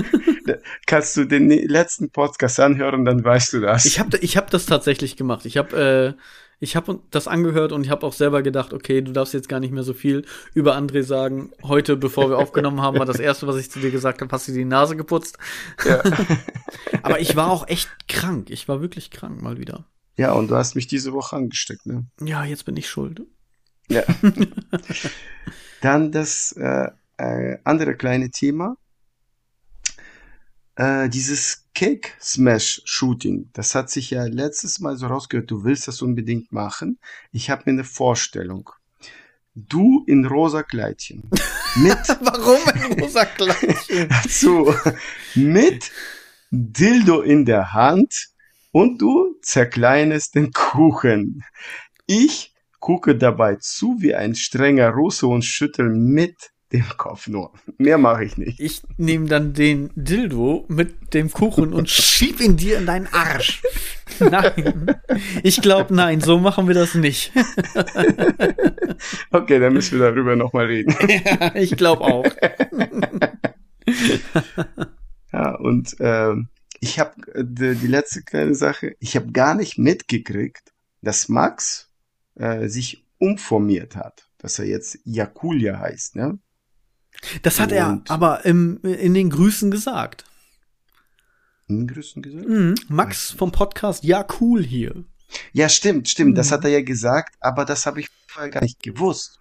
[0.87, 3.85] Kannst du den letzten Podcast anhören, dann weißt du das.
[3.85, 5.47] Ich habe ich hab das tatsächlich gemacht.
[5.47, 6.21] Ich habe äh,
[6.65, 9.61] ich habe das angehört und ich habe auch selber gedacht, okay, du darfst jetzt gar
[9.61, 10.25] nicht mehr so viel
[10.55, 11.53] über André sagen.
[11.63, 14.49] Heute, bevor wir aufgenommen haben, war das erste, was ich zu dir gesagt habe, hast
[14.49, 15.39] du die Nase geputzt.
[15.85, 16.03] Ja.
[17.03, 18.51] Aber ich war auch echt krank.
[18.51, 19.85] Ich war wirklich krank mal wieder.
[20.17, 22.07] Ja, und du hast mich diese Woche angesteckt, ne?
[22.21, 23.23] Ja, jetzt bin ich schuld.
[23.89, 24.03] Ja.
[25.83, 26.89] Dann das äh,
[27.19, 28.77] äh, andere kleine Thema.
[30.77, 35.89] Äh, dieses Cake Smash Shooting, das hat sich ja letztes Mal so rausgehört, du willst
[35.89, 36.99] das unbedingt machen.
[37.33, 38.71] Ich habe mir eine Vorstellung.
[39.57, 41.29] Du in rosa Kleidchen.
[41.77, 44.09] Mit Warum in rosa Kleidchen?
[44.29, 44.75] so,
[45.35, 45.91] mit
[46.51, 48.29] Dildo in der Hand
[48.71, 51.45] und du zerkleinest den Kuchen.
[52.07, 57.53] Ich gucke dabei zu wie ein strenger Russe und schüttel mit dem Kopf nur.
[57.79, 58.59] Mehr mache ich nicht.
[58.61, 63.63] Ich nehme dann den Dildo mit dem Kuchen und schieb ihn dir in deinen Arsch.
[64.19, 64.97] Nein.
[65.43, 67.33] Ich glaube, nein, so machen wir das nicht.
[69.31, 70.95] okay, dann müssen wir darüber nochmal reden.
[71.09, 72.27] ja, ich glaube auch.
[75.33, 76.35] ja, und äh,
[76.81, 80.73] ich habe äh, die, die, letzte kleine Sache, ich habe gar nicht mitgekriegt,
[81.03, 81.91] dass Max
[82.35, 86.39] äh, sich umformiert hat, dass er jetzt Jakulia heißt, ne?
[87.43, 90.25] Das hat und er aber im, in den Grüßen gesagt.
[91.69, 92.49] In den Grüßen gesagt?
[92.49, 92.75] Mhm.
[92.89, 95.05] Max vom Podcast, ja, cool hier.
[95.53, 96.33] Ja, stimmt, stimmt.
[96.33, 96.35] Mhm.
[96.35, 99.41] Das hat er ja gesagt, aber das habe ich vorher gar nicht gewusst.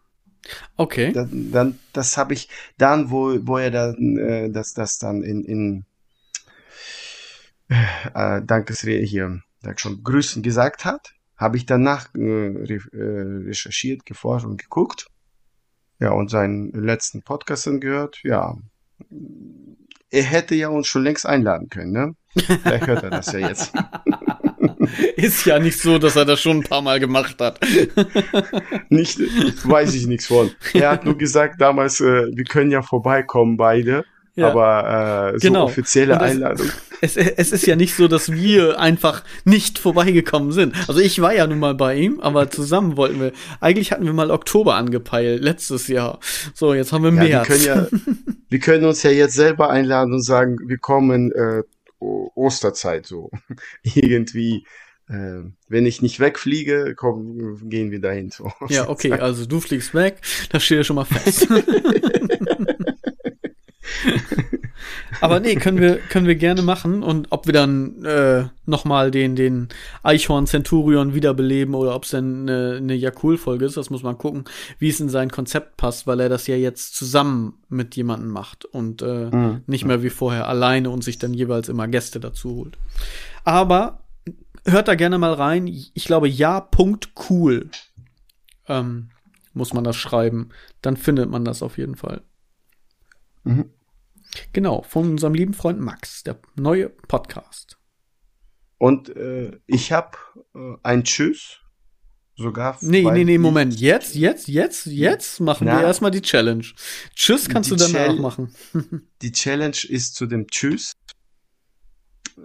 [0.75, 1.11] Okay.
[1.13, 5.43] Dann, dann das habe ich dann, wo, wo er dann, äh, das, das dann in,
[5.45, 5.85] in
[7.69, 12.79] äh, Dankesrede hier, da schon Grüßen gesagt hat, habe ich danach äh, äh,
[13.47, 15.07] recherchiert, geforscht und geguckt.
[16.03, 18.57] Ja, und seinen letzten Podcast gehört, ja.
[20.09, 22.15] Er hätte ja uns schon längst einladen können, ne?
[22.35, 23.71] Vielleicht hört er das ja jetzt.
[25.15, 27.57] Ist ja nicht so, dass er das schon ein paar Mal gemacht hat.
[28.89, 30.51] nicht, weiß ich nichts von.
[30.73, 34.03] Er hat nur gesagt damals, äh, wir können ja vorbeikommen beide
[34.35, 34.49] Ja.
[34.49, 35.65] Aber äh, so genau.
[35.65, 36.67] offizielle Einladung.
[37.01, 40.73] Es, es ist ja nicht so, dass wir einfach nicht vorbeigekommen sind.
[40.87, 43.31] Also ich war ja nun mal bei ihm, aber zusammen wollten wir.
[43.59, 46.19] Eigentlich hatten wir mal Oktober angepeilt, letztes Jahr.
[46.55, 47.49] So, jetzt haben wir ja, März.
[47.49, 47.99] Wir können, ja,
[48.49, 51.61] wir können uns ja jetzt selber einladen und sagen, wir kommen äh,
[51.99, 53.29] Osterzeit so.
[53.83, 54.65] Irgendwie
[55.09, 58.31] äh, wenn ich nicht wegfliege, komm, gehen wir dahin.
[58.31, 58.51] So.
[58.69, 61.47] Ja, okay, also du fliegst weg, das steht ja schon mal fest.
[65.21, 67.03] Aber nee, können wir, können wir gerne machen.
[67.03, 69.69] Und ob wir dann äh, nochmal den, den
[70.01, 74.45] Eichhorn Centurion wiederbeleben oder ob es dann eine, eine Jakul-Folge ist, das muss man gucken,
[74.79, 78.65] wie es in sein Konzept passt, weil er das ja jetzt zusammen mit jemandem macht
[78.65, 79.61] und äh, mhm.
[79.67, 82.77] nicht mehr wie vorher alleine und sich dann jeweils immer Gäste dazu holt.
[83.43, 84.03] Aber
[84.65, 85.67] hört da gerne mal rein.
[85.67, 87.69] Ich glaube, ja.cool
[88.67, 89.09] ähm,
[89.53, 90.49] muss man das schreiben.
[90.81, 92.21] Dann findet man das auf jeden Fall.
[93.43, 93.69] Mhm.
[94.53, 97.77] Genau, von unserem lieben Freund Max, der neue Podcast.
[98.77, 100.17] Und äh, ich habe
[100.55, 101.59] äh, ein Tschüss.
[102.35, 102.79] Sogar.
[102.81, 103.79] Nee, nee, nee, Moment.
[103.79, 106.65] Jetzt, jetzt, jetzt, jetzt machen Na, wir erstmal die Challenge.
[107.15, 108.55] Tschüss kannst du danach Chal machen.
[109.21, 110.93] die Challenge ist zu dem Tschüss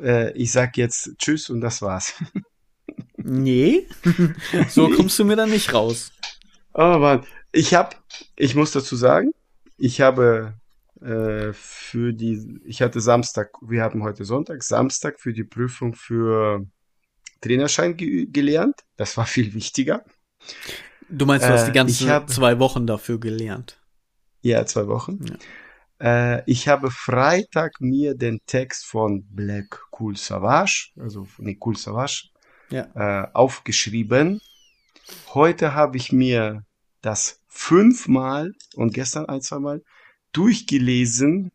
[0.03, 2.15] äh, ich sag jetzt Tschüss und das war's.
[3.17, 3.87] nee,
[4.69, 6.13] so kommst du mir dann nicht raus.
[6.75, 8.03] Oh Mann, ich hab,
[8.37, 9.33] ich muss dazu sagen,
[9.77, 10.55] ich habe
[11.01, 16.67] äh, für die, ich hatte Samstag, wir haben heute Sonntag, Samstag für die Prüfung für
[17.41, 18.81] Trainerschein ge gelernt.
[18.97, 20.05] Das war viel wichtiger.
[21.09, 23.81] Du meinst, du hast die äh, ganzen hab, zwei Wochen dafür gelernt?
[24.43, 25.25] Ja, zwei Wochen.
[25.25, 26.37] Ja.
[26.37, 32.29] Äh, ich habe Freitag mir den Text von Black Cool Savage, also nee, Cool Savage,
[32.71, 32.89] ja.
[32.95, 34.41] äh, aufgeschrieben.
[35.33, 36.65] Heute habe ich mir
[37.01, 39.83] das fünfmal und gestern ein, zwei Mal
[40.33, 41.51] durchgelesen.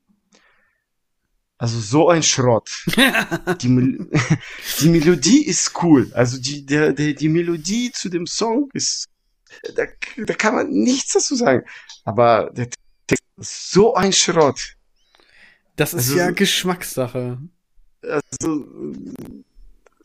[1.58, 2.70] Also so ein Schrott.
[3.62, 4.10] die, Mel
[4.82, 6.12] die Melodie ist cool.
[6.14, 9.08] Also die, der, der, die Melodie zu dem Song ist,
[9.76, 9.84] da,
[10.18, 11.64] da kann man nichts dazu sagen.
[12.04, 12.68] Aber der
[13.38, 14.76] so ein Schrott.
[15.76, 17.40] Das ist also, ja Geschmackssache.
[18.02, 18.66] Also,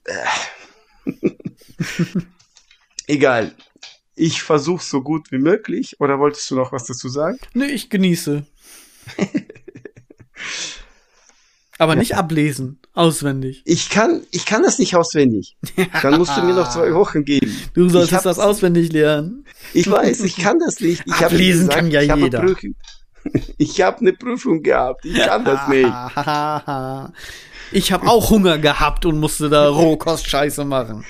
[0.04, 0.26] äh.
[3.06, 3.54] Egal.
[4.14, 6.00] Ich versuche so gut wie möglich.
[6.00, 7.38] Oder wolltest du noch was dazu sagen?
[7.54, 8.46] Nee, ich genieße.
[11.78, 12.00] Aber ja.
[12.00, 13.62] nicht ablesen, auswendig.
[13.64, 15.56] Ich kann, ich kann das nicht auswendig.
[16.02, 17.56] Dann musst du mir noch zwei Wochen geben.
[17.72, 19.44] Du solltest das auswendig lernen.
[19.74, 21.04] Ich weiß, ich kann das nicht.
[21.06, 22.40] Ich ablesen gesagt, kann ja jeder.
[22.40, 22.74] Prüfung,
[23.58, 25.04] ich habe eine Prüfung gehabt.
[25.04, 25.92] Ich kann das nicht.
[27.70, 31.04] Ich habe auch Hunger gehabt und musste da Rohkost-Scheiße machen.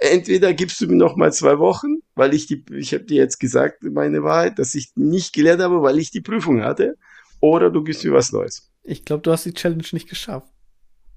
[0.00, 3.38] Entweder gibst du mir noch mal zwei Wochen, weil ich die, ich habe dir jetzt
[3.38, 6.96] gesagt, meine Wahrheit, dass ich nicht gelernt habe, weil ich die Prüfung hatte,
[7.40, 8.70] oder du gibst mir was Neues.
[8.82, 10.48] Ich glaube, du hast die Challenge nicht geschafft.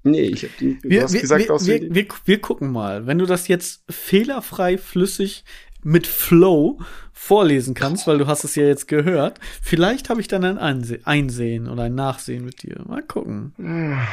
[0.02, 3.06] Nee, ich habe die, wir, du hast wir, gesagt, wir, wir, wir, wir gucken mal.
[3.06, 5.44] Wenn du das jetzt fehlerfrei, flüssig
[5.82, 6.78] mit Flow
[7.12, 9.38] vorlesen kannst, weil du hast es ja jetzt gehört.
[9.62, 12.82] Vielleicht habe ich dann ein Einse Einsehen oder ein Nachsehen mit dir.
[12.86, 13.54] Mal gucken.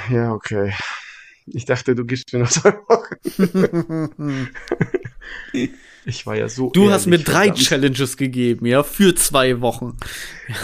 [0.10, 0.73] Ja, okay.
[1.53, 4.49] Ich dachte, du gibst mir noch zwei Wochen.
[6.05, 6.69] ich war ja so.
[6.71, 7.67] Du ehrlich, hast mir drei verdammt.
[7.67, 9.97] Challenges gegeben, ja, für zwei Wochen.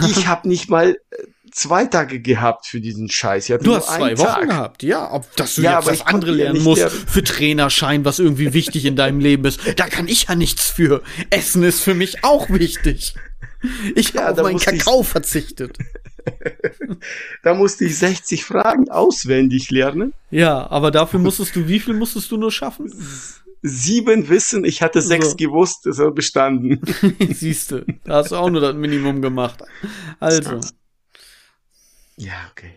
[0.08, 1.18] ich habe nicht mal äh,
[1.52, 3.48] zwei Tage gehabt für diesen Scheiß.
[3.48, 4.50] du hast zwei Wochen Tag.
[4.50, 5.12] gehabt, ja.
[5.12, 8.96] Ob dass du ja, jetzt das andere lernen musst für Trainerschein, was irgendwie wichtig in
[8.96, 11.02] deinem Leben ist, da kann ich ja nichts für.
[11.30, 13.16] Essen ist für mich auch wichtig.
[13.96, 15.78] Ich ja, habe auf meinen Kakao ich, verzichtet.
[17.44, 20.14] da musste ich 60 Fragen auswendig lernen.
[20.32, 22.92] Ja, aber dafür musstest du, wie viel musstest du nur schaffen?
[23.62, 25.36] Sieben wissen, ich hatte sechs so.
[25.36, 26.82] gewusst, ist er bestanden.
[27.32, 29.64] Siehst du, da hast du auch nur das Minimum gemacht.
[30.20, 30.60] Also.
[32.16, 32.74] Ja, okay.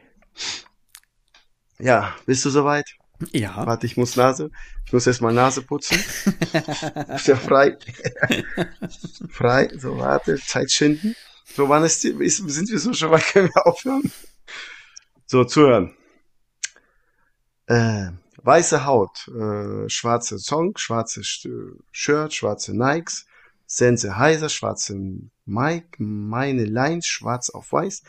[1.79, 2.87] Ja, bist du soweit?
[3.33, 3.67] Ja.
[3.67, 4.51] Warte, ich muss Nase.
[4.87, 5.97] Ich muss erstmal Nase putzen.
[7.15, 7.77] ist ja frei.
[9.29, 9.71] frei.
[9.77, 11.15] So, warte, Zeit schinden.
[11.55, 13.25] So, wann ist, die, ist sind wir so schon weit?
[13.25, 14.11] Können wir aufhören?
[15.27, 15.95] So, zuhören.
[17.67, 18.11] Äh,
[18.43, 23.27] weiße Haut, äh, schwarze Song, schwarze Shirt, schwarze Nikes,
[23.73, 24.97] Sense heiser, schwarze
[25.45, 28.03] Mike, meine Lines, schwarz auf weiß,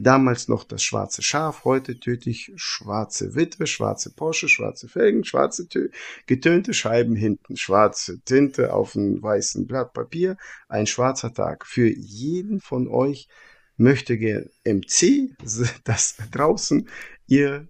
[0.00, 5.66] Damals noch das schwarze Schaf, heute töte ich schwarze Witwe, schwarze Porsche, schwarze Felgen, schwarze
[6.26, 10.36] getönte Scheiben hinten, schwarze Tinte auf einem weißen Blatt Papier,
[10.68, 11.66] ein schwarzer Tag.
[11.66, 13.26] Für jeden von euch
[13.76, 14.14] möchte
[14.64, 15.36] MC,
[15.82, 16.88] das draußen,
[17.26, 17.66] ihr,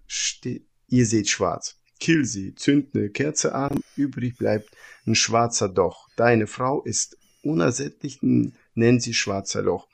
[0.89, 1.77] ihr seht schwarz.
[1.99, 4.69] Kill sie, zünd eine Kerze an, übrig bleibt
[5.07, 6.09] ein schwarzer Doch.
[6.15, 9.89] Deine Frau ist unersättlich, nenn sie schwarzer Loch.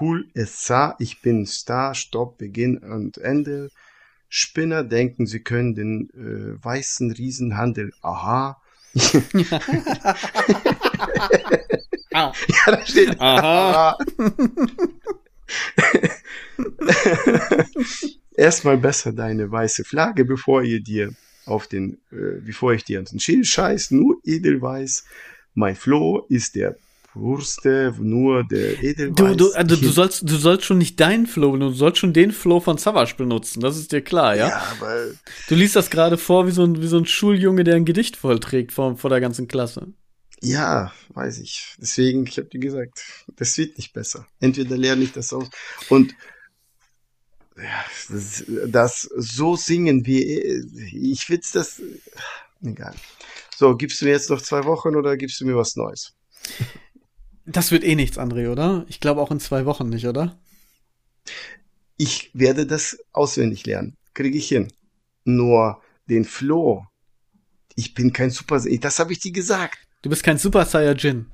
[0.00, 0.96] cool es sah.
[0.98, 3.68] Ich bin Star, Stopp, Beginn und Ende.
[4.28, 7.92] Spinner denken, sie können den äh, weißen Riesenhandel.
[8.00, 8.60] Aha.
[12.12, 12.32] ah.
[12.48, 13.98] Ja, da steht Aha.
[18.36, 21.12] Erstmal besser deine weiße Flagge, bevor ihr dir
[21.44, 25.04] auf den, äh, bevor ich dir auf den Schild scheiß, nur Edelweiß.
[25.54, 26.76] Mein Floh ist der
[27.12, 29.16] purste, nur der Edelweiß.
[29.16, 32.12] Du, du, also du sollst, du sollst schon nicht deinen Flow benutzen, du sollst schon
[32.12, 34.48] den Flow von Savage benutzen, das ist dir klar, ja?
[34.48, 35.08] Ja, aber.
[35.48, 38.16] Du liest das gerade vor wie so, ein, wie so ein Schuljunge, der ein Gedicht
[38.16, 39.92] vollträgt vor, vor der ganzen Klasse.
[40.40, 41.76] Ja, weiß ich.
[41.78, 43.04] Deswegen, ich habe dir gesagt,
[43.36, 44.26] das wird nicht besser.
[44.40, 45.48] Entweder lerne ich das aus.
[45.88, 46.14] Und
[47.56, 51.80] ja, das, das so singen wie ich will das
[52.64, 52.94] egal.
[53.62, 56.14] So, gibst du mir jetzt noch zwei Wochen oder gibst du mir was Neues?
[57.46, 58.84] Das wird eh nichts, André, oder?
[58.88, 60.36] Ich glaube auch in zwei Wochen nicht, oder?
[61.96, 63.96] Ich werde das auswendig lernen.
[64.14, 64.66] Kriege ich hin.
[65.22, 66.84] Nur den Flow.
[67.76, 68.60] Ich bin kein Super.
[68.80, 69.78] Das habe ich dir gesagt.
[70.02, 71.26] Du bist kein Super Saiyajin.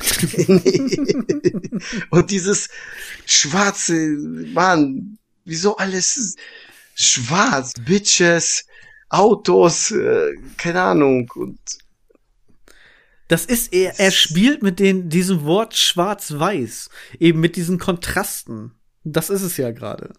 [2.10, 2.68] Und dieses
[3.26, 3.94] schwarze,
[4.52, 6.34] Mann, wieso alles
[6.96, 7.74] schwarz?
[7.78, 8.64] Bitches,
[9.16, 11.30] Autos, äh, keine Ahnung.
[11.34, 11.58] Und
[13.28, 16.90] das ist er, er spielt mit den, diesem Wort schwarz-weiß.
[17.18, 18.72] Eben mit diesen Kontrasten.
[19.04, 20.12] Das ist es ja gerade.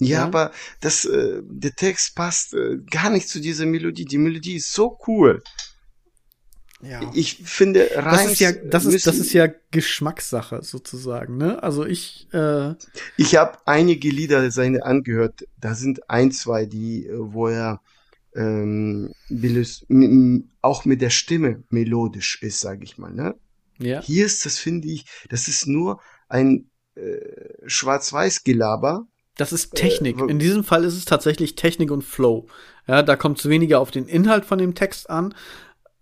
[0.00, 4.04] Ja, ja, aber das, äh, der Text passt äh, gar nicht zu dieser Melodie.
[4.04, 5.42] Die Melodie ist so cool.
[6.80, 7.10] Ja.
[7.12, 11.36] Ich finde, Reims das ist ja, das ist, das ist ja Geschmackssache sozusagen.
[11.36, 11.62] Ne?
[11.62, 12.28] Also ich.
[12.32, 12.74] Äh
[13.16, 15.44] ich habe einige Lieder seine angehört.
[15.60, 17.80] Da sind ein, zwei, die, äh, wo er
[18.36, 19.12] ähm,
[20.62, 23.12] auch mit der Stimme melodisch ist, sage ich mal.
[23.12, 23.34] Ne?
[23.78, 24.00] Ja.
[24.00, 27.18] Hier ist das, finde ich, das ist nur ein äh,
[27.66, 29.06] Schwarz-Weiß-Gelaber.
[29.36, 30.20] Das ist Technik.
[30.20, 32.46] Äh, In diesem Fall ist es tatsächlich Technik und Flow.
[32.86, 35.34] Ja, da kommt es weniger auf den Inhalt von dem Text an,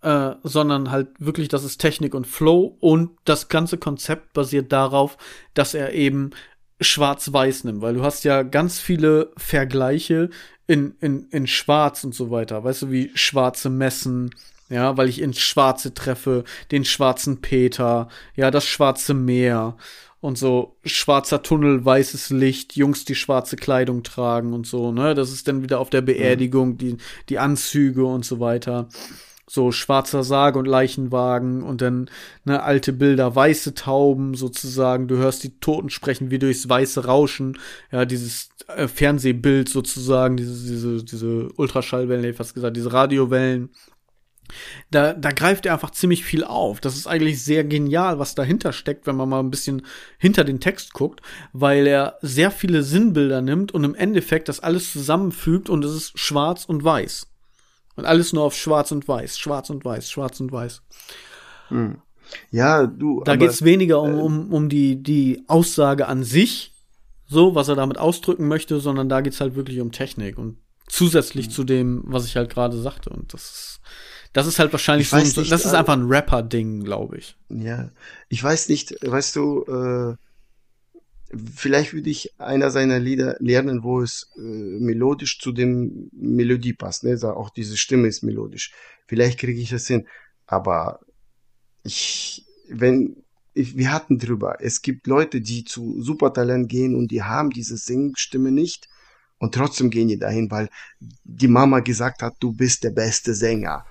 [0.01, 5.17] äh, sondern halt wirklich, das ist Technik und Flow und das ganze Konzept basiert darauf,
[5.53, 6.31] dass er eben
[6.79, 10.29] schwarz-weiß nimmt, weil du hast ja ganz viele Vergleiche
[10.67, 14.35] in, in, in schwarz und so weiter, weißt du, wie schwarze Messen,
[14.69, 19.77] ja, weil ich ins Schwarze treffe, den schwarzen Peter, ja, das schwarze Meer
[20.19, 20.75] und so.
[20.83, 25.63] Schwarzer Tunnel, weißes Licht, Jungs, die schwarze Kleidung tragen und so, ne, das ist dann
[25.63, 26.97] wieder auf der Beerdigung, die,
[27.29, 28.89] die Anzüge und so weiter
[29.49, 32.09] so schwarzer Sarg und Leichenwagen und dann
[32.43, 35.07] ne, alte Bilder, weiße Tauben sozusagen.
[35.07, 37.57] Du hörst die Toten sprechen wie durchs weiße Rauschen.
[37.91, 43.69] Ja, dieses äh, Fernsehbild sozusagen, diese, diese, diese Ultraschallwellen, hätte ich fast gesagt, diese Radiowellen.
[44.91, 46.79] Da, da greift er einfach ziemlich viel auf.
[46.81, 49.85] Das ist eigentlich sehr genial, was dahinter steckt, wenn man mal ein bisschen
[50.17, 51.21] hinter den Text guckt,
[51.53, 56.19] weil er sehr viele Sinnbilder nimmt und im Endeffekt das alles zusammenfügt und es ist
[56.19, 57.27] schwarz und weiß.
[57.97, 60.81] Und alles nur auf schwarz und weiß, schwarz und weiß, schwarz und weiß.
[61.69, 61.97] Hm.
[62.51, 63.23] Ja, du.
[63.23, 66.73] Da geht es weniger um, äh, um, um die, die Aussage an sich,
[67.25, 70.57] so, was er damit ausdrücken möchte, sondern da geht's halt wirklich um Technik und
[70.87, 71.51] zusätzlich mhm.
[71.51, 73.09] zu dem, was ich halt gerade sagte.
[73.09, 73.79] Und das ist,
[74.33, 77.35] das ist halt wahrscheinlich so, nicht, das ist äh, einfach ein Rapper-Ding, glaube ich.
[77.49, 77.89] Ja,
[78.29, 80.15] ich weiß nicht, weißt du, äh,
[81.55, 87.03] Vielleicht würde ich einer seiner Lieder lernen, wo es äh, melodisch zu dem Melodie passt.
[87.03, 87.17] Ne?
[87.23, 88.71] Auch diese Stimme ist melodisch.
[89.07, 90.07] Vielleicht kriege ich das hin.
[90.45, 91.01] Aber
[91.83, 93.23] ich, wenn,
[93.53, 97.77] ich, wir hatten drüber, es gibt Leute, die zu Supertalent gehen und die haben diese
[97.77, 98.87] Singstimme nicht.
[99.39, 100.69] Und trotzdem gehen die dahin, weil
[101.23, 103.85] die Mama gesagt hat, du bist der beste Sänger.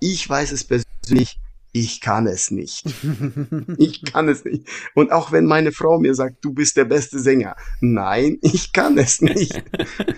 [0.00, 1.38] Ich weiß es persönlich,
[1.78, 2.84] ich kann es nicht.
[3.78, 4.66] ich kann es nicht.
[4.94, 7.54] Und auch wenn meine Frau mir sagt, du bist der beste Sänger.
[7.80, 9.62] Nein, ich kann es nicht.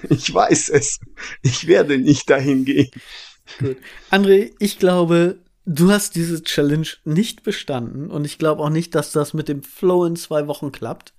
[0.08, 1.00] ich weiß es.
[1.42, 2.90] Ich werde nicht dahin gehen.
[3.58, 3.76] Gut.
[4.10, 9.12] André, ich glaube, du hast diese Challenge nicht bestanden und ich glaube auch nicht, dass
[9.12, 11.12] das mit dem Flow in zwei Wochen klappt.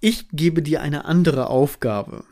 [0.00, 2.24] Ich gebe dir eine andere Aufgabe.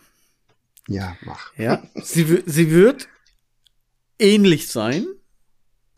[0.87, 1.57] Ja, mach.
[1.57, 3.09] Ja, sie, sie wird
[4.19, 5.07] ähnlich sein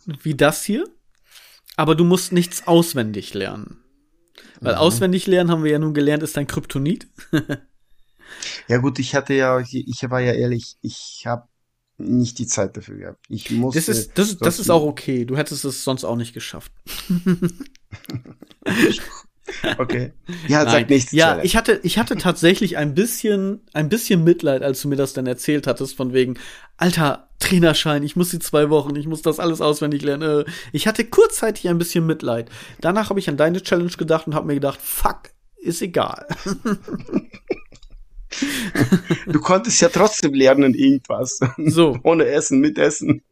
[0.06, 0.84] wie das hier,
[1.76, 3.78] aber du musst nichts auswendig lernen.
[4.60, 4.80] Weil mhm.
[4.80, 7.08] auswendig lernen, haben wir ja nun gelernt, ist dein Kryptonit.
[8.68, 11.48] ja gut, ich hatte ja, ich war ja ehrlich, ich habe
[11.96, 13.24] nicht die Zeit dafür gehabt.
[13.28, 13.78] Ich musste.
[13.78, 15.24] Das ist, das, das ist auch okay.
[15.24, 16.72] Du hättest es sonst auch nicht geschafft.
[19.78, 20.12] Okay.
[20.48, 21.12] Ja, sag nichts.
[21.12, 25.12] Ja, ich hatte, ich hatte tatsächlich ein bisschen, ein bisschen Mitleid, als du mir das
[25.12, 26.38] dann erzählt hattest, von wegen,
[26.76, 30.46] alter Trainerschein, ich muss die zwei Wochen, ich muss das alles auswendig lernen.
[30.46, 32.50] Äh, ich hatte kurzzeitig ein bisschen Mitleid.
[32.80, 36.26] Danach habe ich an deine Challenge gedacht und habe mir gedacht, fuck, ist egal.
[39.26, 41.38] Du konntest ja trotzdem lernen irgendwas.
[41.56, 41.98] So.
[42.02, 43.22] Ohne Essen, mit Essen.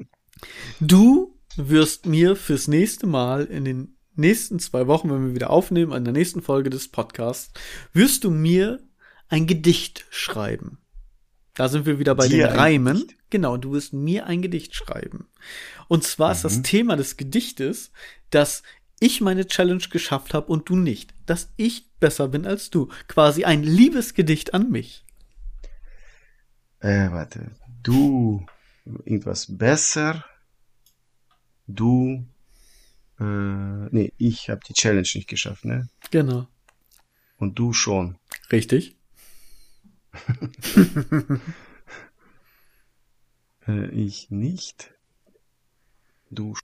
[0.81, 5.93] Du wirst mir fürs nächste Mal in den nächsten zwei Wochen, wenn wir wieder aufnehmen,
[5.93, 7.53] in der nächsten Folge des Podcasts,
[7.93, 8.81] wirst du mir
[9.29, 10.79] ein Gedicht schreiben.
[11.55, 12.99] Da sind wir wieder bei Dir den Reimen.
[12.99, 13.17] Gedicht.
[13.31, 15.29] Genau, du wirst mir ein Gedicht schreiben.
[15.89, 16.33] Und zwar mhm.
[16.35, 16.63] ist das mhm.
[16.65, 17.93] Thema des Gedichtes,
[18.31, 18.63] dass
[19.01, 21.15] ich meine Challenge geschafft habe und du nicht.
[21.27, 22.89] Dass ich besser bin als du.
[23.09, 25.05] Quasi ein Liebesgedicht an mich.
[26.81, 27.53] Äh, warte.
[27.83, 28.47] Du
[28.85, 30.25] irgendwas besser.
[31.67, 32.27] Du.
[33.23, 35.89] Äh, nee, ich habe die Challenge nicht geschafft, ne?
[36.11, 36.49] Genau.
[37.37, 38.19] Und du schon.
[38.51, 38.97] Richtig.
[43.69, 44.93] äh, ich nicht.
[46.31, 46.55] Du.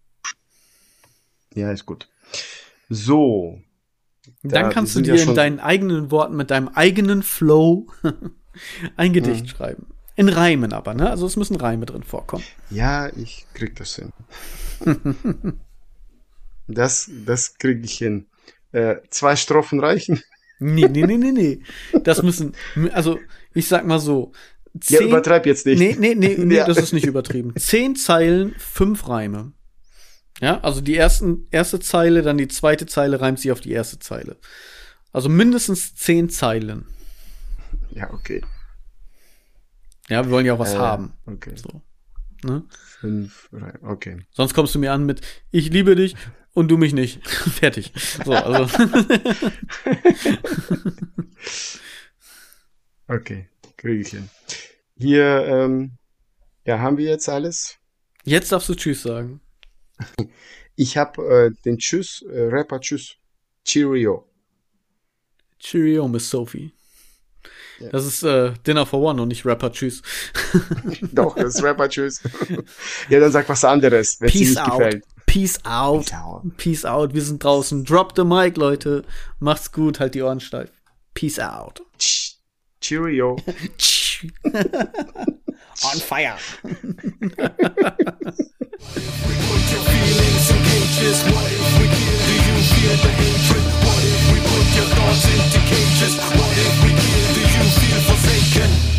[1.54, 2.08] Ja, ist gut.
[2.88, 3.62] So.
[4.42, 7.86] Dann da, kannst du dir ja in deinen eigenen Worten mit deinem eigenen Flow
[8.96, 9.48] ein Gedicht mhm.
[9.48, 9.86] schreiben.
[10.16, 11.08] In Reimen aber, ne?
[11.08, 12.42] Also es müssen Reime drin vorkommen.
[12.70, 14.12] Ja, ich krieg das hin.
[16.68, 18.26] das, das krieg ich hin.
[18.72, 20.22] Äh, zwei Strophen reichen.
[20.60, 21.62] Nee, nee, nee, nee, nee.
[22.02, 22.54] Das müssen,
[22.92, 23.18] also
[23.54, 24.32] ich sag mal so.
[24.80, 25.78] Zehn, ja, übertreib jetzt nicht.
[25.78, 26.66] Nee, nee, nee, nee ja.
[26.66, 27.54] das ist nicht übertrieben.
[27.56, 29.52] Zehn Zeilen, fünf Reime.
[30.40, 33.98] Ja, also die ersten, erste Zeile, dann die zweite Zeile reimt sich auf die erste
[33.98, 34.36] Zeile.
[35.12, 36.86] Also mindestens zehn Zeilen.
[37.90, 38.42] Ja, okay.
[40.08, 41.14] Ja, wir wollen ja auch was äh, haben.
[41.26, 41.54] Okay.
[41.56, 41.82] So.
[42.44, 42.64] Ne?
[43.00, 43.48] Fünf,
[43.82, 44.18] okay.
[44.30, 46.14] Sonst kommst du mir an mit, ich liebe dich
[46.58, 47.24] und du mich nicht.
[47.28, 47.92] Fertig.
[48.24, 48.64] So, also.
[53.06, 54.28] okay, kriege ich hin.
[54.96, 55.92] Hier, ähm,
[56.64, 57.76] ja, haben wir jetzt alles?
[58.24, 59.40] Jetzt darfst du Tschüss sagen.
[60.74, 63.14] Ich habe äh, den Tschüss, äh, Rapper Tschüss.
[63.64, 64.28] Cheerio.
[65.60, 66.72] Cheerio, Miss Sophie.
[67.78, 67.90] Ja.
[67.90, 70.02] Das ist äh, Dinner for One und nicht Rapper Tschüss.
[71.12, 72.20] Doch, das ist Rapper Tschüss.
[73.08, 74.78] ja, dann sag was anderes, wenn es dir nicht out.
[74.78, 75.04] gefällt.
[75.28, 76.06] Peace out.
[76.06, 76.42] Peace out.
[76.56, 77.14] Peace out.
[77.14, 77.84] Wir sind draußen.
[77.84, 79.04] Drop the mic, Leute.
[79.38, 80.00] Macht's gut.
[80.00, 80.70] Halt die Ohren steif.
[81.14, 81.80] Peace out.
[82.80, 83.36] Cheerio.
[85.84, 86.36] On fire.
[87.36, 87.56] What
[98.92, 98.97] you?